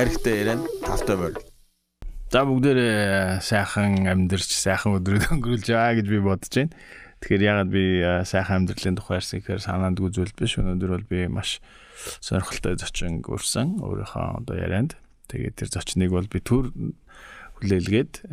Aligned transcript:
аригтай 0.00 0.34
яриад 0.40 0.64
тавтай 0.80 1.16
морь. 1.20 1.36
За 2.32 2.46
бүгдээрээ 2.48 3.44
сайхан 3.44 4.08
амьдарч 4.08 4.48
сайхан 4.48 4.96
өдрөд 4.96 5.28
өнгөрүүлж 5.34 5.66
байгаа 5.68 5.98
гэж 6.00 6.06
би 6.08 6.20
бодож 6.24 6.52
байна. 6.56 6.72
Тэгэхээр 7.20 7.42
ягаад 7.44 7.68
би 7.68 7.84
сайхан 8.24 8.64
амьдралын 8.64 8.96
тухай 8.96 9.20
ярьсан 9.20 9.44
гэхээр 9.44 9.60
санаанд 9.60 10.00
үзвэл 10.00 10.32
биш. 10.32 10.56
Өнөөдөр 10.56 10.90
бол 10.96 11.04
би 11.04 11.28
маш 11.28 11.60
сонирхолтой 12.24 12.80
зочин 12.80 13.20
өрсөн 13.20 13.76
өөрийнхөө 13.84 14.40
одоо 14.40 14.56
ярианд. 14.56 14.96
Тэгээд 15.28 15.58
тэр 15.60 15.68
зочныг 15.68 16.16
бол 16.16 16.24
би 16.24 16.40
төр 16.40 16.72
хүлээлгээд 17.60 18.24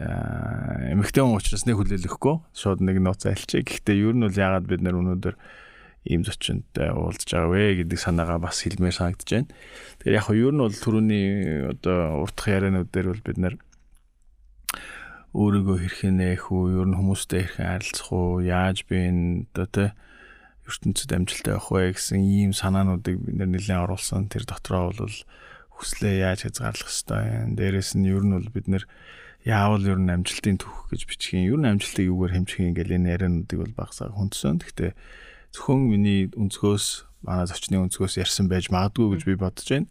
эмэгтэй 0.95 1.19
хүн 1.19 1.35
учраас 1.35 1.67
нэг 1.67 1.83
хүлээлгэхгүй 1.83 2.35
шууд 2.55 2.79
нэг 2.79 3.03
нууц 3.03 3.27
альчээ. 3.27 3.67
Гэхдээ 3.67 4.07
ер 4.07 4.15
нь 4.15 4.23
бол 4.23 4.31
ягаад 4.31 4.71
бид 4.71 4.79
нар 4.87 4.95
өнөөдөр 4.95 5.35
ийм 6.07 6.23
зочинтой 6.23 6.89
уулзж 6.95 7.27
байгаа 7.27 7.51
вэ 7.51 7.83
гэдэг 7.83 7.99
санаагаа 7.99 8.39
бас 8.39 8.63
хэлмээр 8.63 8.95
санагдаж 8.95 9.29
байна. 9.29 9.51
Тэгэхээр 9.99 10.17
яг 10.17 10.25
хөө 10.25 10.37
ер 10.41 10.53
нь 10.55 10.63
бол 10.63 10.75
түрүүний 10.75 11.25
одоо 11.75 11.99
уртх 12.23 12.47
яриануд 12.47 12.89
дээр 12.89 13.07
бол 13.11 13.23
бид 13.27 13.37
нар 13.37 13.55
өөрийгөө 15.37 15.77
хэрхэн 15.83 16.15
нээх 16.17 16.49
үү, 16.49 16.81
ер 16.81 16.87
нь 16.87 16.97
хүмүүстэй 16.97 17.41
хэрхэн 17.45 17.67
харилцах 17.67 18.09
уу, 18.09 18.41
яаж 18.41 18.87
би 18.89 18.95
энэ 19.05 19.45
одоо 19.51 19.67
тэ 19.67 19.85
ертөнцид 20.67 21.11
амжилттай 21.13 21.53
явах 21.55 21.71
вэ 21.71 21.93
гэсэн 21.95 22.19
ийм 22.23 22.51
санаануудыг 22.51 23.15
бид 23.21 23.37
нэлээд 23.37 23.83
оруулсан. 23.87 24.27
Тэр 24.27 24.43
дотроо 24.49 24.91
бол 24.91 25.15
хүслээ 25.77 26.25
яаж 26.27 26.43
хязгаарлах 26.43 26.89
юм. 26.89 27.55
Дээрээс 27.55 27.95
нь 27.95 28.09
ер 28.09 28.23
нь 28.25 28.35
бол 28.35 28.49
бид 28.51 28.67
нэр 28.67 28.83
яавал 29.47 29.85
ер 29.87 29.99
нь 30.01 30.11
амжилтын 30.11 30.59
түүх 30.59 30.91
гэж 30.91 31.01
юм. 31.37 31.43
Ер 31.55 31.59
нь 31.61 31.69
амжилтыг 31.71 32.05
юугаар 32.11 32.33
хэмжих 32.35 32.59
юм 32.59 32.73
гэл 32.75 32.97
энэ 32.97 33.11
яриануудыг 33.15 33.59
бол 33.63 33.73
багсаа 33.77 34.11
хүндсэн. 34.11 34.59
Гэхдээ 34.59 34.91
зөвхөн 35.55 35.81
миний 35.87 36.27
өнцгөөс 36.33 36.85
манай 37.27 37.47
зочны 37.49 37.79
өнцгөөс 37.83 38.19
ярьсан 38.19 38.47
байж 38.51 38.71
магадгүй 38.73 39.15
гэж 39.15 39.21
би 39.27 39.35
бодож 39.35 39.67
байна. 39.67 39.87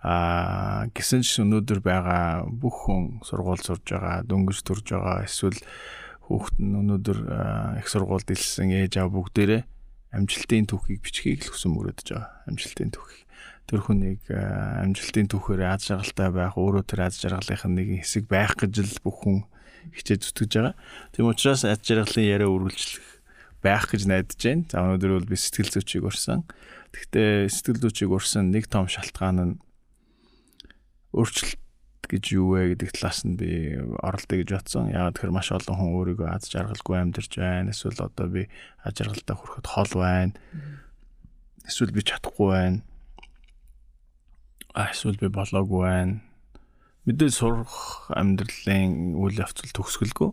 Аа 0.00 0.88
гисэн 0.96 1.20
ч 1.20 1.44
өнөөдөр 1.44 1.80
байгаа 1.84 2.48
бүх 2.48 2.88
хүн 2.88 3.20
сургууль 3.20 3.60
сурж 3.60 3.84
байгаа, 3.84 4.24
дөнгөж 4.24 4.64
төрж 4.64 4.96
байгаа 4.96 5.28
эсвэл 5.28 5.60
хүүхэд 6.24 6.56
нь 6.62 6.78
өнөөдөр 6.80 7.18
их 7.80 7.86
сургуульд 7.90 8.32
илсэн 8.32 8.72
ээж 8.72 8.96
аав 8.96 9.12
бүгдээрээ 9.12 9.62
амжилтын 10.10 10.66
түүхийг 10.66 11.00
бичхийг 11.04 11.46
л 11.46 11.52
хүсэн 11.54 11.70
мөрөдөж 11.74 12.08
байгаа. 12.10 12.30
Амжилтын 12.50 12.90
түүхийг. 12.90 13.26
Тэр 13.70 13.80
хүнийг 13.86 14.22
амжилтын 14.30 15.30
түүхээр 15.30 15.62
аз 15.70 15.86
жаргалтай 15.86 16.28
байх, 16.34 16.58
өөрөө 16.58 16.82
тэр 16.82 17.06
аз 17.06 17.22
жаргалынхын 17.22 17.74
нэг 17.78 17.88
хэсэг 18.02 18.26
байх 18.26 18.58
гэж 18.58 18.74
л 18.82 18.98
бүх 19.06 19.22
хүн 19.22 19.46
хичээж 19.94 20.20
зүтгэж 20.26 20.52
байгаа. 20.58 20.74
Тийм 21.14 21.30
учраас 21.30 21.62
аз 21.62 21.78
жаргалын 21.86 22.26
яриа 22.26 22.50
үргэлжлэх 22.50 23.19
байх 23.60 23.88
гэж 23.92 24.08
найдаж 24.08 24.40
байна. 24.40 24.64
За 24.68 24.84
өнөөдөр 24.84 25.12
бол 25.20 25.30
би 25.30 25.36
сэтгэл 25.36 25.72
зүйчийг 25.74 26.04
урьсан. 26.08 26.44
Гэхдээ 26.92 27.48
сэтгэл 27.52 27.82
зүйчийг 27.84 28.10
урьсан 28.10 28.50
нэг 28.50 28.66
том 28.72 28.88
шалтгаан 28.88 29.38
нь 29.40 29.54
өөрчлөлт 31.12 31.60
гэж 32.10 32.24
юу 32.34 32.58
вэ 32.58 32.74
гэдэг 32.74 32.90
талаас 32.98 33.22
нь 33.22 33.38
би 33.38 33.78
оролдоё 33.78 34.42
гэж 34.42 34.50
бодсон. 34.50 34.90
Яагаад 34.90 35.14
тэгэхээр 35.14 35.36
маш 35.36 35.48
олон 35.54 35.76
хүн 35.78 35.94
өөрийгөө 35.94 36.28
аз 36.30 36.50
жаргалгүй 36.50 36.96
амьдарч 36.98 37.32
байна. 37.38 37.70
Эсвэл 37.70 38.02
одоо 38.02 38.26
би 38.26 38.42
аз 38.82 38.92
жаргалтай 38.98 39.36
хүрэхэд 39.38 39.66
хол 39.70 39.92
байна. 39.94 40.34
Эсвэл 41.66 41.94
би 41.94 42.02
чадахгүй 42.02 42.48
байна. 42.50 42.78
А 44.74 44.90
эсвэл 44.90 45.22
би 45.22 45.30
болоогүй 45.30 45.82
байна. 45.86 46.14
Мэдээ 47.06 47.30
сурах 47.30 48.10
амьдралын 48.10 49.14
үйл 49.14 49.38
явцал 49.38 49.70
төгсгөлгүй. 49.70 50.30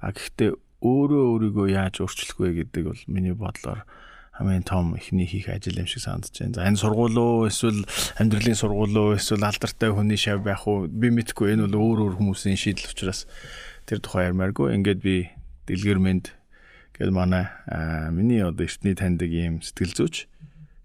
А 0.00 0.12
гэхдээ 0.12 0.56
өөрөө 0.80 1.24
өөрийгөө 1.36 1.66
яаж 1.70 2.00
өөрчлөх 2.00 2.38
вэ 2.40 2.48
гэдэг 2.64 2.84
бол 2.88 3.02
миний 3.06 3.36
бодлоор 3.36 3.84
хамгийн 4.40 4.64
том 4.64 4.96
ихний 4.96 5.28
хийх 5.28 5.52
ажил 5.52 5.76
юм 5.76 5.84
шиг 5.84 6.00
санагдаж 6.00 6.32
байна. 6.32 6.56
За 6.56 6.64
энэ 6.64 6.80
сургууль 6.80 7.18
уу 7.20 7.44
эсвэл 7.44 7.84
амьдралын 8.16 8.56
сургууль 8.56 8.96
уу 8.96 9.12
эсвэл 9.20 9.44
алдартай 9.44 9.92
хүний 9.92 10.16
шав 10.16 10.40
байх 10.40 10.64
уу 10.64 10.88
би 10.88 11.12
мэдгүй 11.12 11.52
энэ 11.52 11.68
бол 11.68 11.76
өөр 11.76 11.98
өөр 12.08 12.14
хүмүүсийн 12.16 12.56
шийдэл 12.56 12.88
учраас 12.88 13.28
тэр 13.84 14.00
тухай 14.00 14.32
ярмааргүй. 14.32 14.72
Ингээд 14.80 15.00
би 15.04 15.28
дэлгэрмэнд 15.68 16.32
гэл 16.96 17.12
манай 17.12 17.52
миний 18.08 18.40
одоо 18.40 18.64
эртний 18.64 18.96
таньдаг 18.96 19.28
юм 19.28 19.60
сэтгэл 19.60 19.92
зүйч 19.92 20.24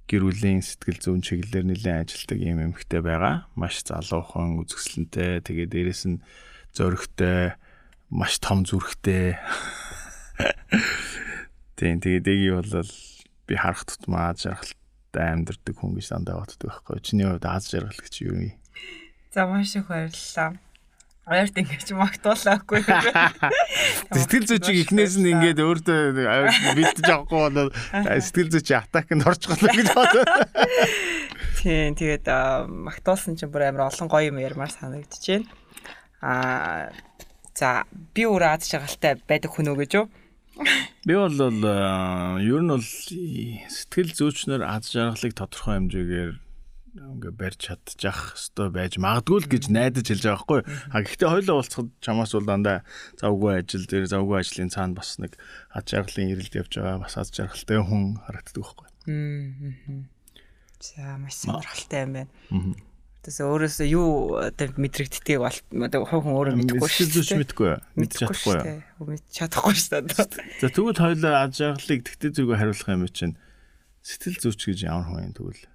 гэр 0.06 0.22
бүлийн 0.28 0.62
сэтгэл 0.62 1.02
зүйн 1.02 1.22
чиглэлээр 1.26 1.66
нэлээд 1.66 2.12
ажилладаг 2.12 2.40
юм 2.44 2.60
эмэгтэй 2.62 3.02
байгаа. 3.02 3.50
Маш 3.58 3.82
залуухан, 3.82 4.62
үзэсгэлэнтэй, 4.62 5.42
тэгээ 5.42 5.66
дээрэс 5.66 6.04
нь 6.06 6.22
зөрөгтэй, 6.78 7.58
маш 8.14 8.38
том 8.38 8.62
зүрхтэй. 8.70 9.42
Тийм 11.76 12.00
тэгээ 12.00 12.24
дэги 12.24 12.50
бол 12.56 12.84
би 13.48 13.56
харах 13.56 13.84
тутмаа 13.86 14.34
жаргалтай 14.36 15.28
амьдардаг 15.32 15.76
хүн 15.76 15.96
гэж 15.96 16.08
дандаа 16.12 16.40
боддог 16.44 16.72
байхгүй. 16.72 17.04
Чиний 17.04 17.28
хувьд 17.28 17.46
аз 17.46 17.68
жаргал 17.68 18.00
гэж 18.00 18.16
юу 18.24 18.36
юм? 18.36 18.56
За 19.36 19.46
маш 19.46 19.76
их 19.76 19.88
баярлалаа. 19.92 20.56
Баярт 21.26 21.58
ингэж 21.58 21.90
магтуулаагүй. 21.98 22.86
Сэтгэл 24.14 24.46
зүйчийг 24.46 24.86
эхнээс 24.86 25.18
нь 25.18 25.34
ингээд 25.34 25.58
өөртөө 25.58 26.14
бэлдэж 26.78 27.08
авахгүй 27.10 27.42
болоод 27.50 27.74
сэтгэл 27.74 28.54
зүйчийн 28.54 28.86
атакнд 28.86 29.26
орж 29.26 29.50
голоо 29.50 29.74
гэж 29.74 29.90
бодоо. 29.90 30.24
Тийм 31.66 31.98
тэгээд 31.98 32.30
магтуулсан 32.70 33.42
чинь 33.42 33.50
бүр 33.50 33.74
амар 33.74 33.90
олон 33.90 34.06
гоё 34.06 34.30
юм 34.30 34.38
ярмаар 34.38 34.70
санагдаж 34.70 35.26
байна. 35.26 35.50
Аа 36.22 36.94
за 37.58 37.90
би 38.14 38.30
өөрөө 38.30 38.62
аз 38.62 38.70
жаргалтай 38.70 39.18
байдаг 39.26 39.50
хүн 39.50 39.74
үү 39.74 39.82
гэж 39.82 39.92
юу? 39.98 40.06
Би 41.06 41.14
бол 41.14 41.36
ер 42.40 42.62
нь 42.64 42.72
бол 42.72 42.86
сэтгэл 42.86 44.12
зүйчнэр 44.16 44.64
аз 44.64 44.88
жаргалыг 44.90 45.36
тодорхой 45.36 45.76
хэмжээгээр 45.78 46.32
ингээ 46.96 47.34
барьж 47.36 47.60
чадчих 47.60 48.40
хэвээр 48.40 48.72
байж 48.72 48.94
магадгүй 48.96 49.40
л 49.44 49.52
гэж 49.52 49.64
найдаж 49.68 50.08
хэлж 50.08 50.24
байгаа 50.24 50.40
байхгүй. 50.48 50.62
А 50.96 51.04
гэхдээ 51.04 51.30
хоёлоо 51.30 51.56
уулзахад 51.60 51.90
чамаас 52.00 52.32
бол 52.32 52.48
дандаа 52.48 52.88
завгүй 53.20 53.52
ажил 53.60 53.84
дээр 53.84 54.08
завгүй 54.08 54.38
ажлын 54.40 54.72
цаана 54.72 54.96
бас 54.96 55.20
нэг 55.20 55.36
аз 55.76 55.84
жаргалын 55.92 56.32
ирэлд 56.32 56.56
явж 56.56 56.72
байгаа 56.80 57.04
бас 57.04 57.20
аз 57.20 57.36
жаргалтай 57.36 57.80
хүн 57.84 58.16
харагддаг 58.24 58.64
байхгүй. 58.64 58.88
Аа. 59.12 60.08
За 60.80 61.20
маш 61.20 61.36
сонирхолтой 61.44 62.00
юм 62.00 62.12
байна. 62.16 62.32
Аа 62.48 62.95
Тэс 63.26 63.42
өөрөөсөө 63.42 63.88
юу 63.90 64.38
одоо 64.38 64.70
мэдрэгддгийг 64.78 65.42
бол 65.42 65.58
одоо 65.82 66.06
хувь 66.06 66.30
хүн 66.30 66.38
өөрөө 66.38 66.56
мэдэхгүй 66.62 66.90
шүү. 66.94 67.10
Сэтгэл 67.10 67.16
зүйч 67.18 67.30
мэдэхгүй. 67.42 67.70
Мэдчих 67.98 68.22
чадахгүй. 68.22 68.86
Мэдчих 69.02 69.34
чадахгүй 69.42 69.74
шүү 69.74 70.06
дээ. 70.14 70.62
За 70.62 70.70
тэгвэл 70.70 71.02
хоёулаа 71.02 71.50
аз 71.50 71.58
жаргалыг 71.58 72.06
тэгтээ 72.06 72.32
зүгөө 72.38 72.58
хариулах 72.62 72.86
юм 72.94 73.10
чинь 73.10 73.34
сэтгэл 74.06 74.38
зүйч 74.46 74.62
гэж 74.70 74.80
ямар 74.86 75.10
хүн 75.10 75.26
юм 75.26 75.34
тэгвэл 75.34 75.66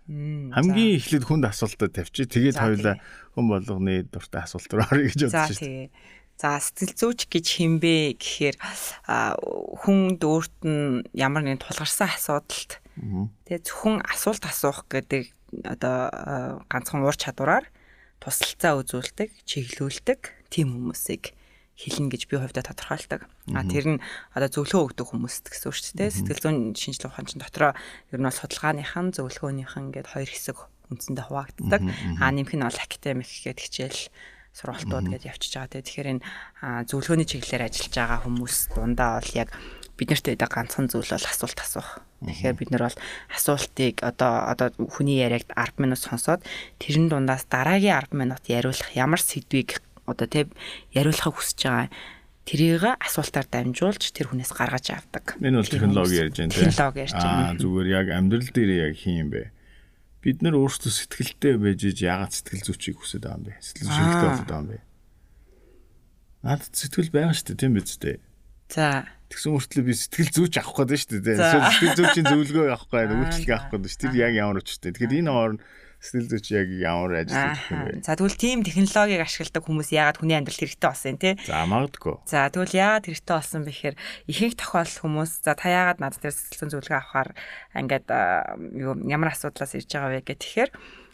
хамгийн 0.55 0.95
эхлээд 1.03 1.27
хүнд 1.27 1.51
асуултаа 1.51 1.91
тавьчих. 1.91 2.31
Тэгээд 2.31 2.63
хоёулаа 2.63 2.97
хүн 3.35 3.47
болгоны 3.51 4.07
дуртай 4.07 4.47
асуулт 4.47 4.71
руу 4.71 4.87
орё 4.87 5.11
гэж 5.11 5.21
бодсон 5.27 5.59
шүү. 5.59 5.91
За 6.39 6.63
сэтгэл 6.63 6.95
зүйч 6.95 7.27
гэж 7.27 7.47
хинбэ 7.51 8.15
гэхээр 8.23 8.57
хүнд 9.11 10.23
өөрт 10.23 10.57
нь 10.63 11.03
ямар 11.19 11.43
нэгэн 11.43 11.67
тулгарсан 11.67 12.15
асуудалд 12.15 12.79
тэгээ 13.51 13.67
зөвхөн 13.67 14.07
асуулт 14.07 14.45
асуух 14.47 14.87
гэдэг 14.87 15.35
одоо 15.65 16.65
ганцхан 16.71 17.03
уур 17.03 17.17
чадвараар 17.17 17.67
тусалцаа 18.21 18.77
үзүүлдэг, 18.81 19.33
чиглүүлдэг 19.49 20.21
тийм 20.53 20.77
хүмүүсийг 20.77 21.33
хэлнэ 21.81 22.13
гэж 22.13 22.23
би 22.29 22.37
хувьдаа 22.37 22.65
тодорхойлдог. 22.65 23.25
А 23.57 23.65
тэр 23.65 23.97
нь 23.97 24.03
одоо 24.37 24.53
зөвлөгөө 24.53 24.93
өгдөг 24.93 25.07
хүмүүст 25.09 25.49
гэсэн 25.49 25.69
үг 25.73 25.77
шүү 25.81 25.97
дээ. 25.97 26.13
Сэтгэл 26.13 26.45
зүйн 26.45 26.59
шинжилгээ 26.77 27.09
ухаан 27.09 27.25
чинь 27.25 27.41
дотроо 27.41 27.73
ер 28.13 28.21
нь 28.21 28.27
бол 28.29 28.37
судалгааныхан 28.37 29.17
зөвлөгөөнийхэн 29.17 29.89
гээд 29.89 30.09
хоёр 30.13 30.29
хэсэг 30.29 30.57
үндсэндээ 30.93 31.27
хуваагддаг. 31.33 31.81
А 32.21 32.29
нэмэх 32.29 32.53
нь 32.53 32.67
бол 32.69 32.77
академик 32.77 33.25
гэдэг 33.25 33.65
хичээл 33.65 34.01
сургалтууд 34.53 35.07
гэж 35.09 35.23
явчихж 35.25 35.55
байгаа. 35.57 35.81
Тэгэхээр 35.81 36.13
энэ 36.21 36.25
зөвлөгөөний 36.85 37.29
чиглэлээр 37.33 37.67
ажиллаж 37.71 37.95
байгаа 37.97 38.21
хүмүүс 38.29 38.57
дундаа 38.77 39.23
бол 39.23 39.33
яг 39.33 39.49
бид 39.97 40.09
нарт 40.13 40.27
байдаг 40.29 40.51
ганцхан 40.53 40.91
зүйл 40.91 41.09
бол 41.09 41.31
асуулт 41.33 41.61
асуух. 41.65 41.91
Тэгэхээр 42.21 42.57
бид 42.61 42.71
нар 42.71 42.93
бол 42.93 42.99
асуултыг 43.33 44.05
одоо 44.05 44.45
одоо 44.53 44.69
хүний 44.77 45.25
яриаг 45.25 45.49
10 45.57 45.81
минут 45.81 46.01
сонсоод 46.05 46.45
тэрэн 46.77 47.09
дундаас 47.09 47.49
дараагийн 47.49 47.97
10 48.13 48.13
минут 48.13 48.45
яриулах 48.45 48.93
ямар 48.93 49.21
сэдвийг 49.25 49.81
одоо 50.05 50.29
тэг 50.29 50.53
яриулахыг 50.93 51.33
хүсэж 51.33 51.61
байгаа 51.65 51.89
тэрийг 52.45 52.85
асуултаар 52.99 53.47
дамжуулж 53.49 54.11
тэр 54.13 54.33
хүнээс 54.33 54.53
гаргаж 54.53 54.87
авдаг. 54.91 55.39
Энэ 55.39 55.63
бол 55.63 55.71
технологи 55.71 56.19
ярьж 56.19 56.37
байна 56.41 56.53
тийм. 56.53 56.67
Технологи 56.67 57.01
ярьж 57.07 57.15
байна. 57.15 57.55
Аа 57.55 57.57
зүгээр 57.57 57.89
яг 57.89 58.07
амьдрал 58.11 58.51
дээр 58.51 58.71
яг 58.91 58.95
хин 58.99 59.17
юм 59.23 59.29
бэ. 59.31 59.53
Бид 60.21 60.39
нар 60.43 60.59
өөрсдөө 60.59 60.93
сэтгэлтэй 60.93 61.55
байж 61.57 61.81
иж 61.87 61.99
ягаад 62.03 62.33
сэтгэл 62.35 62.67
зүйчийг 62.67 62.97
хүсэж 62.99 63.23
байгаа 63.23 63.39
юм 63.39 63.45
бэ? 63.47 63.53
Сэтгэл 63.65 63.89
зүйчтэй 63.89 64.29
болоод 64.29 64.49
байгаа 64.51 64.61
юм 64.61 64.69
бэ? 64.69 64.79
Наад 66.43 66.63
сэтгэл 66.75 67.13
байгаа 67.15 67.35
шүү 67.37 67.47
дээ 67.55 67.61
тийм 67.61 67.73
биз 67.79 67.97
дээ. 67.97 68.19
За 68.71 69.05
Тэгсэн 69.31 69.55
мөртлөө 69.55 69.85
би 69.87 69.95
сэтгэл 69.95 70.31
зүйч 70.35 70.55
авах 70.59 70.91
гээд 70.91 71.07
шүү 71.07 71.23
дээ. 71.23 71.39
Сэтгэл 71.39 71.99
зүйчийн 72.03 72.27
зөвлөгөө 72.27 72.67
авах 72.75 72.91
гээд 72.91 73.15
үйлчлэг 73.15 73.51
авах 73.55 73.71
гээд 73.71 73.87
шүү. 73.87 74.03
Тэр 74.11 74.15
яг 74.19 74.35
ямар 74.35 74.59
өчтэй. 74.59 74.91
Тэгэхээр 74.91 75.19
энэ 75.23 75.31
хооронд 75.31 75.63
сэтгэл 76.01 76.31
зүйч 76.33 76.47
яг 76.51 76.69
ямар 76.81 77.13
ажилладаг 77.23 77.63
юм 77.71 77.81
бэ? 77.85 78.03
За 78.03 78.17
тэгвэл 78.17 78.41
тийм 78.41 78.59
технологиг 78.65 79.21
ашигладаг 79.21 79.63
хүмүүс 79.69 79.89
яагаад 79.93 80.19
хүний 80.19 80.35
амьдралд 80.35 80.63
хэрэгтэй 80.65 80.89
болсон 80.89 81.11
юм 81.13 81.19
те? 81.21 81.31
За 81.45 81.63
магадгүй. 81.69 82.15
За 82.25 82.49
тэгвэл 82.49 82.75
яагаад 82.75 83.07
хэрэгтэй 83.07 83.37
болсон 83.37 83.61
бэ 83.63 83.71
гэхээр 83.71 83.97
ихэнх 84.33 84.57
тохиолдол 84.57 84.99
хүмүүс 85.05 85.33
за 85.45 85.53
та 85.55 85.67
яагаад 85.69 85.99
над 86.01 86.17
дээр 86.17 86.35
сэтгэл 86.35 86.59
зүйн 86.59 86.73
зөвлөгөө 86.73 86.99
авахаар 86.99 87.31
ингээд 87.77 88.07
юу 88.81 88.93
ямар 89.13 89.31
асуудлаас 89.31 89.77
ирж 89.77 89.93
байгаа 89.93 90.11
вэ 90.11 90.25
гэх 90.25 90.41
тэгэхээр 90.41 90.71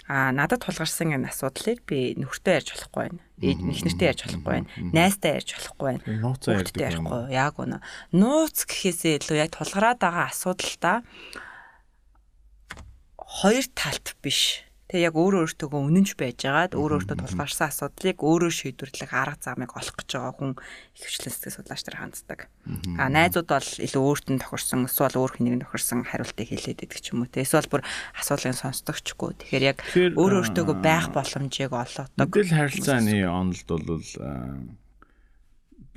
Аа 0.06 0.30
надад 0.30 0.62
тулгарсан 0.62 1.18
энэ 1.18 1.34
асуудлыг 1.34 1.82
би 1.82 2.14
нөхөртөө 2.14 2.52
ярьж 2.54 2.68
болохгүй 2.78 3.00
байна. 3.10 3.20
Ээж 3.42 3.58
эхнэртэй 3.58 4.06
ярьж 4.14 4.20
болохгүй 4.22 4.52
байна. 4.54 4.68
Найзтай 4.94 5.30
ярьж 5.34 5.50
болохгүй 5.58 5.86
байна. 5.90 6.02
Юм. 6.06 6.20
ярихгүй. 6.86 7.22
Яг 7.34 7.54
үнэ. 7.58 7.78
Нууц 8.14 8.58
гэхээсээ 8.70 9.18
илүү 9.18 9.36
яг 9.42 9.50
тулгараад 9.50 9.98
байгаа 9.98 10.30
асуудалтаа 10.30 11.02
хоёр 13.18 13.66
талт 13.74 14.14
биш. 14.22 14.62
Тэгээ 14.86 15.10
яг 15.10 15.16
өөрөө 15.18 15.42
өөртөөгөө 15.50 15.82
үнэнч 15.82 16.10
байжгаад 16.14 16.78
өөрөө 16.78 16.98
өөртөө 17.02 17.18
тулгарсан 17.18 17.74
асуудлыг 17.74 18.22
өөрөө 18.22 18.52
шийдвэрлэх 18.54 19.10
арга 19.10 19.42
замыг 19.42 19.74
олох 19.74 19.98
гэж 19.98 20.10
байгаа 20.14 20.34
хүн 20.38 20.52
ихэвчлэн 20.94 21.34
сэтгэл 21.34 21.56
судлаач 21.58 21.82
нар 21.90 21.98
ханддаг. 21.98 22.40
А 22.94 23.10
найзууд 23.10 23.50
бол 23.50 23.70
илүү 23.82 24.02
өөртөө 24.06 24.32
нь 24.38 24.42
тохирсон 24.46 24.86
эсвэл 24.86 25.18
өөр 25.18 25.32
хүнийг 25.34 25.66
тохирсон 25.66 26.06
хариултыг 26.06 26.46
хэлээд 26.54 26.86
идэг 26.86 27.02
ч 27.02 27.10
юм 27.10 27.26
уу 27.26 27.30
те. 27.34 27.42
Эсвэл 27.42 27.66
бүр 27.66 27.82
асуудлыг 28.14 28.54
сонсдогчгүй. 28.54 29.30
Тэгэхээр 29.42 29.64
яг 29.74 29.82
өөрөө 30.14 30.54
өөртөөгөө 30.54 30.76
байх 30.78 31.10
боломжийг 31.10 31.74
олгодог. 31.74 32.14
Мэдээлэл 32.22 32.54
харилцааны 32.54 33.26
онолд 33.26 33.66
бол 33.66 34.06
аа, 34.22 34.54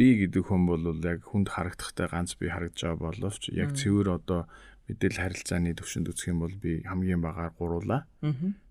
би 0.02 0.08
гэдэг 0.26 0.44
хүн 0.50 0.66
бол 0.66 0.98
яг 1.06 1.30
хүнд 1.30 1.54
харагдахтай 1.54 2.10
ганц 2.10 2.34
би 2.42 2.50
харагдж 2.50 2.90
байгаа 2.90 3.06
боловч 3.06 3.54
яг 3.54 3.78
цэвэр 3.78 4.18
одоо 4.18 4.50
мэдээлэл 4.90 5.22
харилцааны 5.30 5.78
төвшөнд 5.78 6.10
үзэх 6.10 6.34
юм 6.34 6.42
бол 6.42 6.56
би 6.58 6.82
хамгийн 6.90 7.22
багаар 7.22 7.54
гуруулаа. 7.54 8.10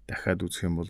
Дахиад 0.09 0.41
үзэх 0.41 0.65
юм 0.65 0.81
бол 0.81 0.89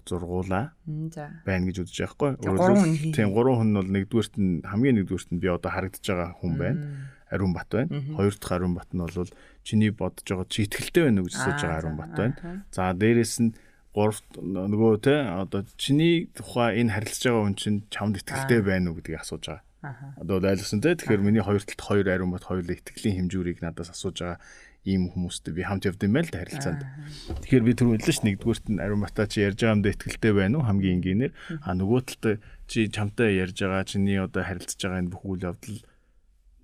За. 1.10 1.42
байна 1.42 1.66
гэж 1.66 1.82
үзэж 1.82 1.96
байгаа 1.98 2.14
хгүй. 2.14 2.30
За, 2.38 2.50
гурван 2.54 2.78
хүн 2.78 2.94
хий. 2.94 3.12
Тийм 3.12 3.34
гурван 3.34 3.58
хүн 3.58 3.72
бол 3.74 3.90
нэгдүгээрт 3.90 4.34
нь 4.38 4.62
хамгийн 4.62 4.96
нэгдүгээрт 5.02 5.30
нь 5.34 5.42
би 5.42 5.48
одоо 5.50 5.70
харагдаж 5.74 6.04
байгаа 6.06 6.30
хүн 6.38 6.54
байна. 6.54 6.80
Ариун 7.28 7.52
бат 7.52 7.68
байна. 7.74 7.90
Хоёр 8.14 8.34
дахь 8.38 8.54
ариун 8.54 8.74
бат 8.78 8.90
нь 8.94 9.02
бол 9.02 9.30
чиний 9.66 9.90
бодож 9.90 10.22
байгаа 10.22 10.46
чи 10.46 10.62
ихтгэлтэй 10.64 11.02
байна 11.10 11.20
уу 11.20 11.26
гэж 11.26 11.34
асууж 11.34 11.60
байгаа 11.66 11.78
ариун 11.82 11.96
бат 11.98 12.12
байна. 12.14 12.34
За 12.70 12.94
дээрэс 12.94 13.34
нь 13.42 13.50
гуравт 13.90 14.24
нөгөө 14.38 14.92
те 15.02 15.14
одоо 15.26 15.66
чиний 15.74 16.30
тухай 16.30 16.78
энэ 16.78 16.94
харилцаж 16.94 17.24
байгаа 17.26 17.42
хүн 17.42 17.56
чинь 17.58 17.78
чамд 17.90 18.22
ихтгэлтэй 18.22 18.62
байна 18.62 18.94
уу 18.94 19.02
гэдгийг 19.02 19.18
асууж 19.18 19.44
байгаа. 19.50 19.66
Одоо 19.82 20.42
ойлгосон 20.42 20.82
те. 20.82 20.98
Тэгэхээр 20.98 21.22
миний 21.22 21.42
хоёр 21.42 21.62
талд 21.62 21.78
хоёр 21.78 22.06
ариун 22.10 22.34
бат 22.34 22.42
хоёулаа 22.42 22.74
итгэлийн 22.74 23.30
хэмжүүрийг 23.30 23.62
надаас 23.62 23.94
асууж 23.94 24.18
байгаа 24.18 24.42
ийм 24.82 25.10
хүмүүстэй 25.12 25.52
би 25.54 25.62
хамт 25.62 25.86
явд 25.86 26.02
юм 26.02 26.18
байл 26.18 26.30
та 26.30 26.42
харилцаанд. 26.42 26.82
Тэгэхээр 27.46 27.64
би 27.66 27.72
түр 27.78 27.88
хэлсэн 27.98 28.14
ш 28.14 28.20
нэгдүгüүрт 28.24 28.66
нь 28.74 28.82
ариун 28.82 29.02
батаа 29.04 29.26
чи 29.30 29.44
ярьж 29.44 29.60
байгаа 29.62 29.76
юмдаа 29.78 29.92
ихтгэлтэй 29.94 30.32
байна 30.34 30.54
уу? 30.58 30.66
Хамгийн 30.66 30.96
энгийнээр 30.98 31.32
а 31.62 31.70
нөгөө 31.78 32.00
талд 32.08 32.42
чи 32.66 32.88
чамтай 32.88 33.38
ярьж 33.38 33.58
байгаа 33.58 33.84
чиний 33.86 34.18
одоо 34.18 34.42
харилцаж 34.42 34.80
байгаа 34.80 35.02
энэ 35.02 35.12
бүх 35.12 35.22
үйл 35.28 35.46
явдал 35.46 35.78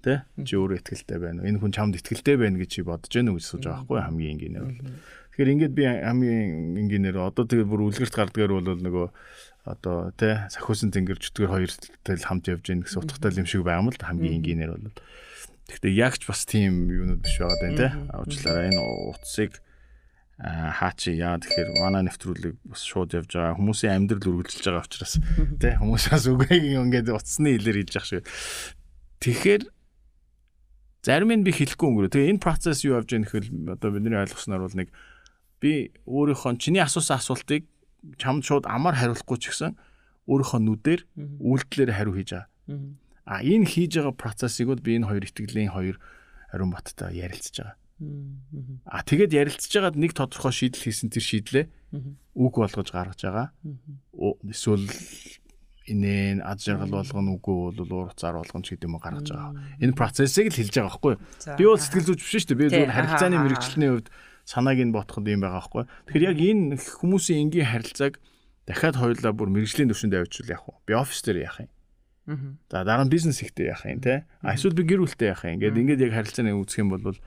тэ 0.02 0.14
чи 0.42 0.54
өөрөө 0.56 0.78
ихтгэлтэй 0.78 1.18
байна 1.20 1.38
уу? 1.42 1.48
Энэ 1.52 1.60
хүн 1.60 1.74
чамд 1.74 1.94
ихтгэлтэй 1.98 2.36
байна 2.38 2.58
гэж 2.58 2.70
чи 2.70 2.80
бодож 2.82 3.12
байна 3.12 3.30
уу 3.30 3.38
гэж 3.38 3.44
асууж 3.44 3.64
байгаа 3.66 3.82
байхгүй 3.84 4.00
хамгийн 4.02 4.32
энгийнээр 4.34 4.64
бол. 4.64 4.80
Тэгэхээр 5.34 5.52
ингээд 5.54 5.74
би 5.74 5.82
хамгийн 5.84 6.78
энгийнээр 6.80 7.16
одоо 7.18 7.44
тэгээ 7.44 7.66
бүр 7.66 7.86
үлгэрт 7.90 8.14
гардгаар 8.14 8.52
бол 8.54 8.78
нөгөө 8.78 9.06
одоо 9.64 10.12
тэ 10.12 10.44
сахиусан 10.52 10.92
тэнгэр 10.92 11.16
чөтгөр 11.16 11.48
хоёр 11.48 11.72
тэл 12.04 12.20
хамт 12.20 12.52
явж 12.52 12.68
гин 12.68 12.84
гэсэн 12.84 13.00
утгатай 13.00 13.40
юм 13.40 13.48
шиг 13.48 13.64
байгаа 13.64 13.80
юм 13.80 13.88
л 13.88 13.96
хамгийн 13.96 14.36
энгийнээр 14.44 14.72
бол. 14.76 14.92
Гэхдээ 15.72 15.92
яг 15.96 16.20
ч 16.20 16.28
бас 16.28 16.44
тийм 16.44 16.92
юунууд 16.92 17.24
биш 17.24 17.40
байгаа 17.40 17.58
даа 17.64 17.72
тэ. 17.72 17.88
Уучлаарай 18.12 18.68
энэ 18.68 18.80
утсыг 19.08 19.64
аа 20.36 20.68
хаа 20.68 20.92
чи 20.92 21.16
яа 21.16 21.40
тэгэхээр 21.40 21.80
манай 21.80 22.04
нэвтрүүлэг 22.04 22.54
бас 22.68 22.84
шууд 22.84 23.16
явж 23.16 23.30
байгаа 23.32 23.56
хүмүүсийн 23.56 23.96
амьдрал 24.04 24.44
үргэлжилж 24.44 24.66
байгаа 24.68 24.84
учраас 24.84 25.14
тэ 25.56 25.80
хүмүүсээс 25.80 26.24
үгийг 26.28 26.64
ингээд 26.84 27.08
утасны 27.08 27.56
хэлээр 27.56 27.78
хэлж 27.88 27.94
явах 27.96 28.08
шиг. 28.12 28.24
Тэгэхээр 29.24 29.62
зарим 31.00 31.32
нь 31.32 31.46
би 31.46 31.52
хэлэхгүй 31.56 31.88
өнгөрөө. 31.88 32.12
Тэгээ 32.12 32.32
энэ 32.36 32.44
процесс 32.44 32.84
юу 32.84 33.00
явж 33.00 33.08
байгаа 33.08 33.24
нөхөл 33.24 33.48
одоо 33.72 33.88
бидний 33.96 34.20
ойлгосноор 34.20 34.62
бол 34.68 34.76
нэг 34.76 34.88
би 35.62 35.72
өөрийнхөө 36.04 36.60
чиний 36.60 36.84
асуусан 36.84 37.16
асуултыг 37.16 37.64
чамд 38.20 38.42
шууд 38.44 38.64
амар 38.68 38.94
хариулахгүй 38.98 39.38
ч 39.40 39.52
гэсэн 39.52 39.72
өөрийнхөө 40.28 40.60
нүдээр 40.60 41.00
үйлдэлээр 41.40 41.92
хариу 41.92 42.14
хийж 42.16 42.30
байгаа. 42.32 42.48
А 43.24 43.40
энэ 43.40 43.68
хийж 43.68 43.92
байгаа 44.00 44.14
процессыг 44.16 44.68
бол 44.68 44.80
би 44.80 44.96
энэ 44.96 45.08
хоёр 45.08 45.24
итгэлийн 45.24 45.72
хоёр 45.72 45.96
ариун 46.52 46.72
баттай 46.72 47.12
ярилцж 47.16 47.60
байгаа. 47.60 47.76
А 48.84 49.00
тэгээд 49.06 49.32
ярилцж 49.32 49.70
байгаад 49.70 49.96
нэг 49.96 50.12
тодорхой 50.12 50.52
шийдэл 50.52 50.84
хийсэн 50.84 51.08
тэр 51.08 51.24
шийдлээ 51.24 51.64
үг 52.34 52.54
болгож 52.58 52.88
гаргаж 52.90 53.20
байгаа. 53.22 53.48
Эсвэл 54.44 54.88
инээ 55.86 56.40
аз 56.42 56.64
жаргал 56.64 57.00
болгоно 57.00 57.36
үгүй 57.36 57.76
бол 57.76 57.92
уур 57.92 58.08
уцаар 58.10 58.40
болгоно 58.40 58.64
ч 58.64 58.74
гэдэг 58.74 58.88
юм 58.88 58.96
уу 58.96 59.04
гаргаж 59.04 59.28
байгаа. 59.28 59.52
Энэ 59.78 59.94
процессыг 59.94 60.48
л 60.48 60.58
хэлж 60.58 60.74
байгаа 60.74 60.90
байхгүй 60.90 61.12
юу? 61.12 61.20
Би 61.60 61.64
бол 61.68 61.80
сэтгэл 61.80 62.08
зүйч 62.08 62.20
биш 62.24 62.32
шүү 62.34 62.48
дээ. 62.50 62.60
Би 62.60 62.66
зөвхөн 62.72 62.96
харилцааны 62.96 63.36
аха, 63.36 63.44
мэрэгчлэний 63.44 63.90
хувьд 63.92 64.08
санааг 64.44 64.78
нь 64.80 64.92
ботход 64.92 65.26
юм 65.28 65.40
байгаа 65.40 65.60
байхгүй? 65.60 65.84
Тэгэхээр 66.08 66.28
яг 66.28 66.38
энэ 66.38 66.76
хүмүүсийн 66.76 67.48
энгийн 67.48 67.68
харилцааг 67.68 68.20
дахиад 68.68 68.96
хоёулаа 68.96 69.32
бүр 69.32 69.48
мэрэгжлийн 69.52 69.88
төвшөнд 69.92 70.14
авчвал 70.16 70.52
яах 70.52 70.64
вэ? 70.64 70.74
Би 70.88 70.92
офис 70.96 71.20
дээр 71.24 71.38
яах 71.44 71.58
юм? 71.64 71.70
За 72.72 72.84
дараа 72.84 73.04
нь 73.04 73.12
бизнес 73.12 73.44
ихтэй 73.44 73.68
яах 73.68 73.84
юм 73.84 74.00
те. 74.00 74.24
Эсвэл 74.40 74.76
би 74.76 74.84
гэр 74.88 75.04
бүлтэй 75.04 75.32
яах 75.32 75.44
юм. 75.44 75.60
Ингээд 75.60 75.76
ингээд 75.76 76.04
яг 76.08 76.12
харилцааны 76.16 76.56
үүсэх 76.56 76.80
юм 76.80 76.96
бол 76.96 77.20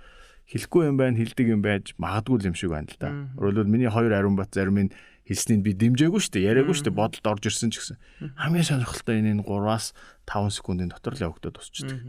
хэлэхгүй 0.50 0.81
юм 0.90 0.98
байна, 0.98 1.19
хэлдэг 1.19 1.48
юм 1.54 1.62
байж 1.62 1.94
магадгүй 2.02 2.50
юм 2.50 2.58
шиг 2.58 2.74
байна 2.74 2.90
л 2.90 2.98
да. 2.98 3.10
Өөрөлдөл 3.38 3.70
миний 3.70 3.92
хоёр 3.92 4.13
ариун 4.16 4.40
бат 4.40 4.56
зарим 4.56 4.90
нь 4.90 4.94
хэлснийг 5.28 5.62
би 5.62 5.75
дэмжээгүй 5.75 6.22
шүү 6.24 6.34
дээ. 6.40 6.48
Яриаггүй 6.50 6.75
шүү 6.80 6.88
дээ. 6.88 6.98
Бодолд 6.98 7.28
орж 7.28 7.44
ирсэн 7.52 7.70
ч 7.70 7.84
гэсэн. 7.84 7.98
Хамгийн 8.40 8.63
сонирхолтой 8.63 9.20
энэ 9.20 9.44
3-аас 9.44 9.92
5 10.24 10.56
секундын 10.56 10.90
дотор 10.90 11.13
л 11.20 11.25
явагдаад 11.28 11.56
тусчдаг. 11.60 12.00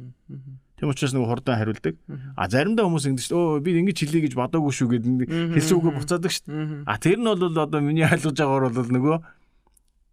Тийм 0.78 0.94
учраас 0.94 1.10
нөгөө 1.10 1.26
хурдан 1.26 1.58
хариулдаг. 1.58 1.94
А 2.38 2.46
заримдаа 2.46 2.86
хүмүүс 2.86 3.06
шүү. 3.10 3.58
Өө 3.58 3.62
би 3.66 3.74
ингэж 3.82 3.98
хэлье 3.98 4.22
гэж 4.30 4.34
бодоогүй 4.38 4.70
шүү 4.70 4.88
гэдэг 4.94 5.30
хэлсэн 5.58 5.74
үгээ 5.74 5.94
буцаадаг 5.98 6.30
шүү. 6.30 6.46
Мгм. 6.54 6.78
А 6.86 6.94
тэр 7.02 7.18
нь 7.18 7.26
бол 7.26 7.58
одоо 7.58 7.80
миний 7.82 8.06
ойлгож 8.06 8.38
байгаагаар 8.38 8.74
бол 8.78 8.92
нөгөө 8.94 9.16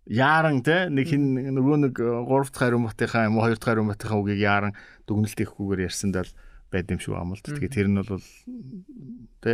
яаран 0.09 0.62
те 0.65 0.89
нэг 0.89 1.06
хин 1.09 1.38
нөгөө 1.53 1.77
нэг 1.85 1.94
3 2.01 2.50
дахь 2.50 2.57
хариу 2.57 2.81
матынхаа 2.81 3.29
юм 3.29 3.38
уу 3.38 3.45
2 3.45 3.57
дахь 3.57 3.69
хариу 3.69 3.85
матынхаа 3.85 4.21
үгийг 4.21 4.41
яаран 4.41 4.73
дүгнэлт 5.06 5.38
хийхгүйгээр 5.38 5.85
ярьсандаа 5.89 6.25
л 6.25 6.33
байд 6.69 6.89
юм 6.89 7.00
шиг 7.01 7.13
байна 7.17 7.33
л 7.33 7.41
да. 7.41 7.53
Тэгээ 7.53 7.73
тэр 7.73 7.88
нь 7.89 7.97
бол 8.01 8.25
те 9.41 9.53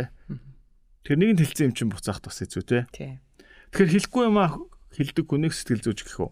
тэр 1.04 1.16
нэгэнд 1.16 1.40
хэлсэн 1.40 1.66
юм 1.68 1.76
чинь 1.76 1.92
буцаах 1.92 2.20
бас 2.20 2.40
хэцүү 2.40 2.64
те. 2.68 2.88
Тэгэхээр 3.72 3.92
хэлэхгүй 3.96 4.24
юм 4.28 4.36
аа 4.40 4.60
хэлдэг 4.92 5.24
хүнийг 5.24 5.56
сэтгэл 5.56 5.84
зүйч 5.88 6.04
гэх 6.04 6.20
үү? 6.20 6.30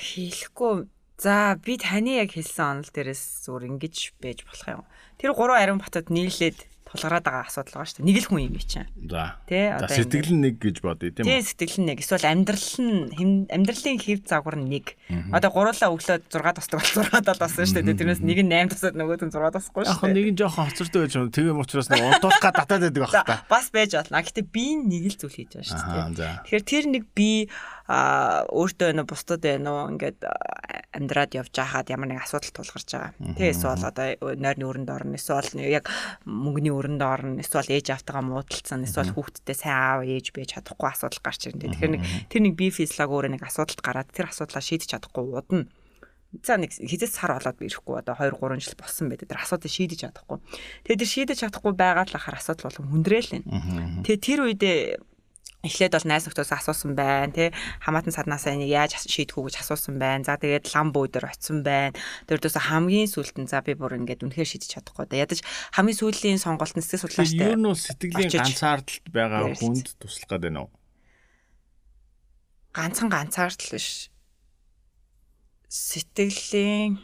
Хийхгүй. 0.00 0.88
За 1.20 1.52
би 1.60 1.76
таны 1.76 2.16
яг 2.16 2.32
хэлсэн 2.32 2.80
онол 2.80 2.90
дээрээс 2.96 3.44
зүгээр 3.44 3.68
ингэж 3.76 3.96
байж 4.24 4.40
болох 4.48 4.68
юм. 4.80 4.82
Тэр 5.20 5.36
гурван 5.36 5.60
ариун 5.60 5.80
батад 5.84 6.08
нийлээд 6.08 6.64
тулгараад 6.90 7.22
байгаа 7.22 7.46
асуудал 7.46 7.74
байгаа 7.78 7.88
шүү 7.90 7.98
дээ. 8.02 8.08
Нэг 8.10 8.18
л 8.18 8.28
хүн 8.30 8.42
юм 8.50 8.56
чинь. 8.58 8.88
За. 9.06 9.38
Тэ 9.46 9.78
одоо 9.78 9.88
сэтгэл 9.94 10.30
нь 10.34 10.42
нэг 10.42 10.54
гэж 10.58 10.76
бодъё 10.82 11.10
тийм 11.14 11.24
Тийм 11.26 11.38
үү? 11.38 11.46
сэтгэл 11.46 11.78
нь 11.80 11.86
нэг 11.94 11.98
эсвэл 12.02 12.26
амьдрал 12.26 12.70
нь 12.82 13.46
амьдралын 13.46 13.98
хэв 14.02 14.18
загвар 14.26 14.56
нь 14.58 14.68
нэг. 14.70 14.86
Одоо 15.30 15.50
гуруулаа 15.54 15.90
өглөө 15.94 16.18
6 16.26 16.58
тосдог 16.58 16.78
бол 16.82 16.92
6 17.06 17.22
дал 17.22 17.38
болсон 17.38 17.62
шүү 17.62 17.78
дээ. 17.86 17.94
Тэрнээс 17.94 18.22
нэг 18.26 18.38
нь 18.42 18.50
8 18.50 18.74
тосод 18.74 18.94
нөгөөд 18.98 19.22
нь 19.22 19.32
6 19.32 19.54
тосхгүй 19.54 19.82
Яг 19.86 19.94
шүү 19.94 20.06
дээ. 20.10 20.16
нэг 20.18 20.26
нь 20.34 20.38
жоохон 20.42 20.66
хоцортой 20.66 21.00
байж 21.06 21.12
байгаа. 21.14 21.30
Тийм 21.30 21.58
учраас 21.62 21.88
нэг 21.94 22.00
унтуулах 22.10 22.42
гад 22.42 22.54
татаад 22.58 22.82
байдаг 22.90 23.02
баг 23.06 23.12
та. 23.22 23.36
бас 23.46 23.66
байж 23.70 23.90
болно. 23.94 24.18
Гэтэ 24.18 24.42
би 24.50 24.64
нэг 24.74 25.04
л 25.14 25.16
зүйл 25.22 25.34
хийж 25.38 25.50
байгаа 25.54 25.70
шүү 25.70 26.18
дээ. 26.18 26.34
Тэгэхээр 26.50 26.64
тэр 26.66 26.84
нэг 26.90 27.04
би 27.14 27.30
а 27.90 28.46
өөртөө 28.54 28.94
нөө 28.94 29.06
бусдад 29.10 29.42
байна 29.42 29.70
уу 29.74 29.90
ингээд 29.90 30.22
амьдраад 30.94 31.34
явж 31.34 31.50
байхад 31.58 31.90
ямар 31.90 32.06
нэг 32.14 32.22
асуудал 32.22 32.54
тулгарч 32.54 32.86
байгаа. 32.94 33.34
Тэ 33.34 33.50
эсвэл 33.50 33.82
одоо 33.82 34.14
нойрны 34.38 34.62
өрөнд 34.62 34.90
орно 34.94 35.18
эсвэл 35.18 35.58
яг 35.58 35.90
мөнгөний 36.22 36.70
өрөнд 36.80 37.02
орно 37.04 37.44
эсвэл 37.44 37.68
ээж 37.68 37.92
автайгаа 37.92 38.24
муудалцсан 38.24 38.88
эсвэл 38.88 39.12
хүүхдтэй 39.12 39.56
сайн 39.56 39.76
аав 39.76 40.00
ээж 40.08 40.32
байж 40.32 40.56
чадахгүй 40.56 40.88
асуудал 40.88 41.20
гарч 41.20 41.52
ирнэ. 41.52 41.68
Тэгэхээр 41.68 41.92
нэг 41.92 42.02
тэр 42.32 42.40
нэг 42.48 42.54
би 42.56 42.72
физиолог 42.72 43.12
өөрөө 43.12 43.32
нэг 43.36 43.44
асуудалд 43.44 43.84
гараад 43.84 44.08
тэр 44.08 44.32
асуудлаа 44.32 44.64
шийдэж 44.64 44.88
чадахгүй 44.96 45.24
удна. 45.36 45.68
За 46.46 46.54
нэг 46.56 46.70
хизээс 46.70 47.10
сар 47.10 47.34
болоод 47.34 47.58
ирэхгүй 47.58 47.94
одоо 48.00 48.14
2 48.14 48.38
3 48.38 48.62
жил 48.62 48.78
болсон 48.78 49.10
байдаг. 49.10 49.26
Тэр 49.28 49.42
асуудыг 49.42 49.66
шийдэж 49.74 49.98
чадахгүй. 50.06 50.38
Тэгээд 50.86 51.00
тэр 51.02 51.10
шийдэж 51.10 51.36
чадахгүй 51.42 51.74
байгаа 51.74 52.06
л 52.06 52.14
ахаар 52.14 52.38
асуудал 52.38 52.70
болгон 52.70 52.86
хүндрээл 53.02 53.30
байна. 53.34 54.02
Тэгээ 54.06 54.22
тэр 54.22 54.40
үедээ 54.46 54.78
эхлээд 55.60 55.92
бол 55.92 56.08
найз 56.08 56.24
нөхдөс 56.24 56.52
асуусан 56.56 56.96
байна 56.96 57.32
тий 57.32 57.48
хамаатан 57.84 58.16
саднаасаа 58.16 58.56
энийг 58.56 58.72
яаж 58.72 58.96
шийдэх 58.96 59.36
үү 59.36 59.52
гэж 59.52 59.56
асуусан 59.60 60.00
байна. 60.00 60.24
За 60.24 60.40
тэгээд 60.40 60.72
лам 60.72 60.90
дээр 60.96 61.28
очисон 61.28 61.60
байна. 61.60 61.96
Тэрдээс 62.24 62.56
хамгийн 62.56 63.08
сүүлд 63.08 63.36
нь 63.44 63.50
за 63.50 63.60
би 63.60 63.76
бүр 63.76 64.00
ингээд 64.00 64.24
үнэхээр 64.24 64.48
шийдэж 64.48 64.80
чадахгүй 64.80 65.04
да. 65.04 65.20
Ядаж 65.20 65.44
хамгийн 65.76 66.00
сүүлийн 66.00 66.40
сонголт 66.40 66.72
нь 66.76 66.80
сэтгэл 66.80 67.04
судлаачтай. 67.04 67.44
Ер 67.44 67.60
нь 67.60 67.68
бол 67.68 67.76
сэтгэлийн 67.76 68.32
очиж 68.32 68.40
ганцаардалт 68.40 69.06
байгаа 69.12 69.52
хүнд 69.52 69.86
туслах 70.00 70.30
гэдэг 70.32 70.52
нь 70.56 70.80
ганцхан 72.72 73.10
ганцаардл 73.10 73.74
биш. 73.74 74.10
Сэтгэлийн 75.68 77.02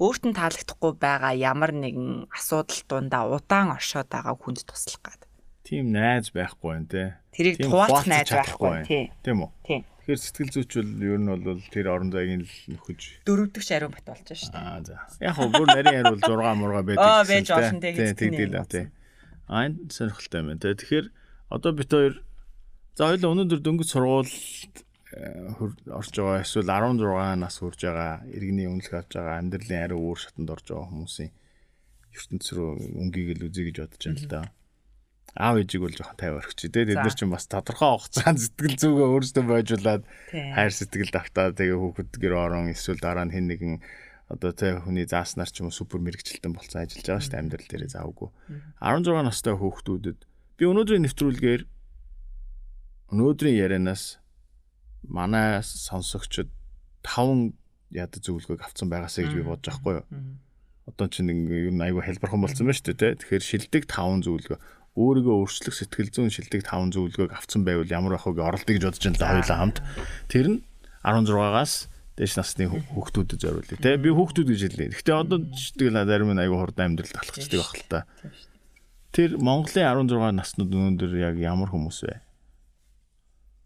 өөрт 0.00 0.22
нь 0.28 0.36
таалагдахгүй 0.36 0.92
байгаа 0.96 1.32
ямар 1.36 1.72
нэгэн 1.72 2.28
асуудал 2.32 2.80
дундаа 2.88 3.28
удаан 3.28 3.76
оршоод 3.76 4.08
байгаа 4.08 4.36
хүнд 4.36 4.64
туслах 4.64 5.00
гад. 5.04 5.20
Тийм 5.66 5.90
найз 5.90 6.30
байхгүй 6.30 6.70
байна 6.70 6.86
те. 6.86 7.04
Тэрийг 7.34 7.58
Тийм 7.58 7.70
хуваалцаж 7.74 8.06
найз 8.06 8.30
байхгүй. 8.30 8.74
Тий. 8.86 9.04
Тийм 9.26 9.42
үү? 9.42 9.50
Тий. 9.66 9.80
Тэгэхээр 10.06 10.20
сэтгэл 10.22 10.52
зүйч 10.54 10.72
бол 10.78 10.92
ер 11.02 11.18
нь 11.18 11.30
бол 11.42 11.62
тэр 11.74 11.86
орон 11.90 12.10
зайг 12.14 12.30
нь 12.38 12.46
л 12.46 12.54
нөхөж 12.70 13.00
Дөрөвдөгч 13.26 13.68
ариун 13.74 13.90
бат 13.90 14.06
болж 14.06 14.22
байна 14.22 14.38
шүү 14.38 14.54
дээ. 14.54 14.62
аа 14.62 14.80
за. 14.86 14.96
Яг 15.18 15.34
хөө 15.34 15.48
бүр 15.50 15.68
нарийн 15.74 15.98
хариул 16.06 16.22
6 16.22 16.62
мурга 16.62 16.82
байдаг. 16.86 17.02
Аа, 17.02 17.26
байж 17.26 17.48
болно 17.50 17.80
те, 17.82 17.90
Тий, 17.90 17.98
хэлцэн 17.98 18.18
тэгдэл 18.22 18.54
юм 18.54 18.62
аа. 18.62 18.86
Аа 19.50 19.62
энэ 19.66 19.90
сонирхолтой 19.90 20.38
юм 20.38 20.46
байна 20.54 20.62
те. 20.62 20.78
Тэгэхээр 20.78 21.06
одоо 21.50 21.70
бит 21.74 21.90
хоёр 21.90 22.14
за 22.94 23.02
хоёул 23.10 23.30
өнөөдөр 23.34 23.60
дөнгөж 23.66 23.88
сургуульд 23.90 24.76
орж 25.90 26.10
байгаа 26.14 26.42
эсвэл 26.46 26.70
16 26.70 27.42
нас 27.42 27.54
хүрж 27.58 27.80
байгаа 27.82 28.22
иргэний 28.30 28.70
үнэлэх 28.70 28.94
авч 29.02 29.10
байгаа 29.18 29.38
амьдралын 29.42 29.82
ариу 29.86 30.00
үүр 30.02 30.18
шатанд 30.22 30.50
орж 30.50 30.66
байгаа 30.70 30.90
хүмүүсийн 30.90 31.30
ертөнц 32.14 32.46
рүү 32.54 32.70
өнгийг 33.00 33.38
л 33.38 33.46
үзье 33.50 33.66
гэж 33.70 33.76
бодож 33.82 34.02
байна 34.06 34.20
л 34.22 34.30
да. 34.30 34.40
Аав 35.36 35.60
ээжийг 35.60 35.82
бол 35.84 35.92
жоохон 35.92 36.16
тайвар 36.16 36.48
өгч. 36.48 36.64
Тэгээд 36.64 36.96
бид 36.96 37.04
нар 37.04 37.12
чинь 37.12 37.28
бас 37.28 37.44
тодорхой 37.44 38.00
хугацаанд 38.00 38.40
сэтгэл 38.40 38.76
зүгээ 38.80 39.08
өөрсдөө 39.12 39.44
бойжуулаад 39.44 40.02
хайр 40.32 40.72
сэтгэл 40.72 41.12
давтаа 41.12 41.52
тэгээ 41.52 41.76
хүүхэд 41.76 42.12
гэр 42.16 42.34
орон 42.34 42.72
эсвэл 42.72 43.04
дараа 43.04 43.28
нь 43.28 43.36
хэн 43.36 43.46
нэгэн 43.52 43.74
одоо 44.32 44.50
тэ 44.56 44.80
хүний 44.80 45.04
зааснаар 45.04 45.52
ч 45.52 45.60
юм 45.60 45.68
уу 45.68 45.76
супер 45.76 46.00
мэрэгчлэлтэн 46.00 46.56
болцсон 46.56 46.88
ажиллаж 46.88 47.04
байгаа 47.04 47.20
шүү 47.20 47.32
дээ 47.36 47.42
амьдрал 47.44 47.68
дээрээ 47.68 47.92
завгүй. 47.94 48.28
16 48.80 49.22
настай 49.22 49.54
хүүхдүүдэд 49.54 50.18
би 50.56 50.64
өнөөдрийн 50.66 51.04
нэвтрүүлгээр 51.04 51.62
өнөөдрийн 53.12 53.56
ярианаас 53.60 54.18
манай 55.04 55.62
сонсогчд 55.62 56.50
таван 57.06 57.54
яд 57.94 58.18
зөвлөгөөг 58.18 58.66
авсан 58.66 58.90
байгаасаа 58.90 59.30
гэж 59.30 59.34
би 59.36 59.46
бодож 59.46 59.68
байхгүй 59.78 59.94
юу. 60.02 60.06
Одоо 60.90 61.06
чинь 61.06 61.30
ер 61.30 61.70
нь 61.70 61.84
айгүй 61.86 62.02
хэлбэрхэн 62.02 62.42
болсон 62.42 62.66
байна 62.66 62.78
шүү 62.78 62.98
дээ. 62.98 63.18
Тэгэхээр 63.22 63.44
шилдэг 63.46 63.82
таван 63.86 64.26
зөвлөгөө 64.26 64.58
өөрийгөө 64.96 65.36
өөрчлөх 65.44 65.76
сэтгэл 65.76 66.08
зүйн 66.08 66.32
шилдэг 66.32 66.64
таван 66.64 66.88
зөвлөгөөг 66.88 67.36
авсан 67.36 67.68
байвал 67.68 67.86
ямар 67.86 68.16
ах 68.16 68.24
вэ 68.24 68.40
оролдъё 68.40 68.80
гэж 68.80 68.84
бодож 68.88 69.04
байна 69.04 69.20
л 69.20 69.28
хоёулаа 69.28 69.58
хамт. 69.60 69.78
Тэр 70.32 70.46
нь 70.56 70.58
16-аас 71.04 71.74
дээш 72.16 72.34
насны 72.40 72.64
хүүхдүүдэд 72.72 73.40
зориулъя. 73.44 73.76
Тэ 73.76 74.00
би 74.00 74.08
хүүхдүүд 74.08 74.48
гэж 74.48 74.60
хэллээ. 74.72 74.88
Гэхдээ 74.96 75.16
одоо 75.20 75.38
тэгэл 75.44 76.08
зарим 76.08 76.32
нь 76.32 76.40
айгүй 76.40 76.56
хурдан 76.56 76.96
амьдралд 76.96 77.12
алхацдаг 77.12 77.60
байх 77.60 77.76
л 77.76 77.84
та. 77.92 78.00
Тэр 79.12 79.36
Монголын 79.36 80.08
16 80.08 80.32
наснууд 80.32 80.72
өнөөдөр 80.72 81.12
яг 81.20 81.36
ямар 81.44 81.68
хүмүүс 81.68 81.98
вэ? 82.08 82.16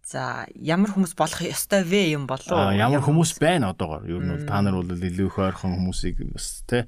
За 0.03 0.51
ямар 0.59 0.91
хүмүүс 0.91 1.15
болох 1.15 1.47
ёстой 1.47 1.87
вэ 1.87 2.19
юм 2.19 2.27
болов 2.27 2.51
уу? 2.51 2.75
Ямар 2.75 3.07
хүмүүс 3.07 3.39
байна 3.39 3.71
одоогоор? 3.71 4.11
Ер 4.11 4.19
нь 4.19 4.35
бол 4.35 4.47
та 4.51 4.59
нар 4.67 4.83
бол 4.83 4.91
илүү 4.91 5.31
их 5.31 5.39
ойрхон 5.39 5.79
хүмүүсийг 5.79 6.19
бас 6.35 6.67
тий 6.67 6.83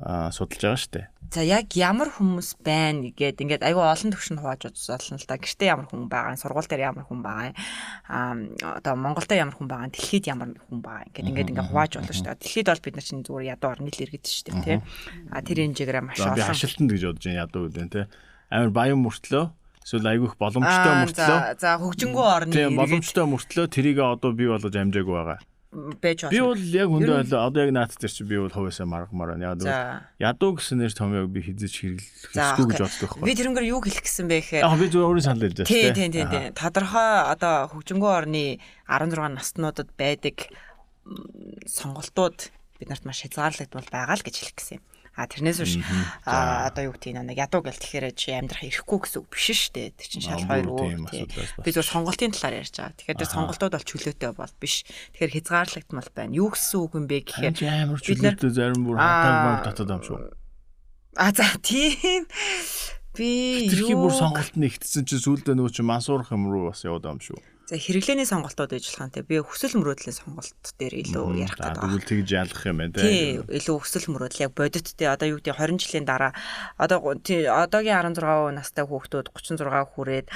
судалж 0.00 0.62
байгаа 0.64 0.80
шүү 0.80 0.92
дээ. 0.96 1.06
За 1.30 1.44
яг 1.46 1.70
ямар 1.78 2.10
хүмүүс 2.10 2.58
байна 2.66 3.06
гэгээд 3.06 3.38
ингээд 3.38 3.62
айгүй 3.62 3.84
олон 3.86 4.10
төвшөнд 4.10 4.40
хувааж 4.42 4.66
үзсэн 4.66 5.20
л 5.20 5.28
да. 5.30 5.38
Гэртээ 5.38 5.70
ямар 5.70 5.86
хүн 5.86 6.10
байгаа, 6.10 6.34
сургууль 6.34 6.66
дээр 6.66 6.90
ямар 6.90 7.06
хүн 7.06 7.22
байгаа, 7.22 7.54
аа 8.10 8.34
одоо 8.82 8.98
Монголда 8.98 9.38
ямар 9.38 9.54
хүн 9.54 9.70
байгаа, 9.70 9.94
дэлхийд 9.94 10.26
ямар 10.26 10.58
хүн 10.58 10.82
байгаа 10.82 11.06
ингээд 11.06 11.30
ингээд 11.30 11.50
ингээд 11.54 11.70
хувааж 11.70 11.92
болно 12.02 12.10
шүү 12.10 12.26
дээ. 12.26 12.42
Дэлхийд 12.42 12.66
бол 12.66 12.82
бид 12.82 12.96
нар 12.98 13.06
чинь 13.06 13.22
зүгээр 13.22 13.50
ядуу 13.54 13.70
орны 13.70 13.90
л 13.94 14.02
иргэд 14.02 14.26
шүү 14.26 14.44
дээ, 14.50 14.64
тий. 14.66 14.78
А 15.30 15.38
тэр 15.38 15.58
хэмжээгээр 15.62 16.02
маш 16.02 16.18
олон. 16.18 16.34
Би 16.34 16.48
хашилтанд 16.50 16.90
гэж 16.90 17.02
бодож 17.06 17.24
байна 17.30 17.42
ядуу 17.46 17.62
гэдэг 17.70 17.90
тий. 17.94 18.04
Амар 18.50 18.70
баян 18.74 18.98
мөртлөө 19.06 19.44
эсвэл 19.86 20.10
айгүйх 20.10 20.34
боломжтой 20.34 20.92
мөртлөө 21.06 21.38
за 21.62 21.70
хөгжингөө 21.78 22.26
орны 22.26 22.52
тийм 22.52 22.76
боломжтой 22.76 23.24
мөртлөө 23.30 23.66
тэрийг 23.70 23.98
одоо 24.04 24.34
бий 24.36 24.50
болгож 24.50 24.74
амжаагүй 24.76 25.14
байгаа 25.14 25.38
байж 25.70 26.26
байна. 26.26 26.34
Би 26.34 26.40
бол 26.42 26.58
яг 26.58 26.88
хөндөө 26.90 27.16
ойлоо 27.22 27.40
одоо 27.46 27.60
яг 27.62 27.70
наад 27.70 27.94
дээр 27.94 28.10
чи 28.10 28.24
би 28.26 28.36
бол 28.42 28.50
хувьяасаа 28.50 28.86
маргамаар 28.90 29.38
байна. 29.38 29.54
Яг 29.54 30.02
ядуу 30.18 30.58
гэсэн 30.58 30.82
нэр 30.82 30.90
томьёог 30.90 31.30
би 31.30 31.46
хизэж 31.46 31.72
хэрэглэхгүй 31.78 32.66
гэж 32.74 32.80
боддог 32.82 33.08
байхгүй. 33.14 33.22
Би 33.22 33.34
тэрнгээр 33.38 33.70
юу 33.70 33.80
хэлэх 33.80 34.02
гэсэн 34.02 34.26
бэ 34.26 34.36
гэхээр 34.42 34.66
Яг 34.66 34.78
би 34.82 34.90
зөв 34.90 35.06
өөрийн 35.06 35.26
санал 35.30 35.46
хэлж 35.46 35.58
байна. 35.62 35.70
Тийм 35.70 35.94
тийм 35.94 36.10
тийм. 36.10 36.50
Тодорхой 36.58 37.10
одоо 37.30 37.54
хөгжингөө 37.70 38.10
орны 38.10 38.58
16 38.90 39.38
наснуудад 39.38 39.88
байдаг 39.94 40.50
сонголтууд 41.70 42.50
биднэрт 42.82 43.06
маш 43.06 43.22
хязгаарлагдвал 43.22 43.86
байгаа 43.94 44.18
л 44.18 44.26
гэж 44.26 44.34
хэлэх 44.42 44.56
гэсэн 44.58 44.74
юм. 44.82 44.84
А 45.20 45.28
тэрнээс 45.28 45.60
биш 45.60 45.76
одоо 46.24 46.82
юу 46.88 46.96
гэдэг 46.96 47.20
нэг 47.20 47.36
ядуу 47.36 47.60
гэл 47.60 47.76
тэгэхээр 47.76 48.16
чи 48.16 48.32
амьдрах 48.32 48.64
ирэхгүй 48.64 48.98
гэсэн 49.04 49.20
үг 49.20 49.28
биш 49.28 49.44
шүү 49.52 49.72
дээ. 49.76 49.88
Тэр 50.00 50.08
чинь 50.08 50.24
шал 50.24 50.48
хоёр 50.48 50.66
өөр 50.72 51.04
тийм. 51.12 51.28
Би 51.60 51.70
зөв 51.76 51.84
сонголтын 51.84 52.32
талаар 52.32 52.64
ярьж 52.64 52.72
байгаа. 52.72 52.96
Тэгэхээр 52.96 53.20
тэр 53.20 53.28
сонголтууд 53.28 53.74
бол 53.76 53.84
чөлөөтэй 53.84 54.32
бол 54.32 54.54
биш. 54.56 54.74
Тэгэхээр 55.12 55.34
хязгаарлагдмал 55.36 56.08
байна. 56.16 56.32
Юу 56.32 56.48
гэсэн 56.56 56.78
үг 56.80 56.92
юм 56.96 57.04
бэ 57.04 57.18
гэхээр 57.28 57.52
бид 58.00 58.20
нар 58.24 58.36
зарим 58.48 58.80
бүр 58.88 58.96
хатаг 58.96 59.76
татаад 59.76 59.92
ам 59.92 60.02
шүү. 60.08 60.18
А 61.20 61.28
за 61.36 61.44
тийм 61.60 62.24
би 63.12 63.68
юу 63.68 64.08
бүр 64.08 64.14
сонголт 64.16 64.56
нэгтсэн 64.56 65.04
чи 65.04 65.20
сүулдэ 65.20 65.52
нөгөө 65.52 65.74
чи 65.76 65.82
мансуурах 65.84 66.32
юм 66.32 66.48
руу 66.48 66.72
бас 66.72 66.80
яваад 66.86 67.04
ам 67.12 67.20
шүү. 67.20 67.36
За 67.70 67.78
хэрэглээний 67.78 68.26
сонголтууд 68.26 68.74
ээж 68.74 68.90
болохантай 68.90 69.22
би 69.22 69.38
хүсэл 69.38 69.78
мөрөөдлийн 69.78 70.10
сонголт 70.10 70.58
дээр 70.74 71.06
илүү 71.06 71.38
ярих 71.38 71.54
гэдэг 71.54 71.78
байна. 71.78 71.86
Тэгвэл 71.86 72.10
тэгж 72.10 72.28
ялах 72.34 72.62
юм 72.66 72.78
байна 72.82 72.98
тийм. 72.98 73.46
Илүү 73.46 73.76
хүсэл 73.78 74.10
мөрөөдөл 74.10 74.42
яг 74.42 74.52
бодит 74.58 74.90
те 74.98 75.06
одоо 75.06 75.26
юу 75.30 75.38
гэдэг 75.38 75.54
20 75.54 75.78
жилийн 75.78 76.02
дараа 76.02 76.34
одоо 76.74 77.14
одоогийн 77.14 78.10
16 78.10 78.58
настай 78.58 78.82
хүүхдүүд 78.82 79.30
36 79.30 79.86
хүрээд 79.86 80.26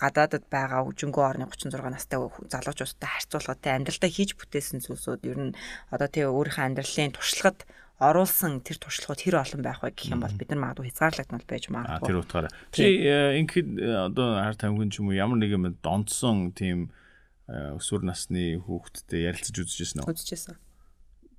гадаадд 0.00 0.44
байгаа 0.48 0.88
үжингөө 0.88 1.24
орны 1.28 1.44
36 1.52 1.84
настай 1.84 2.16
залуучуудтай 2.16 3.08
харьцуулахад 3.12 3.68
амьдралдаа 3.68 4.08
хийж 4.08 4.32
бүтээсэн 4.40 4.80
зүйлсүүд 4.88 5.28
ер 5.28 5.52
нь 5.52 5.56
одоо 5.92 6.08
тий 6.08 6.24
өөрийнхөө 6.24 6.64
амьдралын 6.64 7.12
туршлагад 7.12 7.68
оруулсан 7.98 8.62
тэр 8.62 8.78
туршлагууд 8.78 9.22
хэр 9.26 9.42
олон 9.42 9.62
байх 9.66 9.82
вэ 9.82 9.90
гэх 9.90 10.14
юм 10.14 10.22
бол 10.22 10.30
бид 10.30 10.54
нар 10.54 10.62
магадгүй 10.70 10.94
хязгаарлагдмал 10.94 11.46
байж 11.50 11.66
магадгүй. 11.66 12.06
Тэр 12.06 12.22
утгаараа. 12.22 12.52
Чи 12.70 12.86
э, 13.02 13.42
ингээд 13.42 13.68
э, 13.74 14.06
одоо 14.06 14.38
хар 14.38 14.54
тамхин 14.54 14.94
ч 14.94 15.02
юм 15.02 15.10
уу 15.10 15.18
ямар 15.18 15.42
нэг 15.42 15.50
юм 15.50 15.66
донцсон 15.82 16.54
тийм 16.54 16.94
э, 17.50 17.74
өсвөр 17.74 18.06
насны 18.06 18.62
хүүхдтэй 18.62 19.26
ярилцаж 19.26 19.66
үзчихсэн 19.66 20.06
үү? 20.06 20.14
Үзчихсэн. 20.14 20.54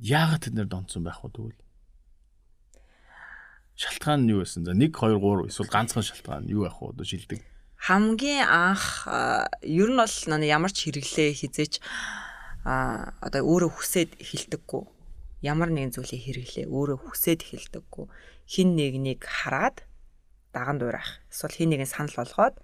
Яагаад 0.04 0.52
тэд 0.52 0.60
нэр 0.60 0.68
донцсон 0.68 1.08
байх 1.08 1.24
вэ 1.24 1.32
тэгвэл? 1.32 1.60
Шалтгаан 3.80 4.28
нь 4.28 4.36
юу 4.36 4.44
байсан? 4.44 4.68
За 4.68 4.76
1 4.76 4.92
2 4.92 5.16
3 5.16 5.48
эсвэл 5.48 5.72
ганцхан 5.72 6.04
шалтгаан 6.04 6.52
юу 6.52 6.68
байх 6.68 6.76
вэ? 6.84 6.92
Одоо 6.92 7.08
шилдэг. 7.08 7.40
Хамгийн 7.80 8.44
анх 8.44 9.08
ер 9.64 9.88
нь 9.88 9.96
бол 9.96 10.44
ямар 10.44 10.72
ч 10.76 10.92
хэрэглээ 10.92 11.40
хизээч 11.40 11.80
а 12.68 13.16
одоо 13.24 13.48
өөрөө 13.48 13.72
хүсээд 13.72 14.20
хилдэггүй 14.20 14.99
ямар 15.42 15.70
нэгэн 15.72 15.96
зүйлийг 15.96 16.24
хэрэглээ 16.24 16.66
өөрөө 16.68 16.98
хүсээд 17.10 17.42
эхэлдэггүй 17.48 18.06
хин 18.50 18.70
нэгнийг 18.76 19.24
хараад 19.24 19.88
даган 20.52 20.78
дуурах 20.82 21.22
эсвэл 21.32 21.56
хин 21.56 21.70
нэгэн 21.74 21.90
санал 21.90 22.16
болгоод 22.18 22.56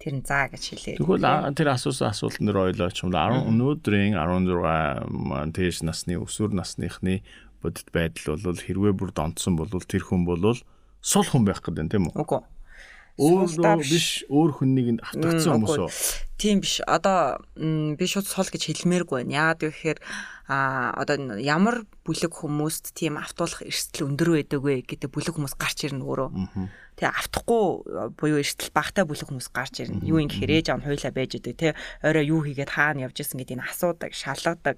тэр 0.00 0.14
нь 0.16 0.24
заа 0.24 0.48
гэж 0.48 0.64
хэлээ. 0.64 0.96
Тэгвэл 0.96 1.52
тэр 1.52 1.68
асуусан 1.76 2.08
асуулт 2.08 2.40
нэр 2.40 2.72
ойлооч 2.72 3.04
юм 3.04 3.12
10 3.12 3.52
өнөөдрийн 3.52 4.16
16 4.16 5.52
тэгш 5.52 5.84
насны 5.84 6.16
өсвөр 6.16 6.56
насныхны 6.56 7.20
бодит 7.60 7.88
байдал 7.92 8.40
бол 8.40 8.56
хэрвээ 8.56 8.96
бүр 8.96 9.12
донтсон 9.12 9.60
бол 9.60 9.68
тэр 9.68 10.04
хүн 10.08 10.24
бол 10.24 10.56
сул 11.04 11.26
хүн 11.28 11.44
байх 11.44 11.60
гэдэг 11.60 11.92
тийм 11.92 12.08
үү? 12.08 12.16
Үгүй. 12.16 12.40
Өөр 13.18 13.82
биш 13.82 14.24
өөр 14.30 14.50
хүнийг 14.60 15.00
автагдсан 15.02 15.64
хүмүүс 15.64 15.78
үү? 15.80 15.90
Тийм 16.40 16.60
биш. 16.64 16.80
Одоо 16.86 17.42
би 17.56 18.04
шууд 18.08 18.28
сул 18.28 18.48
гэж 18.48 18.70
хэлмээргүй 18.70 19.26
байна. 19.26 19.54
Яагаад 19.54 19.60
гэвэл 19.66 20.00
а 20.50 20.90
одоо 20.98 21.38
ямар 21.38 21.86
бүлэг 22.02 22.32
хүмүүст 22.34 22.90
тийм 22.98 23.20
автуулах 23.20 23.62
эрсдэл 23.62 24.10
өндөр 24.10 24.28
байдаг 24.34 24.60
вэ 24.64 24.82
гэдэг 24.82 25.14
бүлэг 25.14 25.38
хүмүүс 25.38 25.54
гарч 25.54 25.86
ирнэ 25.86 26.02
өөрөө. 26.02 26.28
Тэгээ 27.00 27.16
автахгүй 27.16 27.64
буюу 28.20 28.44
эрсдэл 28.44 28.76
багтай 28.76 29.08
бүлэг 29.08 29.32
хүмүүс 29.32 29.48
гарч 29.56 29.88
ирнэ. 29.88 30.04
Юу 30.04 30.20
юм 30.20 30.28
гэхээр 30.28 30.52
ээж 30.60 30.66
аав 30.68 30.84
хуйлаа 30.84 31.12
байж 31.16 31.32
идэг 31.40 31.56
тий. 31.56 31.72
Орой 32.04 32.28
юу 32.28 32.44
хийгээд 32.44 32.76
хаана 32.76 33.08
явж 33.08 33.24
исэн 33.24 33.40
гэдгийг 33.40 33.64
асуудаг, 33.64 34.12
шалгадаг, 34.12 34.76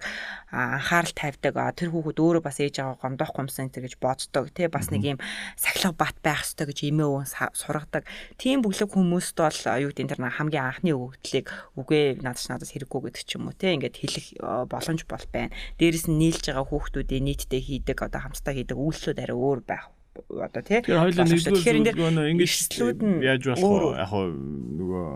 анхаарал 0.54 1.10
тавьдаг. 1.18 1.58
Тэр 1.74 1.90
хүүхэд 1.90 2.22
өөрөө 2.22 2.42
бас 2.46 2.62
ээж 2.62 2.78
аав 2.78 3.02
гомдоох 3.02 3.34
гомсон 3.34 3.74
энэ 3.74 3.90
гэж 3.90 3.98
боддог 3.98 4.54
тий. 4.54 4.70
Бас 4.70 4.94
нэг 4.94 5.02
юм 5.02 5.18
сахилга 5.58 5.98
бат 5.98 6.14
байх 6.22 6.46
ёстой 6.46 6.70
гэж 6.70 6.94
эмээ 6.94 7.10
өвөн 7.10 7.26
сургадаг. 7.58 8.06
Тийм 8.38 8.62
бүлэг 8.62 8.94
хүмүүст 8.94 9.34
бол 9.42 9.58
юу 9.82 9.90
гэдэг 9.90 10.14
тэр 10.14 10.22
хамгийн 10.22 10.62
анхны 10.62 10.94
өгөгдлийг 10.94 11.50
үгүй 11.74 12.22
надад 12.22 12.46
надаас 12.46 12.70
хэрэггүй 12.70 13.10
гэдэг 13.10 13.22
ч 13.26 13.34
юм 13.34 13.50
уу 13.50 13.58
тий. 13.58 13.74
Ингээд 13.74 13.98
хэлэх 13.98 14.26
боломж 14.70 15.02
бол 15.10 15.26
байна. 15.34 15.50
Дээрэс 15.82 16.06
нь 16.06 16.22
нийлж 16.22 16.54
байгаа 16.54 16.70
хүүхдүүдийн 16.70 17.26
нийтдээ 17.26 17.62
хийдэг 17.66 17.98
одоо 17.98 18.30
хамтдаа 18.30 18.54
хийдэг 18.54 18.78
үйлслүүд 18.78 19.18
арай 19.18 19.34
өөр 19.34 19.66
байх 19.66 19.90
одоо 20.12 20.62
тий. 20.62 20.80
Тэгэхээр 20.84 21.02
хоёулаа 21.02 21.26
нэгдүгээр 21.28 21.78
ингэж 21.80 21.96
эрсдлүүд 21.96 23.00
нь 23.00 23.16
яаж 23.24 23.42
болох 23.48 23.96
вэ? 23.96 24.00
Яг 24.00 24.08
хоо 24.12 24.24
нөгөө 24.28 25.06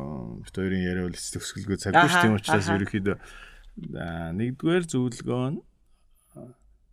бит 0.40 0.56
хоёрын 0.56 0.82
яриа 0.88 1.04
бол 1.04 1.16
төгсгөлгүй 1.16 1.76
цаггүй 1.76 2.08
шүү 2.08 2.22
дээ 2.24 2.36
учраас 2.40 2.68
ерөөхдөө 2.72 3.16
нэгдүгээр 3.76 4.84
зөвлөгөө 4.88 5.44
нь 5.52 5.58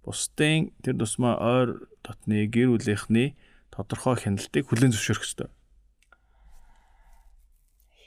бусдын 0.03 0.75
тэр 0.83 0.95
тусмаа 0.99 1.39
ойр 1.39 1.87
дотны 2.03 2.43
гэр 2.51 2.75
бүлийнхний 2.75 3.39
тодорхой 3.71 4.19
хяналтыг 4.19 4.67
хүлээн 4.67 4.91
зөвшөөрөх 4.91 5.23
ёстой. 5.23 5.49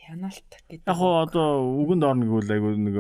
Хяналт 0.05 0.45
гэдэг. 0.69 0.87
Яг 0.87 1.01
одоо 1.01 1.65
үгэнд 1.83 2.05
орно 2.05 2.29
гэвэл 2.29 2.53
айгүй 2.53 2.73
нэг 2.79 2.97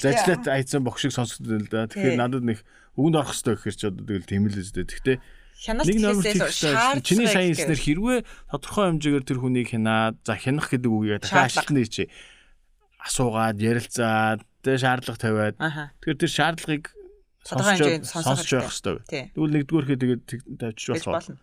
зажлаад 0.00 0.46
айцсан 0.48 0.86
бохшиг 0.86 1.12
сонсогдсон 1.12 1.66
л 1.66 1.68
да. 1.68 1.90
Тэгэхээр 1.90 2.16
надад 2.16 2.46
нэг 2.46 2.62
үгэнд 2.94 3.20
орох 3.20 3.34
ёстой 3.34 3.58
гэхээр 3.58 3.76
ч 3.76 3.82
одоо 3.90 4.06
тэгэл 4.06 4.30
тийм 4.30 4.46
л 4.48 4.56
үстэй. 4.56 4.86
Гэхдээ 4.86 5.18
хяналт 5.56 5.88
хийхээс 5.88 6.60
чиний 7.06 7.28
сайн 7.28 7.52
хэлснээр 7.56 7.80
хэрвээ 7.80 8.18
тодорхой 8.52 8.84
хэмжээгээр 8.92 9.24
тэр 9.24 9.38
хүнийг 9.40 9.68
хянаад 9.72 10.20
за 10.20 10.36
хянах 10.36 10.68
гэдэг 10.68 10.90
үгийг 10.92 11.20
дахиад 11.24 11.48
ажилтны 11.48 11.84
чи 11.88 12.04
асуугаад 13.00 13.56
ярилцаад 13.56 14.40
тэгээ 14.60 14.82
шаардлага 14.82 15.22
тавиад. 15.22 15.56
Тэгэхээр 15.56 16.20
тэр 16.20 16.32
шаардлагыг 16.32 16.84
сонсож 17.46 18.48
явах 18.50 18.74
хэрэгтэй. 18.74 19.30
Тэгвэл 19.32 19.54
нэгдүгээр 19.54 19.86
хэд 19.86 20.00
тэгээд 20.02 20.22
тавьчих 20.58 21.06
болох. 21.06 21.38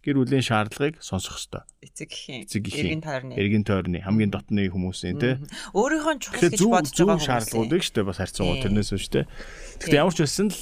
гэр 0.00 0.16
бүлийн 0.16 0.40
шаардлагыг 0.40 0.96
сонсох 1.04 1.36
ёстой. 1.36 1.60
Эцэг 1.84 2.08
эхийн 2.08 3.04
эргэн 3.04 3.04
тойрны. 3.04 3.32
Эргэн 3.36 3.64
тойрны 3.68 3.98
хамгийн 4.00 4.32
дотны 4.32 4.64
хүмүүсийн 4.72 5.20
тий. 5.20 5.36
өөрийнхөө 5.76 6.16
чухал 6.24 6.40
гэж 6.48 6.60
бодож 6.64 6.96
байгаа 6.96 7.20
шаардлагуудыг 7.20 7.84
штэ 7.84 8.08
бас 8.08 8.16
харьцангуй 8.16 8.64
тэрнээс 8.64 8.96
биш 8.96 9.08
тий. 9.12 9.28
Гэхдээ 9.80 10.00
ямар 10.04 10.12
ч 10.12 10.20
байсан 10.20 10.48
л 10.52 10.60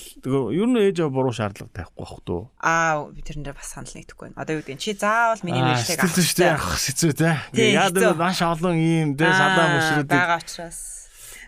ер 0.55 0.67
нь 0.71 0.79
ээж 0.79 0.97
аваа 1.03 1.11
буруу 1.19 1.35
шаардлага 1.35 1.75
тавихгүй 1.75 1.99
бах 2.07 2.15
туу. 2.23 2.43
Аа 2.63 3.11
би 3.11 3.21
тэрэндээ 3.27 3.55
бас 3.59 3.69
санал 3.75 3.91
нэгдэхгүй 3.91 4.25
байна. 4.31 4.39
Одоо 4.39 4.55
юу 4.57 4.63
гэдэг 4.63 4.79
чи 4.79 4.95
заавал 4.95 5.43
миний 5.43 5.59
мэржлийг 5.67 5.99
авах 5.99 6.15
сэтгэл 6.15 6.23
зүйтэй 6.23 6.47
явах 6.55 6.79
хэцүү 6.79 7.11
Яа 7.19 7.87
хэцүү. 7.91 7.99
гэвэл 7.99 8.23
маш 8.23 8.39
олон 8.47 8.77
ийм 8.79 9.09
тий 9.19 9.27
салаа 9.27 9.67
мөсрүүдийг 9.75 10.15
байгаа 10.15 10.39
учраас 10.39 10.79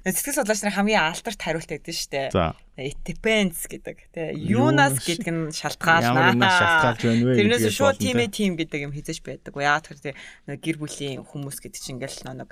сэтгэл 0.00 0.36
судлаач 0.40 0.60
нарын 0.64 0.76
хамгийн 0.80 1.02
алдарт 1.12 1.40
хариулт 1.44 1.70
өгдөн 1.70 1.94
штэ. 1.94 2.32
за 2.34 2.56
It 2.80 2.96
depends 3.04 3.68
гэдэг 3.68 3.96
тий. 4.16 4.32
Юунаас 4.56 4.96
Юунаас- 4.96 5.04
гэдэг 5.04 5.28
нь 5.28 5.52
шалтгаална. 5.52 6.08
ямар 6.16 6.32
юмнаас 6.32 6.56
шалтгаалж 6.56 7.00
байна 7.04 7.22
вэ 7.28 7.36
Тэрнээс 7.36 7.64
шууд 7.76 7.98
болно, 8.00 8.26
тим 8.32 8.52
гэдэг 8.56 8.80
юм 8.88 8.92
хийж 8.96 9.20
байдаг. 9.20 9.52
Яагаад 9.52 10.16
нэг 10.48 10.58
гэр 10.64 10.76
бүлийн 10.80 11.20
хүмүүс 11.28 11.60
гэдэг 11.60 11.76
чинь 11.76 12.00
ингээл 12.00 12.24
нэг 12.40 12.48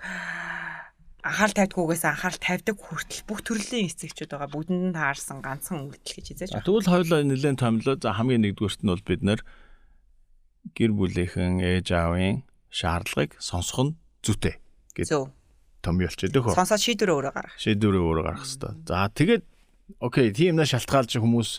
анхаарал 1.23 1.57
тавьдгүйгээс 1.59 2.05
анхаарал 2.07 2.41
тавьдаг 2.41 2.77
хүртэл 2.79 3.27
бүх 3.27 3.41
төрлийн 3.43 3.91
эцэгчүүд 3.91 4.31
байгаа. 4.31 4.55
Бүгдэнд 4.55 4.85
нь 4.91 4.97
таарсан 4.97 5.43
ганцхан 5.43 5.91
үйлдэл 5.91 6.15
гэж 6.15 6.29
байгаа. 6.39 6.63
Тэгвэл 6.63 6.93
хоёулаа 6.93 7.21
нэлээд 7.27 7.59
томлоо. 7.59 7.97
За 7.99 8.15
хамгийн 8.15 8.43
нэгдүгüрт 8.47 8.81
нь 8.87 8.91
бол 8.93 9.03
бид 9.03 9.23
нэр 9.27 9.41
гэр 10.79 10.93
бүлийнхэн 10.95 11.59
ээж 11.59 11.89
аавын 11.91 12.47
шаардлагыг 12.71 13.35
сонсох 13.43 13.79
нь 13.83 13.93
зүйтэй 14.23 14.63
гэж 14.95 15.07
Зөв. 15.11 15.33
томьёолч 15.83 16.21
өгөх. 16.29 16.55
Сонсоод 16.55 16.83
шийдвэрээ 16.83 17.17
өөрөө 17.17 17.33
гаргах. 17.35 17.57
Шийдвэрээ 17.59 18.03
өөрөө 18.05 18.25
гаргах 18.25 18.45
хэрэгтэй. 18.47 18.73
За 18.87 19.09
тэгээд 19.11 19.43
окей, 19.99 20.27
тиймнээ 20.31 20.69
шалтгаалж 20.69 21.13
хүмүүс 21.19 21.51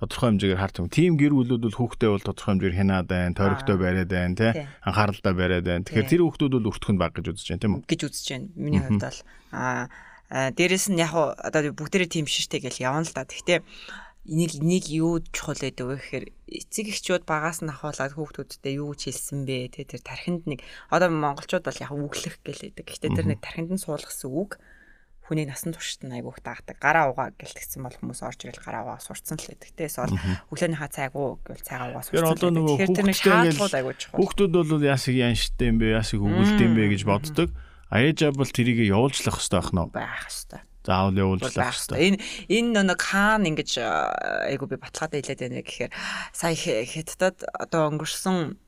тодорхой 0.00 0.28
хэмжээгээр 0.32 0.62
харт 0.64 0.80
юм. 0.80 0.88
Тим 0.88 1.20
гэр 1.20 1.36
бүлүүд 1.36 1.62
бол 1.68 1.76
хүүхдээ 1.76 2.10
бол 2.10 2.24
тодорхой 2.24 2.50
хэмжээгээр 2.56 2.78
хянаад 2.80 3.06
байна, 3.06 3.36
тойрогтой 3.36 3.76
бариад 3.76 4.08
байна, 4.08 4.34
тий. 4.34 4.52
Тий. 4.56 4.66
Анхааралтай 4.80 5.34
бариад 5.36 5.64
байна. 5.68 5.84
Тэгэхээр 5.84 6.08
Тий. 6.08 6.12
тэр 6.16 6.24
хүүхдүүд 6.24 6.52
бол 6.56 6.70
өртгөнд 6.72 6.98
баг 6.98 7.12
гэж 7.12 7.26
үзэж 7.28 7.46
байна, 7.52 7.62
тийм 7.62 7.74
үү? 7.76 7.82
гэж 7.84 8.00
үзэж 8.08 8.26
байна. 8.32 8.46
Миний 8.56 8.80
хувьд 8.80 9.04
бол 9.04 9.20
аа 9.52 9.92
аа, 10.32 10.50
дээрэс 10.56 10.86
нь 10.88 11.02
яг 11.02 11.12
одоо 11.12 11.60
бүгдээрээ 11.76 12.10
тийм 12.16 12.26
шиштэй 12.30 12.64
гэж 12.64 12.80
явна 12.80 13.04
л 13.04 13.12
да. 13.12 13.28
Гэхдээ 13.28 13.60
энийг 14.30 14.52
энийг 14.56 14.86
юу 14.88 15.20
чухал 15.34 15.58
гэдэг 15.58 15.84
вэ 15.84 15.96
гэхээр 15.98 16.26
эцэг 16.48 16.86
эхчүүд 16.92 17.24
багаас 17.26 17.64
нь 17.66 17.72
ахуулаад 17.72 18.14
хүүхдүүдтэй 18.14 18.78
юу 18.78 18.94
ч 18.94 19.10
хэлсэн 19.10 19.42
бэ 19.48 19.74
те 19.74 19.82
тэр 19.88 20.00
тархинд 20.06 20.46
нэг 20.46 20.60
одоо 20.92 21.10
монголчууд 21.10 21.64
бол 21.66 21.82
яг 21.82 21.92
үглэх 21.92 22.38
гэлээдэг. 22.46 22.84
Гэхдээ 22.84 23.10
тэр 23.16 23.26
нэг 23.26 23.40
тархинд 23.42 23.74
нь 23.74 23.80
суулгасан 23.80 24.30
үг 24.30 24.60
хүний 25.30 25.46
насан 25.46 25.70
туршид 25.70 26.02
нь 26.02 26.10
айгүйх 26.18 26.42
таадаг. 26.42 26.82
Гараа 26.82 27.14
угаа 27.14 27.30
гэлтгсэн 27.38 27.86
бол 27.86 27.94
хүмүүс 27.94 28.20
орж 28.26 28.50
ирэл 28.50 28.58
гараа 28.58 28.82
угаа 28.82 28.98
сурцсан 28.98 29.38
л 29.38 29.46
байдаг. 29.46 29.70
Тэ 29.78 29.86
эсвэл 29.86 30.18
өглөөнийхөө 30.50 30.90
цайг 30.90 31.14
уу 31.14 31.38
гэвэл 31.46 31.62
цайгаа 31.62 31.94
угаа 31.94 32.02
сурцсан. 32.02 32.50
Тэгэхээр 32.50 32.90
тэр 32.98 33.06
нэг 33.06 33.18
шаардлагууд 33.22 33.78
айгүй 33.78 33.94
чухал. 33.94 34.18
хүүхдүүд 34.18 34.52
бол 34.58 34.82
яасыг 34.82 35.14
янштай 35.14 35.66
юм 35.70 35.78
бэ, 35.78 35.86
яасыг 35.94 36.18
өгүүлдэг 36.18 36.66
юм 36.66 36.74
бэ 36.74 36.84
гэж 36.90 37.02
боддог. 37.06 37.48
А 37.86 38.02
ээж 38.02 38.18
аав 38.26 38.34
бол 38.34 38.50
тэрийг 38.50 38.78
явуулжлах 38.90 39.38
хэрэгтэй 39.38 39.58
байх 39.62 39.70
нь. 39.70 39.82
байх 39.94 40.26
хэвээр. 40.26 40.62
Заавал 40.82 41.10
бол 41.14 41.22
явуулжлах 41.22 41.54
хэрэгтэй. 41.54 41.94
хэрэгтэй. 41.94 42.18
Энэ 42.50 42.70
энэ 42.74 42.82
нэг 42.90 43.00
хаана 43.02 43.46
ингэж 43.46 43.70
айгу 44.50 44.66
би 44.66 44.76
баталгаатай 44.82 45.22
хэлээд 45.22 45.42
байна 45.46 45.62
гэхээр 45.62 45.92
сая 46.34 46.54
хятадд 46.58 47.46
одоо 47.54 47.82
өнгөрсөн 47.94 48.58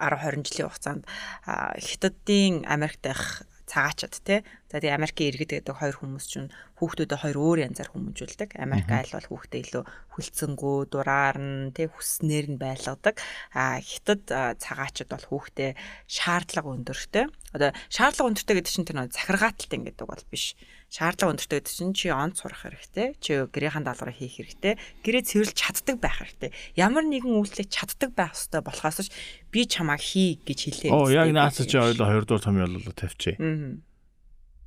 10 0.00 0.16
20 0.16 0.48
жилийн 0.48 0.68
хугацаанд 0.68 1.04
аа, 1.44 1.76
хятадын 1.76 2.64
Америкт 2.64 3.04
байх 3.04 3.44
цагаачд 3.68 4.24
тий. 4.24 4.40
За 4.70 4.78
тэгээ 4.78 4.94
Америкийн 4.94 5.34
иргэд 5.34 5.50
гэдэг 5.66 5.74
хоёр 5.74 5.98
хүмүүс 5.98 6.26
чинь 6.30 6.48
хүүхдүүдэд 6.78 7.18
хоёр 7.26 7.38
өөр 7.42 7.58
янзаар 7.66 7.90
хүмүүжүүлдэг. 7.90 8.54
Америк 8.54 8.86
айл 8.86 9.18
бол 9.18 9.28
хүүхдээ 9.34 9.60
илүү 9.66 9.82
хүлцэнгүү, 10.14 10.78
дураар 10.94 11.36
нь 11.42 11.74
тий 11.74 11.90
хүснээр 11.90 12.54
нь 12.54 12.60
байлгадаг. 12.62 13.18
А 13.50 13.82
хятад 13.82 14.30
аа, 14.30 14.54
цагаачд 14.54 15.10
бол 15.10 15.26
хүүхдээ 15.26 15.74
шаардлага 16.06 16.70
өндөртэй. 16.70 17.26
Одоо 17.50 17.74
шаардлага 17.90 18.30
өндөртэй 18.30 18.54
гэдэг 18.62 18.70
чинь 18.70 18.86
тэр 18.86 18.96
нэг 19.02 19.10
захиргааталтай 19.10 19.78
гэдэг 19.90 20.06
бол 20.06 20.24
биш. 20.30 20.54
Шаардлага 20.86 21.34
өндөртэй 21.34 21.58
гэдэг 21.58 21.74
чинь 21.74 21.94
чи 21.98 22.14
онц 22.14 22.38
сурах 22.38 22.62
хэрэгтэй. 22.62 23.18
Чи 23.18 23.50
гэрийн 23.50 23.82
даалгавраа 23.82 24.14
хийх 24.14 24.38
хэрэгтэй. 24.38 24.78
Гэрээ 25.02 25.26
цэвэрлж 25.26 25.58
чаддаг 25.58 25.98
байх 25.98 26.22
хэрэгтэй. 26.22 26.54
Ямар 26.78 27.10
нэгэн 27.10 27.34
үйлчлэг 27.42 27.66
чаддаг 27.74 28.14
байх 28.14 28.38
ёстой 28.38 28.62
болохоос 28.62 29.10
би 29.50 29.66
чамаа 29.66 29.98
хий 29.98 30.38
гэж 30.46 30.58
хэлээ. 30.86 30.90
Оо 30.94 31.10
яг 31.10 31.34
наацаа 31.34 31.66
чи 31.66 31.74
ойлоо 31.74 32.06
2 32.06 32.26
дугаар 32.26 32.42
томьёолол 32.46 32.86
тавьчих. 32.94 33.34
Аа. 33.38 33.89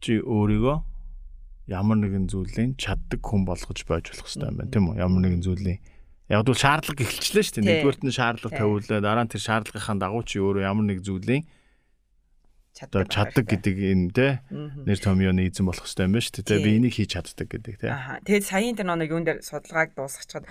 Чи 0.04 0.20
өөрийгөө 0.20 0.78
ямар 1.72 1.98
нэгэн 2.04 2.28
зүйлийн 2.28 2.76
чаддаг 2.76 3.24
хүн 3.24 3.48
болгож 3.48 3.80
байж 3.88 4.12
болох 4.12 4.28
хэрэгтэй 4.28 4.52
юм 4.52 4.58
байна 4.60 4.72
тийм 4.76 4.86
үү? 4.92 5.00
Ямар 5.00 5.22
нэгэн 5.24 5.44
зүйлийн 5.48 5.80
Яг 6.32 6.48
бол 6.48 6.56
шаардлага 6.56 7.04
эхэлчлээ 7.04 7.44
шүү 7.44 7.56
дээ. 7.60 7.64
Тий. 7.64 7.68
Нэгдүгээрт 7.68 8.04
нь 8.08 8.16
шаардлага 8.16 8.56
тавиулаа. 8.56 9.00
Дараа 9.04 9.26
нь 9.28 9.32
тэр 9.32 9.44
шаардлагынхаа 9.44 9.96
дагуу 10.00 10.24
чи 10.24 10.40
өөрөө 10.40 10.64
ямар 10.64 10.86
нэг 10.88 11.04
зүйлийн 11.04 11.44
чаддаг 12.74 13.06
чаддаг 13.12 13.46
гэдэг 13.46 13.76
энэ 13.78 14.10
те 14.16 14.28
нэр 14.50 14.98
томьёоны 15.04 15.46
эзэн 15.46 15.68
болох 15.68 15.86
хэрэгтэй 15.86 16.08
юм 16.10 16.16
байна 16.16 16.26
шүү 16.26 16.36
дээ. 16.42 16.48
Тий. 16.48 16.64
Би 16.64 16.72
энийг 16.80 16.94
хийж 16.96 17.10
чаддаг 17.14 17.48
гэдэг 17.52 17.76
те. 17.76 17.88
Аа. 17.92 18.18
Тэгээд 18.26 18.50
саяын 18.50 18.74
тэр 18.80 18.88
нэг 18.88 19.12
юун 19.14 19.28
дээр 19.28 19.40
судалгааг 19.46 19.94
дуусгачихад 19.94 20.48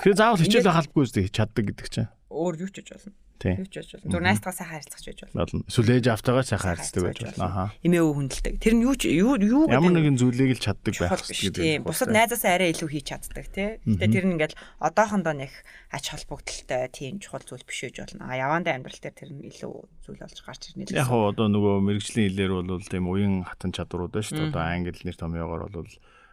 Тэр 0.00 0.14
заавал 0.16 0.40
хичээл 0.40 0.70
байх 0.70 0.80
албагүй 0.80 1.04
үстэй 1.04 1.28
чаддаг 1.28 1.64
гэдэг 1.66 1.88
чинь. 1.92 2.08
өөр 2.32 2.54
юу 2.64 2.70
ч 2.72 2.80
хийж 2.80 2.88
болно. 2.96 3.12
Тий. 3.42 3.58
Юу 3.58 3.66
ч 3.66 3.74
хийж 3.82 3.90
болно. 3.98 4.06
Зүгээр 4.14 4.26
найстгаа 4.30 4.54
сайхан 4.54 4.74
харилцах 4.78 5.02
байж 5.02 5.18
болно. 5.18 5.34
Болно. 5.42 5.62
Эсвэл 5.66 5.90
ээж 5.98 6.06
автайгаа 6.14 6.44
сайхан 6.46 6.68
харцдаг 6.70 7.02
байж 7.02 7.18
болно. 7.26 7.42
Ахаа. 7.42 7.68
Эмээ 7.82 8.02
өвөө 8.06 8.14
хүндэлдэг. 8.22 8.54
Тэр 8.62 8.74
нь 8.78 8.84
юу 8.86 8.94
ч 8.94 9.02
юу 9.10 9.34
юу 9.34 9.62
гэдэг 9.66 9.74
Ямар 9.82 9.92
нэгэн 9.98 10.16
зүйлийг 10.22 10.50
л 10.54 10.62
чаддаг 10.62 10.94
байх 10.94 11.10
хэрэгтэй 11.18 11.50
тийм. 11.50 11.82
гэдэг. 11.82 11.86
Бусад 11.90 12.08
найзаасаа 12.14 12.52
арай 12.54 12.70
илүү 12.70 12.88
хийж 12.94 13.06
чаддаг 13.10 13.46
тий. 13.50 13.68
Гэтэ 13.82 14.06
тэр 14.14 14.24
нь 14.30 14.34
ингээл 14.38 14.58
одоохондоо 14.78 15.34
нэг 15.34 15.52
ач 15.90 16.04
холбогдолтой 16.14 16.86
тийм 16.94 17.18
чухал 17.18 17.42
зүйл 17.42 17.66
биш 17.66 17.80
үеж 17.82 17.96
болно. 17.98 18.22
А 18.30 18.38
явандаа 18.38 18.78
амьдрал 18.78 19.02
дээр 19.02 19.18
тэр 19.18 19.30
нь 19.34 19.42
илүү 19.50 19.74
зүйл 20.06 20.22
болж 20.22 20.38
гарч 20.46 20.62
ирнэ 20.70 20.86
л. 20.86 20.94
Яг 20.94 21.10
одоо 21.10 21.50
нөгөө 21.50 21.74
мэрэгжлийн 21.82 22.30
хэлээр 22.30 22.52
бол 22.62 22.86
тийм 22.86 23.10
уян 23.10 23.42
хатан 23.42 23.74
чадварууд 23.74 24.14
байна 24.14 24.22
шүү 24.22 24.38
дээ. 24.38 24.50
Одоо 24.54 24.62
англи 24.62 25.02
нэр 25.02 25.18
томьёогоор 25.18 25.66
бол 25.74 25.90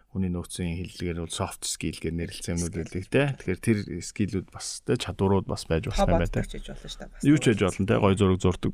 хүний 0.09 0.31
нөөцийн 0.33 0.73
хэллэгээр 0.81 1.21
бол 1.21 1.29
soft 1.29 1.69
skill 1.69 1.97
гэж 2.01 2.13
нэрлэлсэн 2.17 2.57
юмнууд 2.57 2.75
байдаг 2.81 3.05
те. 3.13 3.23
Тэгэхээр 3.37 3.61
тэр 3.61 3.77
скиллүүд 4.01 4.47
бас 4.49 4.81
те 4.81 4.97
чадварууд 4.97 5.45
бас 5.45 5.69
байж 5.69 5.85
болох 5.85 6.01
юм 6.01 6.17
байна 6.17 6.33
те. 6.33 6.41
хийж 6.41 6.65
болно 6.65 6.89
шүү 6.89 6.97
дээ. 6.97 7.11
бас. 7.13 7.21
Юу 7.29 7.37
ч 7.37 7.43
байж 7.53 7.61
болно 7.61 7.85
те. 7.85 7.95
Гой 8.01 8.13
зураг 8.17 8.39
зурдаг. 8.41 8.73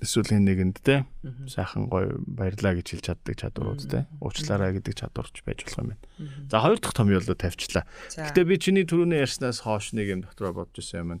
Эсвэл 0.00 0.32
хэн 0.32 0.44
нэгэнд 0.48 0.78
те. 0.80 1.04
Сайхан 1.52 1.92
гой 1.92 2.16
баярлаа 2.24 2.72
гэж 2.80 2.86
хэлж 2.96 3.04
чаддаг 3.12 3.36
чадварууд 3.36 3.84
те. 3.84 4.08
Уучлаарай 4.24 4.80
гэдэг 4.80 4.94
чадварч 4.96 5.44
байж 5.44 5.68
болох 5.68 5.76
юм 5.84 5.88
байна. 5.92 6.04
За 6.48 6.64
хоёр 6.64 6.80
дахь 6.80 6.96
томьёолоо 6.96 7.36
тавьчлаа. 7.36 7.84
За. 8.08 8.24
Гэтэ 8.24 8.48
би 8.48 8.56
чиний 8.56 8.88
түрүүний 8.88 9.20
ярьснаас 9.20 9.60
хоош 9.68 9.92
нэг 9.92 10.08
юм 10.08 10.20
дотроо 10.24 10.56
бодож 10.56 10.80
ирсэн 10.80 11.20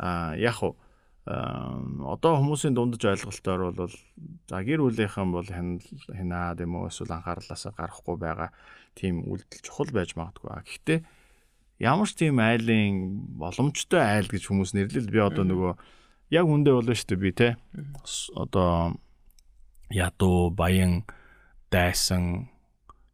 Аа 0.00 0.32
яг 0.40 0.64
уу 0.64 0.72
аа, 0.72 0.85
одоо 1.26 2.38
хүмүүсийн 2.38 2.78
дундаж 2.78 3.02
ойлголтоор 3.02 3.74
бол 3.74 3.94
за 4.46 4.62
гэр 4.62 4.78
бүлийнхэн 4.86 5.30
бол 5.34 5.48
хинаад 5.50 6.62
юм 6.62 6.78
уу 6.78 6.86
эсвэл 6.86 7.18
анхаарлаасаа 7.18 7.74
гарахгүй 7.74 8.14
байгаа 8.14 8.54
тийм 8.94 9.26
үйлдэл 9.26 9.66
чухал 9.66 9.90
байж 9.90 10.14
магадгүй. 10.14 10.54
Гэхдээ 10.62 10.98
ямар 11.82 12.06
ч 12.06 12.14
тийм 12.14 12.38
айлын 12.38 13.26
боломжтой 13.42 14.02
айл 14.06 14.30
гэж 14.30 14.46
хүмүүс 14.46 14.70
нэрлэл 14.78 15.10
би 15.10 15.18
одоо 15.18 15.42
нөгөө 15.42 15.72
яг 16.30 16.46
үндэ 16.46 16.70
болно 16.70 16.94
шүү 16.94 17.10
дээ 17.10 17.18
би 17.18 17.30
те 17.34 17.48
одоо 18.38 18.94
ядуу 19.90 20.54
баян 20.54 21.02
дайсан 21.74 22.54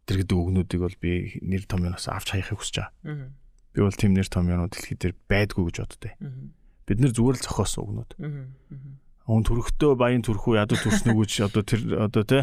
тэр 0.04 0.20
гэдэг 0.20 0.36
үгнүүдийг 0.36 0.80
бол 0.84 0.96
би 1.00 1.40
нэр 1.40 1.64
томьёоноос 1.64 2.12
авч 2.12 2.36
хаяхыг 2.36 2.60
хүсэж 2.60 2.76
байгаа. 2.76 3.32
Би 3.72 3.80
бол 3.80 3.96
тийм 3.96 4.12
нэр 4.12 4.28
томьёонууд 4.28 4.76
дэлхий 4.76 5.00
дээр 5.00 5.16
байдгүй 5.32 5.64
гэж 5.72 5.76
боддтой. 5.80 6.12
Мгм. 6.20 6.52
Бид 6.86 6.98
нэр 6.98 7.12
зүгээр 7.14 7.36
л 7.38 7.44
зохиосон 7.46 7.82
үгнүүд. 7.86 8.10
Өн 9.22 9.42
төрхтөө 9.46 9.92
баян 9.94 10.22
төрхүү 10.26 10.58
ядуу 10.58 10.78
төрснөгөө 10.82 11.26
чи 11.30 11.46
одоо 11.46 11.62
тэр 11.62 11.80
одоо 12.10 12.22
те 12.26 12.38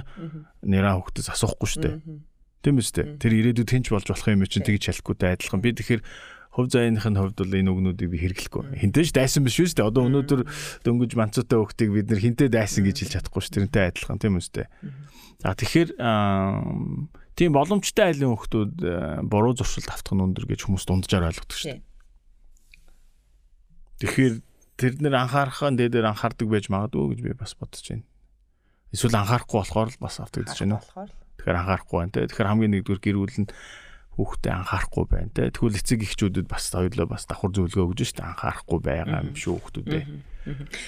нэраа 0.63 0.99
хөхтөс 1.03 1.27
асуухгүй. 1.35 1.99
Мгм. 1.99 2.23
Тийм 2.63 2.79
үст 2.79 2.95
дээ. 2.95 3.19
Тэр 3.19 3.33
ирээдүйд 3.35 3.67
тэнч 3.67 3.91
болж 3.91 4.07
болох 4.07 4.27
юм 4.31 4.47
чинь 4.47 4.63
тэгж 4.63 4.87
шалхахгүйтэй 4.87 5.35
адилхан. 5.35 5.59
Би 5.59 5.75
тэгэхээр 5.75 6.01
хувь 6.55 6.71
заяаныхын 6.71 7.15
хувьд 7.15 7.37
бол 7.39 7.55
энэ 7.55 7.71
үгнүүдийг 7.71 8.09
би 8.09 8.17
хэрэглэхгүй. 8.19 8.79
Хинтээ 8.83 9.05
ч 9.07 9.11
дайсан 9.15 9.43
биш 9.47 9.59
дээ. 9.59 9.87
Одоо 9.87 10.07
өнөөдөр 10.11 10.41
дөнгөж 10.83 11.11
манцуутай 11.15 11.59
хөхтийг 11.59 11.91
бид 11.95 12.07
нэр 12.11 12.19
хинтээ 12.19 12.49
дайсан 12.51 12.83
гэж 12.83 12.95
хэлж 13.05 13.11
чадахгүй 13.15 13.41
шүү. 13.43 13.53
Тэрнтэй 13.63 13.83
адилхан 13.95 14.19
тийм 14.19 14.39
үст 14.39 14.55
дээ. 14.55 14.67
За 15.39 15.55
тэгэхээр 15.55 15.89
тийм 17.39 17.55
боломжтой 17.55 18.11
айлын 18.11 18.35
хөхтүүд 18.35 18.75
аа, 18.83 19.23
буруу 19.23 19.55
зуршилд 19.55 19.87
автах 19.87 20.19
нь 20.19 20.23
өндөр 20.25 20.51
гэж 20.51 20.67
хүмүүс 20.67 20.83
дунджаар 20.83 21.31
ойлгодог 21.31 21.55
шүү. 21.55 21.79
Тэгэхээр 23.99 24.35
тэр 24.79 24.93
нэр 25.03 25.15
анхаарахаа 25.27 25.75
дээдээр 25.75 26.07
анхаардаг 26.07 26.47
байж 26.47 26.65
магадгүй 26.71 27.15
гэж 27.15 27.19
би 27.19 27.31
бас 27.35 27.53
бодож 27.59 27.83
байна. 27.83 28.07
Эсвэл 28.95 29.19
анхаарахгүй 29.19 29.57
болохоор 29.59 29.89
л 29.91 29.99
бас 29.99 30.15
автагдаж 30.23 30.55
байна. 30.55 30.79
Тэгэхээр 31.39 31.59
анхаарахгүй 31.59 31.97
байна 31.99 32.13
те. 32.15 32.27
Тэгэхээр 32.31 32.49
хамгийн 32.49 32.73
нэгдүгээр 32.79 33.03
гэр 33.03 33.17
бүл 33.19 33.39
нь 33.43 33.51
хүүхдээ 34.15 34.53
анхаарахгүй 34.55 35.05
байна 35.07 35.31
те. 35.35 35.51
Тэгвэл 35.51 35.79
эцэг 35.79 35.99
эхчүүдэд 36.03 36.47
бас 36.47 36.71
хоёулаа 36.71 37.07
бас 37.07 37.23
давхар 37.27 37.51
зөвлөгөө 37.55 37.87
өгж 37.91 37.99
штэ 38.07 38.23
анхаарахгүй 38.23 38.79
байгаа 38.83 39.23
юм 39.23 39.35
шүү 39.35 39.55
хүүхдүүдээ. 39.59 40.03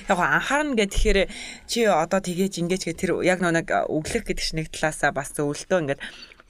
Яг 0.08 0.15
гоо 0.15 0.28
анхаарна 0.28 0.76
гэхээр 0.76 1.19
чи 1.67 1.88
одоо 1.88 2.19
тгийж 2.19 2.60
ингэж 2.60 2.82
гэх 2.91 3.00
тэр 3.00 3.12
яг 3.24 3.39
нэг 3.39 3.71
өглөх 3.71 4.28
гэдэг 4.28 4.43
чинь 4.43 4.60
нэг 4.63 4.67
талаасаа 4.71 5.15
бас 5.15 5.32
зөвлөлтөө 5.32 5.80
ингээд 5.84 6.02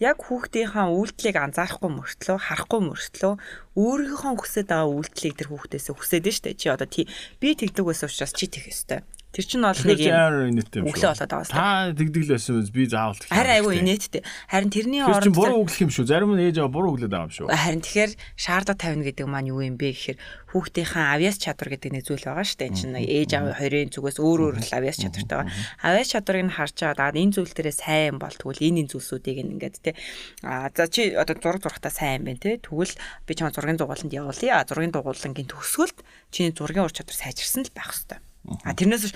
яг 0.02 0.18
хүүхдийнхаа 0.26 0.90
үйлдэлийг 0.90 1.38
анзаарахгүй 1.38 1.92
мөртлөө 1.94 2.38
харахгүй 2.42 2.82
мөртлөө 2.90 3.34
өөрийнхөө 3.78 4.34
хүсэж 4.42 4.66
байгаа 4.66 4.90
үйлдэлийг 4.90 5.36
тэр 5.38 5.50
хүүхдээс 5.54 5.88
хүсээд 5.94 6.26
нь 6.26 6.36
штэ. 6.36 6.58
Чи 6.58 6.74
одоо 6.74 6.90
тий 6.90 7.06
би 7.38 7.54
тэгдэг 7.54 7.86
байсан 7.86 8.10
учраас 8.10 8.34
чи 8.34 8.50
тэгэх 8.50 8.74
ёстой 8.74 9.06
Тэр 9.32 9.46
чинь 9.48 9.64
бол 9.64 9.80
нэг 9.88 10.00
юм 10.04 10.60
өглөө 10.92 11.16
болоод 11.16 11.32
байгаа. 11.32 11.48
Та 11.48 11.96
тэгдэг 11.96 12.24
л 12.28 12.32
байсан 12.36 12.68
би 12.68 12.84
заавал 12.84 13.16
тэгэх. 13.16 13.32
Харин 13.32 13.56
айгүй 13.64 13.74
инээдтэй. 13.80 14.22
Харин 14.52 14.72
тэрний 14.76 15.00
оронд 15.00 15.24
чинь 15.24 15.40
буруу 15.40 15.64
өглөх 15.64 15.88
юм 15.88 15.92
шүү. 15.96 16.04
Зарим 16.04 16.36
нь 16.36 16.44
ээж 16.52 16.60
аваа 16.60 16.76
буруу 16.76 17.00
өглөөд 17.00 17.16
байгаа 17.16 17.32
юм 17.32 17.36
шүү. 17.40 17.48
Харин 17.48 17.80
тэгэхээр 17.80 18.12
шаардла 18.36 18.76
тавина 18.76 19.08
гэдэг 19.08 19.28
маань 19.32 19.48
юу 19.48 19.64
юм 19.64 19.80
бэ 19.80 19.96
гэхээр 19.96 20.20
хүүхдийнхээ 20.52 21.06
авьяас 21.16 21.38
чадвар 21.40 21.70
гэдэг 21.72 21.92
нэг 21.96 22.04
зүйл 22.04 22.28
байгаа 22.28 22.44
шүү 22.44 22.60
дээ. 22.60 22.68
Энэ 22.68 22.80
чинь 22.84 22.96
ээж 23.08 23.32
аавын 23.40 23.56
хоёрын 23.56 23.92
зүгээс 23.96 24.18
өөр 24.20 24.40
өөр 24.52 24.56
авьяас 24.68 25.00
чадвартай 25.00 25.36
байгаа. 25.40 25.56
Авьяас 25.80 26.10
чадварыг 26.12 26.44
нь 26.44 26.56
харж 26.60 26.76
байгаа. 26.92 27.16
Энэ 27.16 27.36
зүйл 27.40 27.54
дээрээ 27.56 27.76
сайн 27.80 28.16
болтгол 28.20 28.60
энэ 28.60 28.80
энэ 28.84 28.92
зүйлсүүдийг 28.92 29.38
ингээд 29.48 29.78
те. 29.80 29.96
А 30.44 30.68
за 30.76 30.92
чи 30.92 31.16
одоо 31.16 31.40
зураг 31.40 31.64
зурхтаа 31.64 31.88
сайн 31.88 32.28
байна 32.28 32.44
те. 32.44 32.60
Тэгвэл 32.60 33.00
би 33.24 33.32
чамаа 33.32 33.56
зургийн 33.56 33.80
дугууланд 33.80 34.12
явуулъя. 34.12 34.68
Зургийн 34.68 34.92
дугуулангийн 34.92 35.48
төгсгөлд 35.48 36.04
чиний 36.36 36.52
зургийн 36.52 36.84
ур 36.84 36.92
чадвар 36.92 37.16
сайжирсан 37.16 37.64
л 37.64 37.72
байх 37.72 37.96
хэвээр. 37.96 38.31
А 38.42 38.74
тэрнээс 38.74 39.14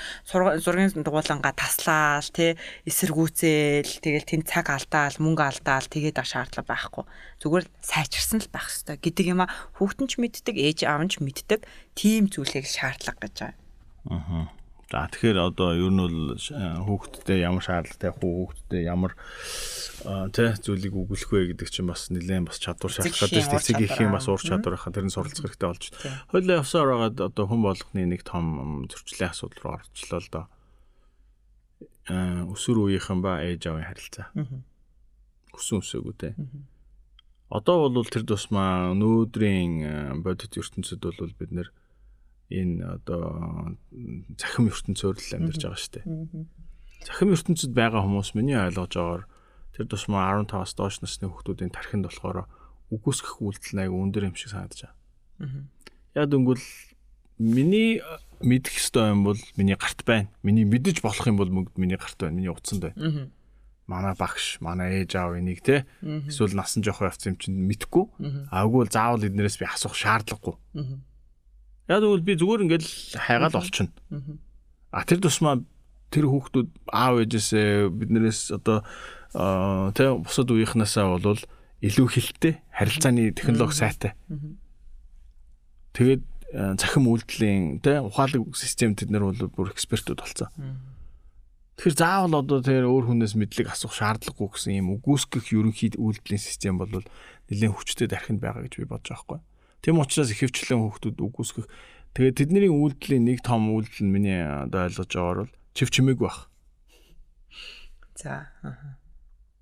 зургийн 0.62 1.02
дугууланга 1.02 1.50
таслаал 1.58 2.30
тий 2.30 2.54
эсэргүүцэл 2.86 3.98
тэгэл 4.06 4.30
тэнд 4.30 4.46
цаг 4.46 4.70
алдаал 4.70 5.18
мөнгө 5.18 5.42
алдаал 5.42 5.90
тэгээд 5.90 6.22
шаардлага 6.22 6.70
байхгүй 6.70 7.04
зүгээр 7.42 7.66
сайчирсан 7.82 8.46
л 8.46 8.54
байх 8.54 8.70
хэрэгтэй 8.70 9.02
гэдэг 9.02 9.26
юм 9.34 9.42
а 9.42 9.52
хүүхдэн 9.82 10.08
ч 10.14 10.22
мэддэг 10.22 10.56
ээж 10.62 10.80
аав 10.86 11.02
нь 11.02 11.10
ч 11.10 11.26
мэддэг 11.26 11.66
тийм 11.98 12.30
зүйлийг 12.30 12.70
шаардлага 12.70 13.18
гэж 13.26 13.34
байгаа. 13.50 13.58
Аа. 14.14 14.46
За 14.96 15.12
тэгэхээр 15.12 15.52
одоо 15.52 15.76
ер 15.76 15.92
нь 15.92 16.00
бол 16.00 16.40
хүүхдтэй 16.40 17.44
ямар 17.44 17.60
шаардлагатай 17.68 18.16
хүүхдтэй 18.16 18.88
ямар 18.88 19.12
тий 20.32 20.56
зүйлийг 20.56 20.96
өгүүлэх 20.96 21.32
вэ 21.36 21.52
гэдэг 21.52 21.68
чинь 21.68 21.92
бас 21.92 22.08
нэлээд 22.16 22.48
бас 22.48 22.64
чадвар 22.64 22.96
шаардлагатай 22.96 23.44
шүү 23.44 23.60
дээ. 23.60 23.60
Эцэг 23.60 23.84
ихийн 23.84 24.16
бас 24.16 24.32
ур 24.32 24.40
чадвар 24.40 24.80
хаа 24.80 24.96
тэр 24.96 25.04
нь 25.04 25.12
суралцах 25.12 25.52
хэрэгтэй 25.52 25.68
болж 25.68 25.84
байна. 26.00 26.24
Хойлоо 26.32 26.56
явсаар 26.64 26.88
байгаад 26.96 27.18
одоо 27.28 27.44
хүн 27.44 27.62
болгоны 27.68 28.08
нэг 28.08 28.24
том 28.24 28.88
зөрчлийн 28.88 29.36
асуудал 29.36 29.60
руу 29.68 29.74
орчлоо 29.84 30.20
л 30.24 30.32
доо. 30.32 30.46
Аа 32.08 32.48
өсвөр 32.56 32.88
үеийнхэн 32.88 33.20
ба 33.20 33.44
ээж 33.44 33.68
авийн 33.68 33.92
харилцаа. 33.92 34.32
Өсөн 34.32 35.84
өсөөгүй 35.84 36.16
те. 36.16 36.40
Одоо 37.52 37.92
бол 37.92 38.08
тэр 38.08 38.24
тусмаа 38.24 38.96
нөөдрийн 38.96 40.24
бодит 40.24 40.56
ертөнцид 40.56 41.04
бол 41.04 41.36
бид 41.36 41.52
нэр 41.52 41.68
энэ 42.50 43.02
одоо 43.02 43.76
захим 44.38 44.70
ертөнцөөр 44.70 45.16
л 45.18 45.36
амьдарч 45.38 45.62
байгаа 45.66 45.80
шүү 45.82 45.94
дээ. 45.98 46.06
Захим 47.06 47.30
ертөнцид 47.34 47.72
байгаа 47.74 48.02
хүмүүс 48.06 48.34
миний 48.38 48.58
ойлгож 48.58 48.94
байгаагаар 48.94 49.24
тэр 49.76 49.86
тусмаа 49.90 50.30
15-аас 50.46 50.74
доош 50.78 51.02
насны 51.02 51.28
хүүхдүүдийн 51.30 51.74
тархинд 51.74 52.06
болохоор 52.08 52.46
үгүйсгэх 52.94 53.42
үйлдэл 53.42 53.82
аяга 53.82 53.98
өндөр 53.98 54.30
юм 54.30 54.36
шиг 54.38 54.54
санагдаж 54.54 54.88
байна. 54.88 54.96
Яг 56.16 56.30
дөнгөл 56.30 56.62
миний 57.42 58.00
мэдэх 58.40 58.78
ёстой 58.78 59.12
юм 59.12 59.26
бол 59.26 59.40
миний 59.58 59.76
гарт 59.76 60.06
байна. 60.06 60.30
Миний 60.44 60.64
мэдэж 60.64 61.02
болох 61.02 61.26
юм 61.28 61.38
бол 61.42 61.50
миний 61.76 61.98
гарт 61.98 62.16
байна. 62.22 62.38
Миний 62.38 62.54
утсанд 62.54 62.88
байна. 62.94 63.30
Манай 63.86 64.16
багш, 64.18 64.58
манай 64.62 65.04
ээж 65.04 65.14
аав 65.14 65.36
энийг 65.38 65.62
те 65.62 65.86
эсвэл 66.02 66.56
насан 66.58 66.82
жоохоо 66.82 67.06
явц 67.12 67.26
юм 67.28 67.38
чинь 67.38 67.58
мэдхгүй. 67.70 68.06
Аагүй 68.50 68.80
бол 68.82 68.90
заавал 68.90 69.22
эднэрээс 69.28 69.60
би 69.62 69.66
асуух 69.70 69.94
шаардлагагүй. 69.94 70.56
Яг 71.86 72.02
тэгвэл 72.02 72.26
би 72.26 72.34
зүгээр 72.34 72.64
ингээл 72.66 72.90
хайгаад 73.14 73.56
олчихно. 73.56 73.94
А 74.90 75.06
тэр 75.06 75.20
тусмаа 75.22 75.62
тэр 76.10 76.26
хүүхдүүд 76.32 76.70
аав 76.90 77.22
ээжээсээ 77.22 77.94
биднээс 77.94 78.56
одоо 78.58 78.82
тэ 79.94 80.16
бусад 80.18 80.50
үеийнхнаасаа 80.50 81.20
бол 81.20 81.42
илүү 81.84 82.08
хилтэй 82.10 82.64
харилцааны 82.72 83.36
технологи 83.36 83.76
сайтай. 83.76 84.12
Тэгээд 85.94 86.24
цахим 86.80 87.06
үйлдэлийн 87.12 87.84
тэ 87.84 88.00
ухаалаг 88.02 88.56
систем 88.56 88.96
тэд 88.96 89.12
нар 89.12 89.28
бол 89.28 89.52
бүр 89.52 89.76
экспертүүд 89.76 90.20
болсон. 90.24 90.50
Тэгэхээр 91.76 92.00
заавал 92.00 92.40
одоо 92.40 92.64
тэр 92.64 92.88
өөр 92.88 93.12
хүнээс 93.12 93.36
мэдлэг 93.36 93.76
асуух 93.76 93.92
шаардлагагүй 93.92 94.48
гэсэн 94.56 94.80
юм 94.80 94.96
үгүйсгэх 94.96 95.52
ерөнхий 95.52 95.92
үйлдэлийн 96.00 96.40
систем 96.40 96.80
бол 96.80 97.04
нэлээд 97.52 97.76
хүчтэй 97.76 98.08
дархинд 98.08 98.40
байгаа 98.40 98.64
гэж 98.64 98.80
би 98.80 98.88
бодож 98.88 99.12
байгаа 99.12 99.24
хгүй. 99.28 99.40
Тийм 99.86 100.02
учраас 100.02 100.34
ихэвчлэн 100.34 100.82
хүүхдүүд 100.82 101.22
үгүйсгэх 101.22 101.70
тэгээд 102.18 102.42
тэдний 102.42 102.74
үйлдэлийн 102.74 103.22
нэг 103.30 103.46
том 103.46 103.70
үйлдэл 103.70 104.02
нь 104.02 104.10
миний 104.10 104.42
одоо 104.42 104.90
ойлгож 104.90 105.14
байгаагаар 105.14 105.40
бол 105.46 105.54
чив 105.78 105.94
чимээг 105.94 106.18
байх. 106.26 106.50
За. 108.18 108.50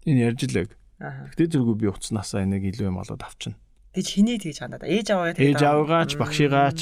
Энэ 0.07 0.31
ярьж 0.31 0.47
лэг. 0.47 0.71
Гэтэ 1.03 1.59
зэргүй 1.59 1.75
би 1.75 1.91
уцнаасаа 1.91 2.47
энийг 2.47 2.71
илүү 2.71 2.87
юм 2.87 3.03
олоод 3.03 3.19
авчна. 3.19 3.59
Тэгж 3.91 4.07
хинээ 4.15 4.39
тэгж 4.39 4.57
хандаад 4.63 4.87
ээж 4.87 5.07
аваагаа 5.11 5.35
тэгж 5.35 5.43
ээж 5.43 5.61
аваагач 5.67 6.11
багшигаач 6.15 6.81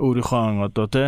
өөрийнхөө 0.00 0.64
одоо 0.64 0.86
те 0.88 1.04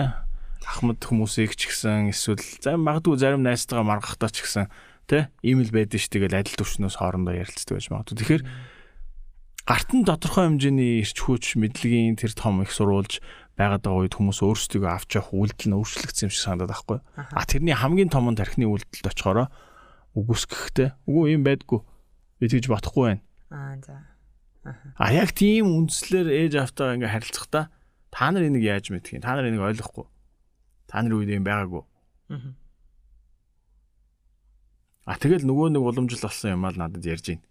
ахмад 0.68 1.00
хүмүүсийг 1.00 1.56
ч 1.56 1.72
гэсэн 1.72 2.12
эсвэл 2.12 2.44
за 2.60 2.76
магадгүй 2.76 3.16
зарим 3.16 3.40
найзтайгаа 3.40 3.88
маргахтаа 3.88 4.28
ч 4.28 4.44
гэсэн 4.44 4.68
те 5.08 5.32
ийм 5.40 5.64
л 5.64 5.72
байдэн 5.72 5.96
ш 5.96 6.12
тэгэл 6.12 6.36
адил 6.36 6.60
төвчнөөс 6.60 7.00
хоорондоо 7.00 7.32
ярилцдаг 7.32 7.80
байж 7.80 7.88
магадгүй. 7.88 8.16
Тэгэхээр 8.20 8.42
гарт 9.68 9.92
нь 9.92 10.08
тодорхой 10.08 10.48
хэмжээний 10.48 11.04
ирч 11.04 11.20
хүч 11.20 11.60
мэдлэгийн 11.60 12.16
тэр 12.16 12.32
том 12.32 12.64
их 12.64 12.72
сурулж 12.72 13.20
байгаад 13.60 13.84
байгаа 13.84 14.08
үед 14.08 14.16
хүмүүс 14.16 14.40
өөрсдөө 14.40 14.88
авч 14.88 15.20
явах 15.20 15.36
үйлдэл 15.36 15.68
нь 15.68 15.76
өөрчлөгдсөн 15.76 16.24
юм 16.24 16.32
шиг 16.32 16.40
санагдаад 16.40 16.72
байхгүй. 16.72 16.98
А 17.36 17.44
тэрний 17.44 17.76
хамгийн 17.76 18.08
том 18.08 18.32
нь 18.32 18.38
тархины 18.40 18.64
үйлдэлд 18.64 19.12
очихороо 19.12 19.52
үгүйсгэхтэй. 20.16 20.96
Үгүй 21.04 21.36
юм 21.36 21.44
байдгүй. 21.44 21.84
Би 22.40 22.48
тэгж 22.48 22.64
бодохгүй 22.72 23.04
байна. 23.12 23.22
Аа 23.52 23.76
за. 23.84 24.08
А 24.96 25.12
яг 25.12 25.36
тийм 25.36 25.68
үндслэр 25.68 26.32
ээж 26.32 26.64
автаа 26.64 26.96
ингээ 26.96 27.12
харилцахдаа 27.12 27.68
та 28.08 28.24
нар 28.32 28.48
энийг 28.48 28.64
яаж 28.64 28.88
мэдэх 28.88 29.20
юм? 29.20 29.24
Та 29.26 29.36
нар 29.36 29.52
энийг 29.52 29.68
ойлгохгүй. 29.68 30.08
Та 30.88 31.04
нар 31.04 31.12
үед 31.12 31.28
юм 31.28 31.44
байгаагүй. 31.44 31.84
А 35.04 35.16
тэгэл 35.16 35.44
нөгөө 35.44 35.76
нэг 35.76 35.82
уламжлал 35.84 36.24
болсон 36.24 36.56
юм 36.56 36.64
аа 36.64 36.72
надад 36.72 37.04
ярьж 37.04 37.36
байна. 37.36 37.44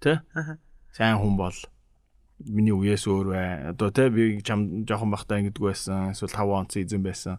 Тэ? 0.00 0.20
Сайн 0.96 1.20
хүн 1.20 1.36
бол 1.36 1.58
миний 2.40 2.72
үеэс 2.72 3.04
өөр 3.04 3.26
бай. 3.36 3.48
Одоо 3.76 3.92
те 3.92 4.08
би 4.08 4.40
чам 4.40 4.88
жоохон 4.88 5.12
бахтаа 5.12 5.44
ингэдэг 5.44 5.60
байсан. 5.60 6.16
Эсвэл 6.16 6.32
5 6.32 6.56
онц 6.56 6.72
эзэн 6.80 7.04
байсан. 7.04 7.36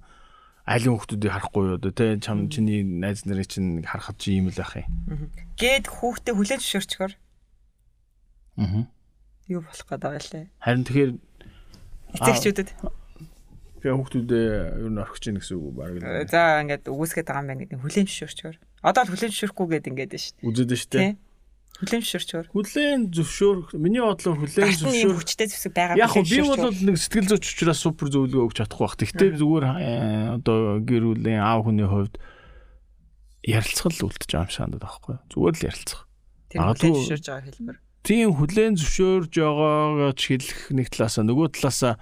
Айлын 0.70 0.93
хүмүүсийг 0.93 1.26
харахгүй 1.26 1.63
юу 1.65 1.78
одоо 1.82 1.89
те 1.89 2.22
чам 2.22 2.54
чиний 2.54 2.86
найз 2.86 3.26
нарын 3.26 3.50
чинь 3.50 3.82
харахад 3.82 4.22
чи 4.22 4.38
ийм 4.38 4.54
л 4.54 4.62
ах 4.62 4.78
юм. 4.78 4.86
Гээд 5.58 5.89
хүүхдээ 5.89 6.34
хүлээж 6.38 6.62
зөвшөөрчгөр. 6.62 7.13
Аа. 8.62 8.86
Юу 9.50 9.65
болох 9.65 9.88
гэдэг 9.89 10.06
байлаа. 10.06 10.46
Харин 10.62 10.86
тэгэхээр 10.86 11.12
эцэгчүүдэд 12.13 12.70
би 13.82 13.88
хүүхдүүдээ 13.89 14.48
ер 14.86 14.91
нь 14.91 15.02
орхиж 15.02 15.24
ийн 15.34 15.41
гэсэн 15.41 15.58
үг 15.58 15.74
баг. 15.74 15.98
За 16.30 16.62
ингээд 16.62 16.86
үгүйсгээд 16.93 17.26
байгаа 17.26 17.41
юм 17.41 17.50
байна 17.50 17.62
гэдэг 17.65 17.80
хүлээж 17.82 18.06
зөвшөөрчгөр. 18.06 18.56
Одоо 18.86 19.02
л 19.02 19.12
хүлээж 19.17 19.32
зөвшөөрөхгүй 19.34 19.65
гэдэг 19.72 19.91
ингээд 19.98 20.12
байна 20.13 20.22
шүү 20.22 20.36
дээ. 20.36 20.46
Үзээд 20.46 20.70
байна 20.70 20.82
шүү 20.84 20.91
дээ. 20.93 21.13
Хүлээн 21.78 22.02
зөвшөөрчөөр. 22.02 22.48
Хүлээн 22.58 23.02
зөвшөөр. 23.13 23.58
Миний 23.78 24.02
бодлоор 24.02 24.38
хүлээн 24.42 24.74
зөвшөөр. 24.82 25.18
Хүчтэй 25.22 25.46
зэвсэг 25.46 25.74
байгаа. 25.78 26.02
Яг 26.02 26.13
би 26.26 26.42
бол 26.42 26.74
нэг 26.74 26.98
сэтгэл 26.98 27.30
зүйч 27.38 27.46
учраас 27.54 27.82
супер 27.86 28.10
зөвлөгөө 28.10 28.50
өгч 28.50 28.58
чадахгүй 28.66 28.82
бах. 28.82 28.98
Гэхдээ 28.98 29.38
зүгээр 29.38 29.66
э, 29.78 30.42
одоо 30.42 30.82
гэр 30.82 31.04
бүлийн 31.06 31.38
аав 31.38 31.70
хүний 31.70 31.86
хувьд 31.86 32.18
ярилцах 33.46 33.94
л 33.94 34.10
үлдэж 34.10 34.26
байгаа 34.26 34.50
юм 34.50 34.54
шиг 34.58 34.63
надад 34.66 34.82
байхгүй. 34.82 35.16
Зүгээр 35.30 35.54
л 35.54 35.68
ярилцах. 35.70 36.02
Хүлээн 36.58 36.98
зөвшөөрж 36.98 37.26
байгаа 37.30 37.46
хэлбэр. 37.46 37.78
Тийм 38.08 38.30
хүлээн 38.34 38.76
зөвшөөрж 38.82 39.34
байгаагаа 39.38 40.12
ч 40.18 40.22
хэлэх 40.34 40.60
нэг 40.74 40.88
талаасаа 40.90 41.24
нөгөө 41.30 41.48
талаасаа 41.62 41.94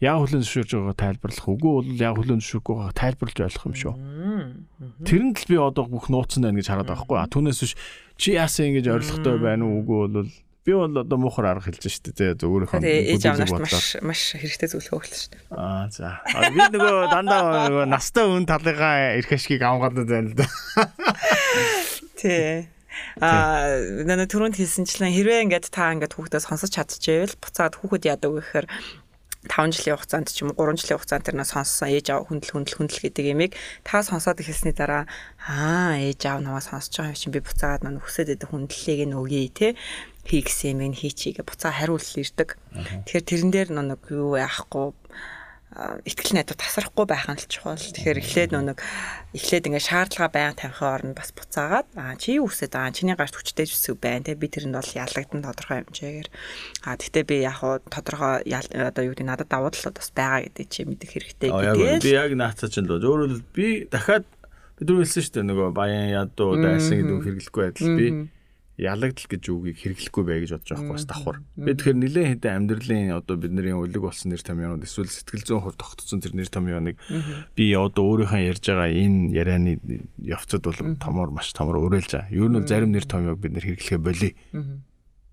яг 0.00 0.16
хүлэн 0.20 0.44
зөвшөөрж 0.44 0.70
байгааг 0.76 1.00
тайлбарлах 1.00 1.48
үгүй 1.48 1.72
бол 1.72 1.88
яг 1.96 2.14
хүлэн 2.20 2.40
зөвшөөрөхгүй 2.44 2.74
байгааг 2.76 2.96
тайлбарлаж 3.00 3.38
ойлгох 3.46 3.66
юм 3.66 3.76
шүү. 3.80 3.94
Тэрэнд 5.08 5.36
л 5.40 5.48
би 5.48 5.56
одоо 5.56 5.84
бүх 5.88 6.08
нууцсан 6.12 6.44
байна 6.44 6.60
гэж 6.60 6.68
хараад 6.68 6.90
байгаа 6.92 7.04
хгүй. 7.06 7.18
Түүнээс 7.32 7.60
биш 7.64 7.72
чи 8.20 8.36
яасан 8.36 8.76
ингэж 8.76 8.92
орилготой 8.92 9.40
байна 9.40 9.64
уу 9.64 9.80
үгүй 9.80 9.98
бол 10.12 10.28
би 10.66 10.72
бол 10.74 10.98
одоо 11.00 11.16
муухар 11.16 11.46
арга 11.48 11.70
хэлж 11.70 11.86
штэ 11.86 12.12
тэ 12.12 12.34
зөвөөрийнхөө 12.42 12.82
ээж 12.82 13.22
авнаас 13.30 13.54
маш 13.54 13.86
маш 14.02 14.20
хэрэгтэй 14.34 14.68
зөвлөгөө 14.74 14.98
өглөө 14.98 15.20
штэ. 15.22 15.38
Аа 15.54 15.86
за. 15.88 16.20
Би 16.26 16.60
нөгөө 16.74 17.06
дандаа 17.14 17.70
нөгөө 17.70 17.86
настай 17.86 18.26
хүн 18.26 18.44
талыгаа 18.50 19.14
эрх 19.14 19.30
ашгийг 19.30 19.62
авгаадад 19.62 20.10
байна 20.10 20.28
л 20.28 20.36
да. 20.36 20.46
Тий. 22.20 22.66
А 23.20 23.78
нана 24.08 24.26
түрүүнд 24.26 24.58
хэлсэнчлэн 24.58 25.14
хэрвээ 25.14 25.44
ингээд 25.46 25.70
та 25.70 25.92
ингээд 25.94 26.16
хүүхдээс 26.16 26.48
сонсож 26.48 26.72
чадчихвэл 26.72 27.36
буцаад 27.38 27.76
хүүхэд 27.78 28.08
яадаг 28.08 28.30
вэ 28.32 28.40
гэхээр 28.42 28.66
5 29.48 29.74
жилийн 29.74 29.96
хугацаанд 29.96 30.28
ч 30.30 30.44
юм 30.44 30.52
уу 30.54 30.68
3 30.68 30.78
жилийн 30.82 30.98
хугацаанд 30.98 31.24
тэрнээ 31.26 31.48
сонссон 31.48 31.88
ээж 31.94 32.06
аав 32.12 32.28
хүндэл 32.28 32.52
хүндэл 32.52 32.76
хүндэл 32.76 33.02
гэдэг 33.06 33.26
ямиг 33.32 33.52
та 33.86 34.02
сонсоод 34.02 34.42
эхэлсний 34.42 34.74
дараа 34.76 35.06
аа 35.42 35.96
ээж 35.98 36.20
аав 36.26 36.40
намаа 36.44 36.60
сонсож 36.60 36.94
байгаа 36.98 37.14
юм 37.14 37.20
чинь 37.20 37.34
би 37.34 37.40
буцаагаад 37.40 37.82
маань 37.84 38.02
хүсэж 38.02 38.26
байдаг 38.34 38.50
хүндлэлийг 38.50 39.00
нь 39.08 39.18
өгье 39.18 39.48
те 39.54 39.68
хий 40.26 40.42
гэсэн 40.42 40.74
юм 40.74 40.90
ин 40.90 40.94
хийчихье 40.98 41.46
буцаа 41.46 41.70
хариулт 41.70 42.18
ирдэг. 42.18 42.58
Тэгэхээр 43.06 43.24
тэрэн 43.30 43.50
дээр 43.54 43.68
нэг 43.70 44.02
юу 44.10 44.34
яахгүй 44.34 44.90
ихтгэл 46.08 46.32
найдвар 46.40 46.56
тасрахгүй 46.56 47.04
байх 47.04 47.28
нь 47.28 47.36
л 47.36 47.48
чухал. 47.52 47.76
Тэгэхээр 47.76 48.20
эхлээд 48.24 48.50
нэг 48.56 48.80
эхлээд 49.36 49.68
ингээ 49.68 49.84
шаардлага 49.84 50.32
байнга 50.32 50.56
тавихын 50.56 51.12
оронд 51.12 51.16
бас 51.20 51.30
буцаагаад 51.36 51.88
аа 52.00 52.16
чи 52.16 52.40
юу 52.40 52.48
хүсэж 52.48 52.72
байгаа 52.72 52.96
чиний 52.96 53.16
гарт 53.16 53.36
хүчтэй 53.36 53.68
зүсэг 53.68 54.00
байна 54.00 54.24
те. 54.24 54.40
Би 54.40 54.48
тэрэнд 54.48 54.72
бол 54.72 54.92
яллагдан 54.96 55.44
тодорхой 55.44 55.84
хэмжээгээр. 55.84 56.28
Аа 56.88 56.96
гэхдээ 56.96 57.24
би 57.28 57.36
яг 57.44 57.56
хуу 57.60 57.76
тодорхой 57.92 58.40
одоо 58.48 59.02
юу 59.04 59.12
гэдэг 59.12 59.28
надад 59.28 59.52
давуу 59.52 59.68
талууд 59.68 60.00
бас 60.00 60.10
байгаа 60.16 60.40
гэдэг 60.48 60.66
чи 60.72 60.80
мэдэх 60.88 61.10
хэрэгтэй 61.12 61.50
гэдэг. 61.52 62.00
Би 62.00 62.12
яг 62.16 62.32
наацаа 62.32 62.72
чинь 62.72 62.88
л 62.88 62.96
өөрөөр 62.96 63.44
би 63.52 63.84
дахиад 63.92 64.24
бид 64.80 64.84
түрүү 64.88 65.04
хэлсэн 65.04 65.22
шүү 65.24 65.34
дээ 65.36 65.48
нөгөө 65.52 65.68
баян 65.76 66.08
ядуу 66.12 66.56
дайсан 66.56 67.04
гэдэг 67.04 67.14
үг 67.16 67.24
хэрэглэхгүй 67.24 67.62
байдал. 67.68 67.96
Би 67.96 68.06
ялагдал 68.76 69.24
гэж 69.24 69.44
үгийг 69.48 69.78
хэрэглэхгүй 69.80 70.24
бай 70.28 70.44
гэж 70.44 70.50
бодож 70.52 70.68
байгаа 70.76 70.84
байхгүй 70.92 71.08
давхар. 71.08 71.38
Би 71.56 71.72
тэгэхээр 71.72 71.96
нэлээд 71.96 72.28
хэдэн 72.36 72.56
амьдралын 72.60 73.16
одоо 73.16 73.36
бидний 73.40 73.72
өлег 73.72 74.04
болсон 74.04 74.36
нэр 74.36 74.44
томьёонууд 74.44 74.84
эсвэл 74.84 75.08
сэтгэл 75.08 75.48
зүйн 75.48 75.62
хувь 75.64 75.80
тогтцсон 75.80 76.20
тэр 76.20 76.36
нэр 76.36 76.50
томьёоныг 76.52 76.96
би 77.56 77.64
одоо 77.72 78.04
өөрийнхөө 78.04 78.42
ярьж 78.52 78.64
байгаа 78.68 78.92
энэ 78.92 79.32
ярианы 79.32 79.72
явцад 80.20 80.68
бол 80.68 80.76
томор 81.00 81.32
маш 81.32 81.56
томор 81.56 81.80
уриалж 81.80 82.12
байгаа. 82.12 82.28
Юу 82.28 82.52
нь 82.52 82.68
зарим 82.68 82.92
нэр 82.92 83.08
томьёог 83.08 83.40
бид 83.40 83.56
нэр 83.56 83.64
хэрэглэхэ 83.64 83.96
болий. 83.96 84.36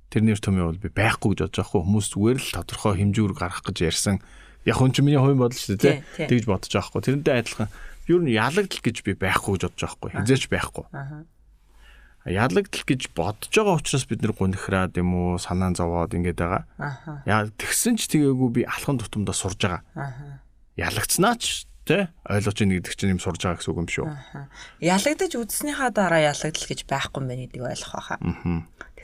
Тэр 0.08 0.23
нэр 0.23 0.39
томьёо 0.39 0.71
бол 0.71 0.79
би 0.79 0.88
байхгүй 0.88 1.36
гэж 1.36 1.39
бодож 1.43 1.60
байгаа 1.60 1.84
хүмүүс 1.84 2.08
зүгээр 2.15 2.39
л 2.39 2.56
тодорхой 2.63 2.95
хэмжүүр 2.95 3.34
гаргах 3.36 3.67
гэж 3.67 3.77
ярьсан. 3.91 4.23
Яг 4.63 4.79
хүн 4.79 4.95
чинь 4.95 5.03
миний 5.03 5.19
хувийн 5.19 5.43
бодол 5.43 5.60
шүү 5.60 5.84
дээ 5.84 6.32
тэгж 6.32 6.47
бодож 6.47 6.71
байгаа 6.71 6.88
хгүй. 6.95 7.03
Тэрнтэй 7.12 7.36
адилхан 7.43 7.67
юу 8.08 8.23
нь 8.23 8.32
ялагдал 8.32 8.79
гэж 8.79 9.03
би 9.03 9.19
байхгүй 9.19 9.60
гэж 9.60 9.63
бодож 9.67 9.82
байгаа 9.84 9.99
хгүй. 9.99 10.10
Хизээч 10.15 10.47
байхгүй. 10.47 10.86
Аа 10.95 11.27
ялагдал 12.25 12.83
гэж 12.88 13.12
бодож 13.12 13.51
байгаа 13.51 13.79
учраас 13.79 14.07
бид 14.07 14.23
нэр 14.23 14.31
гунхраад 14.31 14.95
юм 14.95 15.12
уу 15.15 15.36
санаан 15.36 15.75
зовоод 15.75 16.15
ингэж 16.15 16.38
байгаа. 16.39 16.63
Яа 17.27 17.51
тэгсэн 17.51 17.99
ч 17.99 18.07
тгээгүү 18.15 18.49
би 18.55 18.62
алхан 18.63 18.95
тутамдаа 18.99 19.36
сурж 19.36 19.59
байгаа. 19.59 19.83
Ялагдсанаа 20.79 21.36
ч 21.36 21.67
тэ 21.83 22.07
ойлгож 22.23 22.57
ийн 22.63 22.79
гэдэг 22.79 22.95
чинь 22.95 23.13
юм 23.15 23.19
сурж 23.19 23.43
байгаа 23.43 23.59
гэсэн 23.59 23.71
үг 23.75 23.79
юм 23.83 23.89
шүү. 23.91 24.07
Ялагдаж 24.79 25.31
үзснийхаа 25.36 25.91
дараа 25.91 26.31
ялагдал 26.31 26.63
гэж 26.63 26.88
байхгүй 26.88 27.19
юм 27.19 27.27
байна 27.27 27.43
гэдгийг 27.43 27.67
ойлгох 27.67 27.91
байхаа. 27.91 28.17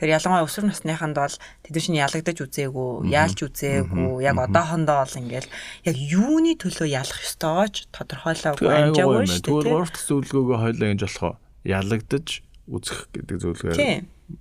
Тэгэхээр 0.00 0.16
ялангуяа 0.16 0.46
өсвөр 0.48 0.64
насныханд 0.72 1.16
бол 1.20 1.36
тэд 1.60 1.76
чинь 1.76 2.00
ялагдаж 2.00 2.38
үзээгүй, 2.40 3.12
яалж 3.12 3.38
үзээгүй, 3.44 4.24
яг 4.24 4.36
одоохондоо 4.40 4.96
бол 5.04 5.20
ингээл 5.20 5.52
яг 5.84 5.96
юуны 6.00 6.56
төлөө 6.56 6.88
ялах 6.88 7.20
ёстойгооч 7.20 7.92
тодорхойлоогүй 7.92 8.64
амжаагүй 8.64 9.28
шүү 9.28 9.44
дээ. 9.44 9.44
Тэгвэл 9.44 9.68
гурав 9.76 9.92
дахь 9.92 10.08
зөвлөгөөгөө 10.08 10.58
хойлоо 10.64 10.88
ингэж 10.88 11.04
болохоо 11.04 11.34
ялагдаж 11.68 12.40
үзэх 12.70 13.10
гэдэг 13.12 13.36
зөвлөгөө 13.42 13.76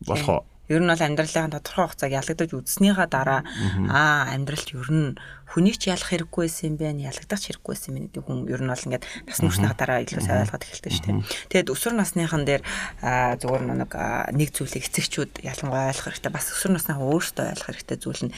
болох. 0.06 0.46
Ер 0.70 0.86
нь 0.86 0.92
бол 0.94 1.02
амьдралын 1.02 1.50
тодорхой 1.50 1.90
хугацааг 1.90 2.14
ялгадаж 2.14 2.54
үзснийхаа 2.54 3.10
дараа 3.10 3.42
аа 3.90 4.30
амьдралд 4.38 4.70
ер 4.78 4.90
нь 4.94 5.18
хүнийг 5.50 5.82
ч 5.82 5.90
ялах 5.90 6.14
хэрэггүй 6.14 6.46
байсан 6.46 6.66
юм 6.70 6.76
байна, 6.78 7.10
ялагдах 7.10 7.42
хэрэггүй 7.42 7.74
байсан 7.74 7.98
юм 7.98 8.06
гэдэг 8.06 8.22
хүн 8.22 8.46
ер 8.54 8.62
нь 8.62 8.70
бол 8.70 8.86
ингээд 8.86 9.06
нас 9.26 9.42
нүрснийхаа 9.42 9.78
дараа 9.82 10.06
илүү 10.06 10.22
сайн 10.22 10.46
ойлгоод 10.46 10.66
эхэлдэг 10.70 10.94
шүү 10.94 11.06
дээ. 11.10 11.26
Тэгээд 11.50 11.74
өсвөр 11.74 11.96
насныхан 11.98 12.44
дээр 12.46 12.62
зүгээр 13.02 13.64
нэг 13.66 13.94
нэг 14.38 14.50
зүйлийг 14.54 14.86
эцэгчүүд 14.86 15.42
ялангуяа 15.42 15.90
ойлгох 15.90 16.06
хэрэгтэй. 16.06 16.34
Бас 16.38 16.54
өсвөр 16.54 16.78
насныхан 16.78 17.02
өөрсдөө 17.02 17.46
ойлгох 17.50 17.70
хэрэгтэй 17.74 17.98
зүйл 17.98 18.24
нь 18.30 18.34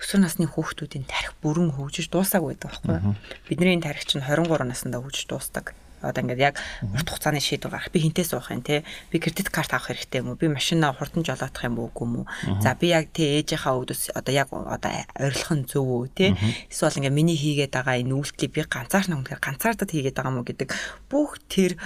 өсвөр 0.00 0.20
насны 0.24 0.48
хүүхдүүдийн 0.48 1.04
тарих 1.04 1.36
бүрэн 1.44 1.76
хөгжиж 1.76 2.08
дуусаагүй 2.08 2.56
байдаг 2.56 2.72
байхгүй 2.72 3.00
юу? 3.00 3.16
Бидний 3.48 3.80
тарих 3.84 4.08
чинь 4.08 4.24
23 4.24 4.64
наснда 4.64 4.96
хөгжиж 4.96 5.28
дуустдаг 5.28 5.76
одоо 6.02 6.20
ингээд 6.24 6.40
яг 6.40 6.54
урт 6.82 7.08
хугацааны 7.08 7.40
шийдвэр 7.40 7.72
гаргах. 7.72 7.92
Би 7.92 8.00
хинтээ 8.00 8.24
суух 8.24 8.50
юм 8.50 8.64
те. 8.64 8.84
Би 9.12 9.20
кредит 9.20 9.52
карт 9.52 9.72
авах 9.72 9.92
хэрэгтэй 9.92 10.24
юм 10.24 10.32
уу? 10.32 10.40
Би 10.40 10.48
машинаа 10.48 10.96
хурдан 10.96 11.24
жолоодох 11.24 11.64
юм 11.64 11.78
уу 11.78 11.88
үгүй 11.92 12.06
юм 12.08 12.14
уу? 12.24 12.26
За 12.60 12.74
би 12.74 12.92
яг 12.92 13.12
те 13.12 13.40
ээжийнхаа 13.40 13.76
өвдөс 13.76 14.16
одоо 14.16 14.32
яг 14.32 14.48
одоо 14.52 14.90
ойрлох 15.20 15.52
нь 15.54 15.68
зөв 15.68 15.84
үү 15.84 16.08
те? 16.12 16.26
Эсвэл 16.72 16.98
ингээд 17.00 17.16
миний 17.16 17.36
хийгээд 17.36 17.76
байгаа 17.76 18.00
энэ 18.00 18.16
үйлдэлийг 18.16 18.52
би 18.52 18.62
ганцаарна 18.64 19.20
үнэхээр 19.20 19.44
ганцаардад 19.44 19.90
хийгээд 19.92 20.16
байгаа 20.16 20.32
юм 20.32 20.40
уу 20.40 20.48
гэдэг 20.48 20.68
бүх 21.12 21.36
тэр 21.48 21.76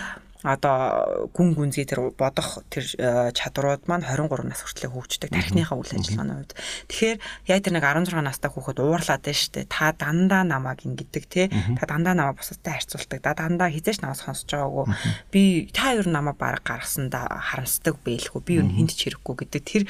одоо 0.45 1.29
гүн 1.33 1.57
гүнзгий 1.57 1.89
тэр 1.89 2.13
бодох 2.13 2.61
тэр 2.69 2.85
э, 3.01 3.33
чадрууд 3.33 3.89
маань 3.89 4.05
23 4.05 4.45
нас 4.45 4.61
хүртэл 4.61 4.93
хөгждөг 4.93 5.33
тархиныхаа 5.33 5.81
үйл 5.81 5.97
ажиллагааны 5.97 6.37
үед. 6.45 6.53
Тэгэхээр 6.93 7.19
яг 7.49 7.61
тэр 7.65 7.75
нэг 7.81 7.85
16 7.89 8.21
настай 8.21 8.53
хүүхэд 8.53 8.85
уурлаад 8.85 9.25
байна 9.25 9.41
шүү 9.41 9.53
дээ. 9.57 9.73
Та 9.73 9.97
дандаа 9.97 10.45
намайг 10.45 10.85
ингэдэг 10.85 11.25
те. 11.33 11.49
Та 11.49 11.89
дандаа 11.89 12.13
намайг 12.13 12.45
бусадтай 12.45 12.77
харьцуулдаг. 12.77 13.25
Та 13.25 13.33
дандаа 13.33 13.73
хизээч 13.73 14.05
намайг 14.05 14.21
сонсож 14.21 14.53
байгаагүй. 14.53 14.87
Би 15.33 15.73
та 15.73 15.97
юу 15.97 16.05
намайг 16.05 16.37
баг 16.37 16.61
гаргасандаа 16.61 17.41
харамсдаг 17.41 17.97
байлгүй. 18.05 18.41
Би 18.45 18.61
юу 18.61 18.69
хүнд 18.69 18.93
ч 18.93 19.09
хэрэггүй 19.09 19.35
гэдэг 19.49 19.63
тэр 19.65 19.83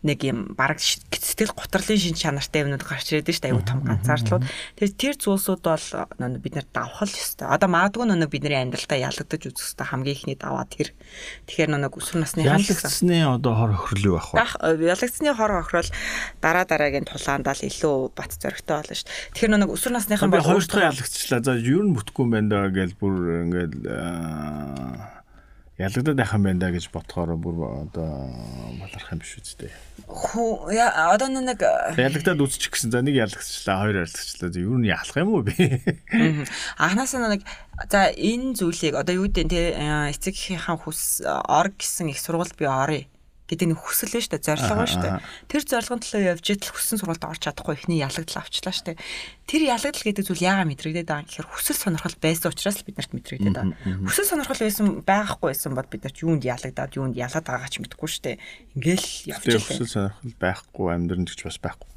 нэг 0.00 0.24
юм 0.24 0.56
бараг 0.56 0.80
сэтгэл 0.80 1.52
гутралын 1.52 2.00
шин 2.00 2.16
чанартай 2.16 2.64
юмнууд 2.64 2.80
гарч 2.80 3.12
ирээд 3.12 3.28
шүү 3.28 3.44
дээ 3.44 3.52
аюу 3.52 3.64
том 3.68 3.84
ганцаардлууд. 3.84 4.44
Тэгэхээр 4.80 4.96
тэр 4.96 5.16
зүйлсүүд 5.20 5.60
бол 5.60 5.86
бид 6.40 6.54
нар 6.56 6.66
давхал 6.72 7.12
ёстой. 7.12 7.52
Одоо 7.52 7.68
магадгүй 7.68 8.08
нэг 8.08 8.32
бидний 8.32 8.56
амьдралтаа 8.56 8.96
ялагдаж 8.96 9.42
үзэх 9.44 9.76
ёстой 9.76 9.86
хамгийн 9.92 10.16
ихний 10.16 10.38
даваа 10.40 10.64
тэр. 10.64 10.96
Тэгэхээр 11.44 11.70
нэг 11.76 11.92
өсвөр 11.92 12.24
насны 12.24 12.48
ялагдсны 12.48 13.20
одоо 13.28 13.52
хор 13.52 13.76
охирлуу 13.76 14.16
байх 14.16 14.32
уу? 14.32 14.40
Ялагдсны 14.80 15.36
хор 15.36 15.52
охирол 15.60 15.90
дараа 16.40 16.64
дараагийн 16.64 17.04
тулаандаа 17.04 17.52
л 17.52 17.68
илүү 17.68 18.16
бат 18.16 18.32
зоригтой 18.40 18.80
болно 18.80 18.96
шүү 18.96 19.04
дээ. 19.04 19.16
Тэгэхээр 19.36 19.52
нэг 19.60 19.70
өсвөр 19.76 19.92
насныхан 20.00 20.32
бол 20.32 20.48
хоёр 20.48 20.64
дахь 20.64 20.96
ялагдчихлаа. 20.96 21.44
За 21.44 21.52
юу 21.60 21.84
нь 21.84 21.92
бүтггүй 21.92 22.24
юм 22.24 22.32
байна 22.32 22.48
даа 22.48 22.72
гэж 22.72 22.96
бүр 22.96 23.14
ингээд 23.44 23.74
ялагдаад 25.80 26.16
байх 26.16 26.34
юм 26.36 26.44
байна 26.44 26.60
да 26.60 26.70
гэж 26.74 26.90
бодохоор 26.92 27.36
бүр 27.40 27.56
одоо 27.88 28.28
баларх 28.80 29.12
юм 29.12 29.20
биш 29.20 29.40
үстэй. 29.40 29.72
Хүү 30.10 30.74
одоо 30.74 31.30
нэг 31.30 31.62
ялагдаад 31.94 32.42
үзчих 32.42 32.74
гэсэн. 32.74 32.90
За 32.90 32.98
нэг 32.98 33.14
ялагдчихлаа, 33.14 33.86
хоёр 33.86 33.96
ялагдчихлаа. 34.02 34.50
Юу 34.58 34.82
нь 34.82 34.90
ялах 34.90 35.16
юм 35.16 35.30
уу 35.38 35.46
би? 35.46 35.54
Анханасаа 36.82 37.30
нэг 37.30 37.46
за 37.86 38.10
энэ 38.10 38.58
зүйлийг 38.58 38.98
одоо 38.98 39.22
юу 39.22 39.30
гэдэг 39.30 39.46
те 39.46 39.78
эцэгийнхаа 40.10 40.82
хүс 40.82 41.22
ор 41.22 41.70
гэсэн 41.78 42.10
их 42.10 42.18
сургууль 42.18 42.50
би 42.58 42.66
оръё 42.66 43.06
гэдэг 43.50 43.66
нэг 43.74 43.78
хүсэл 43.82 44.14
байна 44.14 44.22
шүү 44.22 44.32
дээ, 44.38 44.46
зорилго 44.46 44.74
байна 44.78 44.92
шүү 44.94 45.02
дээ. 45.02 45.18
Тэр 45.50 45.62
зорилгын 45.66 46.02
төлөө 46.06 46.22
явж 46.30 46.46
идэл 46.54 46.70
хүссэн 46.70 46.98
сургуульд 47.02 47.26
орж 47.26 47.42
чадахгүй 47.42 47.74
ихний 47.74 47.98
ялагдал 47.98 48.38
авчлаа 48.38 48.70
шүү 48.70 48.86
дээ. 48.94 49.02
Тэр 49.50 49.62
ялагдал 49.66 50.06
гэдэг 50.06 50.24
зүйл 50.30 50.46
яагаад 50.46 50.70
мэдрэгдээд 50.70 51.08
байгаа 51.10 51.26
гэхээр 51.26 51.50
хүсэл 51.50 51.82
сонирхол 51.82 52.16
байсан 52.22 52.48
учраас 52.54 52.78
л 52.78 52.86
биднэрт 52.86 53.10
мэдрэгдээд 53.10 53.56
байгаа. 53.58 54.06
Хүсэл 54.06 54.30
сонирхол 54.30 54.62
байсан 54.62 54.86
байхгүй 55.02 55.48
байсан 55.50 55.74
бол 55.74 55.90
бид 55.90 56.02
нар 56.06 56.14
юунд 56.14 56.42
ялагдаад 56.46 56.94
юунд 56.94 57.14
ялаад 57.18 57.46
байгаач 57.50 57.74
мэдэхгүй 57.82 58.08
шүү 58.08 58.24
дээ. 58.30 58.36
Ингээл 58.78 59.08
явж 59.34 59.44
байлаа. 59.50 59.66
Хүсэл 59.66 59.90
сонирхол 59.90 60.38
байхгүй 60.38 60.86
амьдрын 60.94 61.26
гэж 61.26 61.42
бас 61.50 61.58
байхгүй 61.58 61.90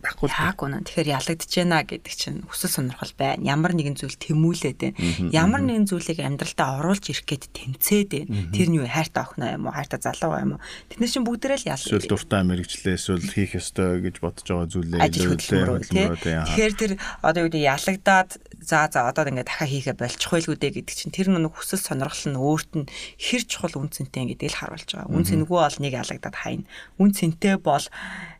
байхгүй 0.00 0.28
л 0.32 0.40
яг 0.40 0.58
үнэ. 0.64 0.80
Тэгэхээр 0.88 1.12
ялагдж 1.12 1.52
байна 1.60 1.84
гэдэг 1.84 2.14
чинь 2.16 2.40
хүсэл 2.48 2.72
сонирхол 2.72 3.12
байна. 3.20 3.44
Ямар 3.44 3.76
нэгэн 3.76 4.00
зүйл 4.00 4.16
тэмүүлээд 4.16 4.80
байна. 4.80 4.96
Ямар 5.28 5.60
нэгэн 5.60 5.84
зүйлийг 5.92 6.24
амьдралдаа 6.24 6.80
оруулж 6.80 7.04
ирэх 7.12 7.28
гээд 7.28 7.44
тэмцээд 7.52 8.10
байна. 8.16 8.48
Тэр 8.56 8.68
нь 8.72 8.78
юу 8.80 8.88
хайртай 8.88 9.22
охиноо 9.28 9.50
юм 9.60 9.68
уу, 9.68 9.76
хайртай 9.76 10.00
залуу 10.00 10.40
юм 10.40 10.52
уу? 10.56 10.64
Тэднэр 10.88 11.12
чинь 11.12 11.26
бүгдээрээ 11.28 11.60
л 11.60 11.68
ял. 11.68 11.84
Эсвэл 11.84 12.08
дуртай 12.08 12.42
мэрэгчлээ 12.48 12.96
эсвэл 12.96 13.28
хийх 13.28 13.52
ёстой 13.60 14.00
гэж 14.00 14.16
бодож 14.24 14.46
байгаа 14.48 14.68
зүйлээ 14.72 15.00
илүүлээ. 15.04 16.48
Тэгэхээр 16.48 16.72
тэр 16.80 16.92
одоо 17.20 17.40
юу 17.44 17.48
гэдэг 17.52 17.68
ялагдаад 17.68 18.30
за 18.64 18.88
за 18.88 19.04
одоо 19.04 19.28
ингээд 19.28 19.48
дахиад 19.52 19.68
хийхэ 19.68 19.92
болчих 20.00 20.30
байлгүй 20.32 20.56
дээ 20.56 20.72
гэдэг 20.80 20.96
чинь 20.96 21.12
тэр 21.12 21.28
нэг 21.32 21.52
хүсэл 21.52 21.80
сонирхол 21.80 22.24
нь 22.32 22.40
өөрт 22.40 22.72
нь 22.76 22.88
хэр 23.20 23.42
чухал 23.44 23.80
үн 23.80 23.92
цэнтэй 23.92 24.32
гэдгийг 24.32 24.52
л 24.52 24.60
харуулж 24.64 24.88
байгаа. 24.96 25.12
Үн 25.12 25.24
цэнэгүй 25.24 25.58
бол 25.60 25.78
нэг 25.80 25.92
ялагдаад 25.96 26.36
хайна. 26.36 26.68
Үн 27.00 27.10
цэнтэй 27.12 27.56
бол 27.60 27.84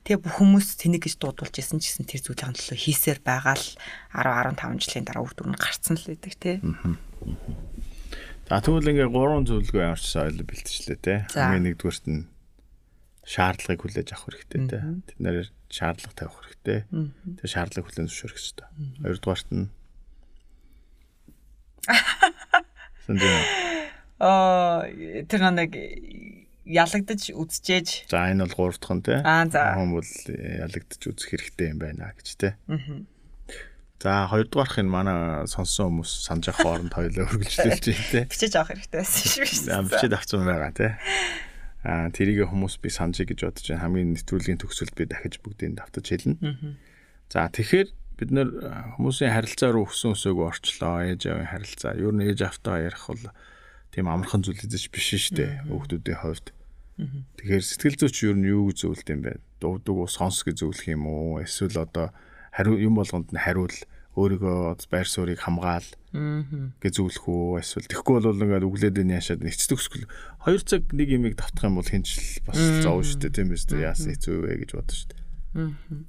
Тэгээ 0.01 0.27
бүх 0.27 0.41
хүмүүс 0.41 0.81
тэнэг 0.81 1.05
гэж 1.05 1.15
дуудулж 1.51 1.59
исэн 1.59 1.83
ч 1.83 1.91
гэсэн 1.91 2.07
тэр 2.07 2.23
зүйлийн 2.23 2.55
төлөө 2.55 2.79
хийсээр 2.79 3.19
байгаа 3.27 3.59
л 3.59 3.67
10 4.15 4.55
15 4.55 4.79
жилийн 4.87 5.07
дараа 5.07 5.27
үр 5.27 5.35
дүн 5.35 5.59
гарцсан 5.59 5.99
л 5.99 6.07
байдаг 6.07 6.35
тий. 6.39 6.57
За 8.47 8.63
тэгвэл 8.63 8.91
ингээ 8.95 9.11
гурван 9.11 9.47
зөвлөгөө 9.47 9.83
ямарчсан 9.83 10.31
ойлоо 10.31 10.47
бэлтжлээ 10.47 10.99
тий. 11.03 11.19
Хамгийн 11.35 11.75
нэгдүгээрт 11.75 12.07
нь 12.07 12.31
шаардлагыг 13.27 13.83
хүлээж 13.83 14.09
авах 14.15 14.27
хэрэгтэй 14.31 14.61
тий. 14.71 14.83
Тэд 15.11 15.19
нэр 15.19 15.37
шаардлага 15.71 16.15
тавих 16.15 16.39
хэрэгтэй. 16.39 16.79
Тэгээ 16.87 17.51
шаардлагыг 17.51 17.87
хүлээн 17.91 18.09
зөвшөөрөх 18.11 18.39
хэрэгтэй. 18.39 18.67
Хоёрдугаарт 19.03 19.51
нь 19.51 19.67
Сэндээ. 23.07 23.39
Аа 24.21 24.87
тэр 25.27 25.43
нэг 25.51 25.71
ялагдаж 26.71 27.35
үзчихээж. 27.35 28.07
За 28.07 28.31
энэ 28.31 28.47
бол 28.47 28.71
3 28.71 28.79
дахь 28.79 28.95
нь 28.95 29.03
тий. 29.03 29.19
Аа 29.27 29.45
за. 29.51 29.75
Хүн 29.75 29.91
бол 29.99 30.11
ялагдаж 30.31 31.03
үзэх 31.03 31.29
хэрэгтэй 31.35 31.75
юм 31.75 31.79
байна 31.83 32.15
гэж 32.15 32.29
тий. 32.39 32.53
Аа. 32.71 33.03
За 34.01 34.25
хоёрдугаарх 34.33 34.81
нь 34.81 34.89
манай 34.89 35.45
сонссон 35.45 36.01
хүмүүс 36.01 36.25
санаж 36.25 36.49
авах 36.49 36.65
хооронд 36.65 36.95
хоёлоо 36.97 37.29
хөргөлжлүүлж 37.29 37.85
байна 37.85 38.09
тий. 38.09 38.25
Бичиж 38.33 38.55
авах 38.57 38.73
хэрэгтэй 38.73 38.99
байсан 39.05 39.27
шүү 39.29 39.45
дээ. 39.45 39.69
За 39.69 39.83
бичиж 39.85 40.13
авсан 40.17 40.41
байгаа 40.49 40.73
тий. 40.73 40.93
Аа 41.85 42.09
тэрийг 42.09 42.49
хүмүүс 42.49 42.81
би 42.81 42.89
санджий 42.89 43.29
гэж 43.29 43.45
бодож 43.45 43.67
байна. 43.69 43.85
Хамгийн 43.85 44.17
нэвтрүүлгийн 44.17 44.61
төгсөлд 44.65 44.97
би 44.97 45.05
дахиж 45.05 45.45
бүгдийг 45.45 45.77
давтаж 45.77 46.07
хэлнэ. 46.09 46.37
За 47.29 47.53
тэгэхээр 47.53 47.89
бид 48.17 48.31
нэр 48.33 48.49
хүмүүсийн 48.97 49.37
харилцаа 49.37 49.73
руу 49.73 49.85
өссөн 49.85 50.17
өсөөгөө 50.17 50.49
орчлоо. 50.49 51.05
Ээж 51.05 51.29
авийн 51.29 51.53
харилцаа. 51.53 51.93
Юу 52.01 52.13
н 52.17 52.25
ээж 52.25 52.41
автаа 52.45 52.81
ярих 52.81 53.05
бол 53.05 53.25
тийм 53.93 54.09
амархан 54.09 54.45
зүйл 54.45 54.61
эзэж 54.65 54.89
биш 54.93 55.13
шүү 55.13 55.37
дээ. 55.37 55.53
Хүүхдүүдийн 55.69 56.21
хувьд. 56.25 56.53
Тэгэхээр 57.39 57.65
сэтгэл 57.65 57.97
зүйч 58.01 58.17
юу 58.29 58.35
нь 58.37 58.49
юу 58.51 58.63
гэж 58.71 58.79
зөвлөд 58.85 59.09
юм 59.09 59.21
бэ? 59.25 59.33
Дуудаг 59.61 59.95
уу 59.97 60.09
сонс 60.11 60.45
гэж 60.45 60.65
зөвлөх 60.65 60.87
юм 60.89 61.07
уу? 61.09 61.41
Эсвэл 61.41 61.81
одоо 61.81 62.13
хариу 62.53 62.77
юм 62.77 62.99
болгонд 62.99 63.33
нь 63.33 63.41
хариул 63.41 63.73
өөрийгөө 64.19 64.91
байр 64.91 65.07
суурийг 65.07 65.39
хамгаал 65.39 65.87
гэж 66.83 66.93
зөвлөх 66.99 67.25
үү 67.31 67.63
эсвэл 67.63 67.87
тэгэхгүй 67.87 68.15
бол 68.19 68.43
ингээд 68.43 68.67
өглөөд 68.67 69.01
энэ 69.07 69.17
яшаад 69.23 69.47
нэцдэг 69.47 69.79
өсгөл 69.79 70.07
2 70.45 70.67
цаг 70.67 70.83
нэг 70.91 71.09
имийг 71.15 71.39
давтах 71.39 71.71
юм 71.71 71.79
бол 71.79 71.87
хинч 71.87 72.43
бас 72.43 72.59
зов 72.59 73.07
шүү 73.07 73.31
дээ 73.31 73.37
тийм 73.39 73.55
ээ 73.55 73.87
яасан 73.87 74.11
хэцүү 74.11 74.35
вэ 74.43 74.55
гэж 74.67 74.71
бодож 74.75 74.97
шүү 74.99 75.11
дээ. 75.15 75.23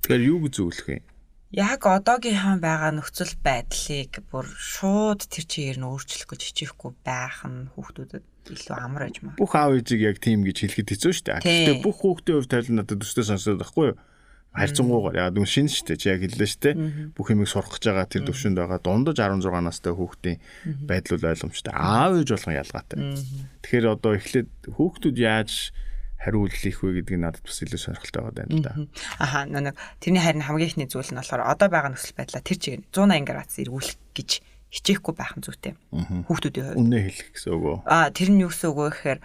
Тэгэхээр 0.01 0.27
юу 0.33 0.39
гэж 0.41 0.53
зөвлөх 0.57 0.87
юм? 0.89 1.05
Яг 1.51 1.83
одоогийнхаа 1.83 2.55
байгаа 2.63 2.91
нөхцөл 2.95 3.35
байдлыг 3.43 4.23
бүр 4.31 4.47
шууд 4.47 5.27
тэр 5.27 5.43
чигээр 5.43 5.83
нь 5.83 5.87
өөрчлөх 5.87 6.31
гэж 6.31 6.41
хичээхгүй 6.47 6.91
байх 7.03 7.43
нь 7.43 7.67
хүүхдүүдэд 7.75 8.23
илүү 8.55 8.77
амар 8.79 9.11
байж 9.11 9.19
маа. 9.19 9.35
Бүх 9.35 9.51
аав 9.59 9.75
ээжийг 9.75 10.15
яг 10.15 10.17
тийм 10.23 10.47
гэж 10.47 10.63
хэлэхэд 10.63 10.91
хэцүү 10.95 11.11
шүү 11.11 11.25
дээ. 11.27 11.43
Гэхдээ 11.43 11.83
бүх 11.83 11.97
хүүхдийн 11.99 12.35
хувьд 12.39 12.51
тавил 12.55 12.71
надад 12.79 13.03
өстэй 13.03 13.27
сонсоод 13.27 13.59
байхгүй 13.59 13.91
юу? 13.91 13.99
харьцангуйгаар. 14.51 15.15
Яг 15.15 15.31
дүн 15.35 15.47
шинэ 15.47 15.71
шүү 15.71 15.85
дээ. 15.87 15.99
Чи 15.99 16.07
яг 16.11 16.21
хэллээ 16.27 16.49
шүү 16.51 16.63
дээ. 16.63 16.75
Бүх 17.15 17.27
юмыг 17.31 17.47
сурах 17.47 17.71
гэж 17.71 17.83
байгаа 17.87 18.07
тэр 18.11 18.23
төвшөнд 18.27 18.57
байгаа 18.59 18.79
дундаж 18.83 19.17
16 19.19 19.47
настай 19.63 19.93
хүүхдийн 19.95 20.37
байдал 20.83 21.23
ойлгомжтой. 21.23 21.71
Аав 21.71 22.19
ээж 22.19 22.29
болгон 22.35 22.59
ялгаатай. 22.59 22.99
Тэгэхээр 23.63 23.85
одоо 23.95 24.11
эхлээд 24.19 24.51
хүүхдүүд 24.75 25.17
яаж 25.23 25.71
хариулт 26.21 26.53
их 26.53 26.85
вэ 26.85 27.01
гэдгийг 27.01 27.19
надад 27.19 27.41
бас 27.41 27.59
илүү 27.65 27.81
сонирхолтой 27.81 28.21
байгаа 28.29 28.45
юм 28.53 28.61
да. 28.61 28.73
Аха 29.17 29.49
нэг 29.49 29.73
тэрний 29.97 30.21
харин 30.21 30.45
хамгийн 30.45 30.69
ихний 30.69 30.87
зүйл 30.87 31.09
нь 31.09 31.17
болохоор 31.17 31.49
одоо 31.49 31.67
байгаа 31.67 31.91
нөхцөл 31.97 32.13
байдлаа 32.13 32.45
тэр 32.45 32.57
чигээр 32.61 32.81
180 32.93 33.25
градус 33.25 33.57
эргүүлэх 33.57 33.97
гэж 34.13 34.29
хичээхгүй 34.71 35.13
байх 35.17 35.33
нь 35.35 35.43
зүйтэй. 35.43 35.73
Хүүхдүүдийн 36.29 36.65
хувьд. 36.71 36.79
Үнэ 36.79 36.99
хэлэх 37.09 37.29
гэсэн 37.35 37.51
үг 37.57 37.63
үү? 37.65 37.77
Аа 37.89 38.07
тэр 38.13 38.29
нь 38.31 38.41
юу 38.45 38.53
гэсэн 38.53 38.69
үг 38.71 38.77
вэ 38.79 38.87
гэхээр 38.93 39.19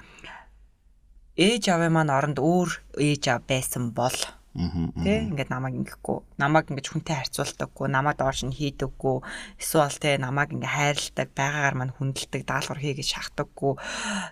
ээж 1.37 1.64
аавын 1.68 1.92
маань 1.92 2.11
оронд 2.16 2.38
өөр 2.40 2.70
ээж 2.96 3.22
аав 3.28 3.42
байсан 3.44 3.92
бол 3.92 4.16
Тэ 4.56 5.28
ингээд 5.28 5.52
намайг 5.52 5.76
ингэхгүй, 5.76 6.18
намайг 6.40 6.72
ингэж 6.72 6.86
хүнтэй 6.88 7.16
харьцуулдаггүй, 7.16 7.86
намайг 7.92 8.16
доош 8.16 8.40
нь 8.48 8.56
хийдэггүй, 8.56 9.16
эсвэл 9.60 10.00
тэ 10.00 10.16
намайг 10.16 10.56
ингээ 10.56 10.72
хайрладаг, 10.72 11.28
байгаагаар 11.36 11.76
мань 11.76 11.92
хүндэлдэг, 11.92 12.42
даалгавар 12.48 12.80
хий 12.80 12.96
гэж 12.96 13.08
шахдаггүй, 13.12 13.72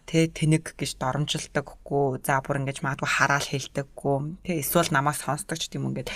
тэ 0.08 0.32
тэнэг 0.32 0.64
гэж 0.80 0.90
доромжилдаггүй, 0.96 2.24
за 2.24 2.40
бүр 2.40 2.64
ингэж 2.64 2.80
магадгүй 2.80 3.10
хараал 3.12 3.48
хэлдэггүй, 3.52 4.16
тэ 4.48 4.64
эсвэл 4.64 4.88
намайг 4.90 5.20
сонсдог 5.20 5.60
ч 5.60 5.68
тийм 5.68 5.92
ингээд 5.92 6.08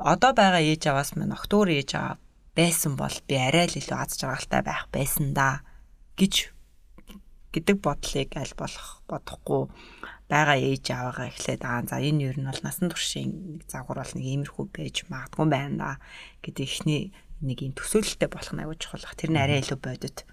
одоо 0.00 0.32
байгаа 0.32 0.64
ээж 0.64 0.88
аваас 0.88 1.12
минь 1.16 1.36
октоор 1.36 1.68
ээж 1.68 1.90
аваа 2.00 2.16
байсан 2.56 2.96
бол 2.96 3.12
би 3.28 3.36
арай 3.36 3.68
л 3.68 3.76
илүү 3.76 3.98
аз 4.00 4.16
жаргалтай 4.16 4.62
байх 4.64 4.88
байсан 4.88 5.36
да 5.36 5.60
гэж 6.16 6.56
гэдэг 7.52 7.76
бодлыг 7.84 8.30
аль 8.40 8.56
болох 8.56 9.04
бодохгүй 9.04 9.62
байгаа 10.26 10.58
ээж 10.58 10.84
аваагаа 10.90 11.30
эхлээд 11.30 11.62
аа 11.62 11.82
за 11.86 12.02
энэ 12.02 12.24
юу 12.30 12.34
нь 12.34 12.48
бол 12.50 12.62
насан 12.66 12.90
туршийн 12.90 13.30
нэг 13.30 13.62
загвар 13.70 14.02
бол 14.02 14.14
нэг 14.18 14.26
иймэрхүү 14.26 14.64
байж 14.74 14.96
магадгүй 15.06 15.46
байна 15.46 15.76
да 15.78 15.90
гэдэг 16.42 16.66
ихний 16.66 17.14
нэг 17.44 17.58
юм 17.60 17.74
төсөөлөлтэй 17.76 18.32
болох 18.32 18.52
нь 18.56 18.62
аюул 18.64 18.80
чухал. 18.80 19.04
Тэр 19.12 19.30
нь 19.30 19.36
арай 19.36 19.60
илүү 19.60 19.76
бодит. 19.76 20.24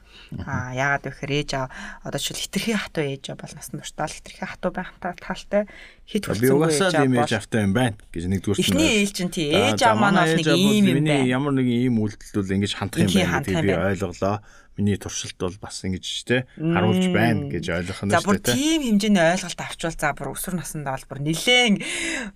Аа 0.48 0.72
яагаад 0.72 1.04
вэ 1.04 1.12
гэхээр 1.12 1.34
ээж 1.44 1.52
аа 1.60 1.68
одоо 2.00 2.22
ч 2.22 2.32
хитрхи 2.32 2.72
хатуу 2.80 3.04
ээж 3.04 3.34
аа 3.34 3.38
бол 3.44 3.52
насан 3.52 3.84
туршдаа 3.84 4.08
л 4.08 4.16
хитрхи 4.16 4.40
хатуу 4.40 4.72
байх 4.72 4.96
талтай 5.02 5.68
хит 6.08 6.24
хүрсэн 6.24 6.48
ээж 6.48 6.96
аа 6.96 7.10
бол 7.12 7.28
автай 7.28 7.62
юм 7.68 7.74
байна 7.76 7.98
гэж 8.08 8.24
нэгдүгээр 8.32 8.56
нь. 8.56 8.64
Эхний 8.64 8.92
ээлж 9.04 9.18
нь 9.20 9.34
тий 9.36 9.48
ээж 9.52 9.82
аа 9.84 10.00
маань 10.00 10.22
бол 10.22 10.38
нэг 10.38 10.48
ийм 10.48 10.86
юм 10.88 11.04
байна. 11.04 11.28
Ямар 11.28 11.54
нэг 11.60 11.68
ийм 11.68 11.96
үйлдэл 12.00 12.40
бол 12.40 12.56
ингэж 12.56 12.72
хандах 12.78 13.04
юм 13.04 13.12
байна 13.12 13.42
гэдгийг 13.44 13.68
би 13.68 13.74
ойлголоо 13.74 14.38
миний 14.80 14.98
туршилт 14.98 15.38
бол 15.38 15.58
бас 15.60 15.84
ингэж 15.84 16.06
те 16.24 16.38
харуулж 16.56 17.06
байна 17.12 17.52
гэж 17.52 17.66
ойлгох 17.68 18.02
нь 18.08 18.10
шүү 18.10 18.16
дээ. 18.16 18.22
За 18.22 18.26
бүр 18.26 18.40
тийм 18.40 18.80
хэмжээний 18.88 19.26
ойлголт 19.36 19.60
авчвал 19.60 19.98
за 20.00 20.10
бүр 20.16 20.32
өсвөр 20.32 20.56
насндаа 20.58 20.96
бол 20.96 21.10
бүр 21.12 21.20
нилээн 21.28 21.76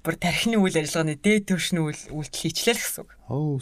бүр 0.03 0.15
тархины 0.19 0.57
үйл 0.59 0.77
ажиллагааны 0.77 1.15
дээд 1.15 1.47
түвшний 1.47 1.81
үйлдэл 1.81 2.37
хийчлээ 2.43 2.75
л 2.75 2.81
гэсэн 2.83 3.01
үг. 3.07 3.11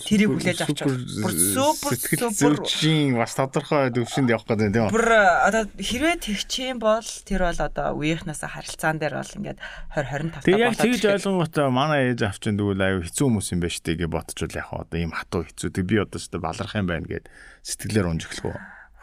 Тэрийг 0.06 0.30
хүлээж 0.30 0.60
авч 0.62 0.80
бүр 0.86 1.34
супер 1.34 1.98
супер 1.98 2.62
зүрхийн 2.62 3.18
бас 3.18 3.34
тодорхой 3.34 3.90
төвшөнд 3.90 4.30
явах 4.30 4.46
гэдэг 4.46 4.78
үү? 4.78 4.94
Бүр 4.94 5.10
одоо 5.10 5.66
хэрвээ 5.74 6.22
тэгчих 6.22 6.78
юм 6.78 6.84
бол 6.84 7.02
тэр 7.02 7.50
бол 7.50 7.60
одоо 7.66 7.98
үеийнхнээс 7.98 8.46
харилцаан 8.46 9.02
дээр 9.02 9.18
бол 9.18 9.38
ингээд 9.42 9.58
20 9.98 10.06
25 10.06 10.32
таа. 10.32 10.46
Тэгээ 10.46 10.66
яг 10.70 10.78
тэгж 10.78 11.04
ойлгонготой 11.18 11.68
манай 11.74 12.14
ээж 12.14 12.22
авчин 12.30 12.56
дүүл 12.58 12.80
аюу 12.80 13.04
хэцүү 13.04 13.26
хүмүүс 13.26 13.48
юм 13.52 13.60
байна 13.64 13.76
штэ 13.76 13.98
гэж 14.00 14.10
бодчихвол 14.10 14.56
яг 14.56 14.70
одоо 14.72 14.98
ийм 15.00 15.12
хатуу 15.12 15.44
хэцүү. 15.44 15.70
Тэг 15.76 15.86
би 15.86 15.96
одоо 16.00 16.20
ч 16.20 16.26
баларх 16.38 16.74
юм 16.76 16.88
байна 16.88 17.08
гэд 17.10 17.26
сэтгэлээр 17.66 18.10
унж 18.14 18.30
эхлэх 18.30 18.54
үү? 18.54 18.58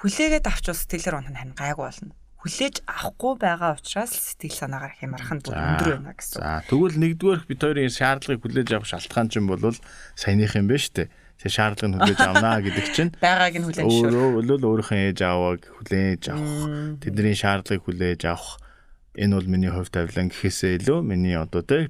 Хүлээгээд 0.07 0.47
авчвал 0.47 0.79
сэтгэлээр 0.79 1.19
унах 1.19 1.33
нь 1.35 1.39
харин 1.43 1.59
гайгүй 1.59 1.87
болно 1.91 2.15
хүлээж 2.43 2.83
авахгүй 2.91 3.39
байгаа 3.39 3.79
учраас 3.79 4.11
сэтгэл 4.11 4.59
санаагаар 4.67 4.99
хямрах 4.99 5.31
нь 5.31 5.43
бүр 5.47 5.55
өндөр 5.55 5.91
байна 5.95 6.15
гэсэн. 6.19 6.43
За 6.43 6.59
тэгвэл 6.67 6.99
нэгдүгээр 6.99 7.41
бид 7.47 7.61
хоёрын 7.63 7.95
шаардлагыг 7.95 8.43
хүлээж 8.43 8.69
авах 8.75 8.91
шалтгаан 8.91 9.31
чинь 9.31 9.47
бол 9.47 9.63
саяных 10.19 10.59
юм 10.59 10.67
байна 10.67 10.83
шүү 10.83 10.95
дээ. 11.07 11.09
Тэгээ 11.39 11.55
шаардлагыг 11.55 11.95
хүлээж 12.03 12.21
авнаа 12.27 12.59
гэдэг 12.67 12.87
чинь 12.91 13.11
байгааг 13.23 13.55
нь 13.63 13.67
хүлээж 13.67 13.87
шүү. 13.87 14.11
Өөрөө 14.11 14.59
өөрийнхөө 14.59 15.01
ээж 15.07 15.19
авааг 15.23 15.63
хүлээж 15.71 16.23
авах, 16.35 16.63
тэдний 16.99 17.37
шаардлагыг 17.39 17.85
хүлээж 17.87 18.23
авах 18.27 18.59
энэ 19.15 19.35
бол 19.39 19.47
миний 19.47 19.71
хувь 19.71 19.93
тавилан 19.95 20.35
гэхээсээ 20.35 20.83
илүү 20.83 20.99
миний 21.07 21.39
одоо 21.39 21.63
те 21.63 21.87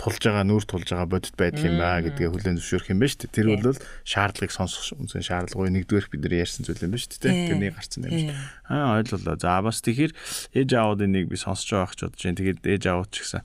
тулж 0.00 0.22
байгаа 0.24 0.44
нүүр 0.48 0.64
тулж 0.66 0.88
байгаа 0.90 1.08
бодит 1.10 1.36
байдал 1.38 1.68
юм 1.68 1.76
ба 1.78 2.02
гэдгээ 2.02 2.28
хүлээн 2.32 2.58
зөвшөөрөх 2.58 2.90
юм 2.90 3.00
ба 3.02 3.06
шүү 3.06 3.20
дээ. 3.22 3.36
Тэр 3.36 3.48
бол 3.60 3.78
шаардлагыг 4.02 4.52
сонсох 4.52 4.98
үнсэн 4.98 5.22
шаардлагыг 5.22 5.72
нэгдүгээр 5.78 6.08
бид 6.10 6.22
нар 6.26 6.34
ярьсан 6.42 6.66
зүйл 6.66 6.82
юм 6.82 6.94
ба 6.96 6.98
шүү 6.98 7.22
дээ. 7.22 7.48
Тэрний 7.52 7.70
гарцсан 7.70 8.02
юм 8.08 8.14
шүү. 8.18 8.36
Аа 8.66 8.98
ойлголоо. 8.98 9.36
За 9.38 9.62
бас 9.62 9.78
тэгэхээр 9.84 10.12
ээж 10.58 10.70
аавуудын 10.74 11.12
нэг 11.12 11.30
би 11.30 11.36
сонсож 11.38 11.70
байгаа 11.70 11.92
гэж 11.92 12.00
бодож 12.02 12.22
байна. 12.24 12.38
Тэгээд 12.40 12.60
ээж 12.66 12.84
аауд 12.90 13.10
ч 13.12 13.16
гэсэн 13.22 13.42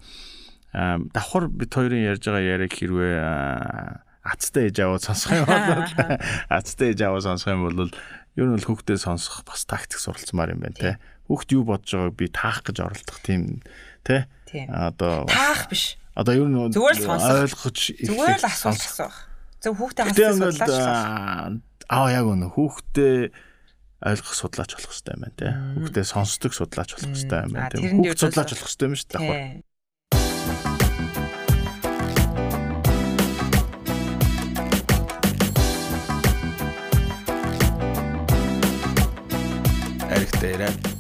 аа 0.74 0.98
давхар 1.14 1.46
бид 1.52 1.72
хоёрын 1.72 2.08
ярьж 2.10 2.24
байгаа 2.26 2.44
яриаг 2.44 2.74
хэрвээ 2.74 3.16
ацтай 4.26 4.64
ээж 4.68 4.78
аавууд 4.82 5.04
сонсох 5.06 5.32
юм 5.38 5.46
бол 5.46 5.86
ацтай 6.58 6.88
ээж 6.92 7.00
аавууд 7.06 7.28
сонсох 7.28 7.54
юм 7.54 7.64
бол 7.70 7.92
ер 8.38 8.46
нь 8.50 8.54
бол 8.58 8.68
хүүхдээ 8.72 8.98
сонсох 8.98 9.46
бас 9.46 9.64
тактик 9.70 10.02
суралцмаар 10.02 10.58
юм 10.58 10.66
байна 10.66 10.78
те. 10.78 10.92
Хүүхд 11.30 11.50
юу 11.54 11.64
бодож 11.70 11.92
байгааг 11.92 12.18
би 12.18 12.26
таах 12.30 12.60
гэж 12.66 12.78
оролдох 12.84 13.20
тийм 13.24 13.64
те. 14.04 14.28
Одоо 14.70 15.26
таах 15.26 15.72
биш 15.72 15.98
Одоо 16.18 16.34
ер 16.34 16.50
нь 16.50 16.74
зүгээр 16.74 16.98
л 16.98 17.06
сонсох 17.06 17.46
ойлгож 17.46 17.78
зүгээр 17.94 18.42
л 18.42 18.50
асууж 18.50 18.82
асуух. 18.82 19.18
Зөв 19.62 19.74
хүүхдээ 19.78 20.34
асууж 20.34 20.58
судлаач. 20.58 21.62
Аа 21.94 22.10
яг 22.10 22.26
үнэ 22.26 22.50
хүүхдээ 22.58 23.30
ойлгох 24.02 24.34
судлаач 24.34 24.74
болох 24.74 24.90
хэрэгтэй 24.98 25.14
юм 25.14 25.22
байна 25.22 25.38
те. 25.38 25.54
Хүүхдээ 25.78 26.06
сонсдог 26.10 26.58
судлаач 26.58 26.90
болох 26.98 27.14
хэрэгтэй 27.14 27.38
юм 27.46 27.54
байна 27.54 27.70
те. 27.70 27.78
Хүүхд 27.86 28.18
судлаач 28.18 28.50
болох 28.50 28.66
хэрэгтэй 28.66 28.90
юм 28.90 28.98
шүү 28.98 29.10
дээ. 29.14 29.62
Аригтайраа 40.18 40.74
хамтдаа 40.74 40.97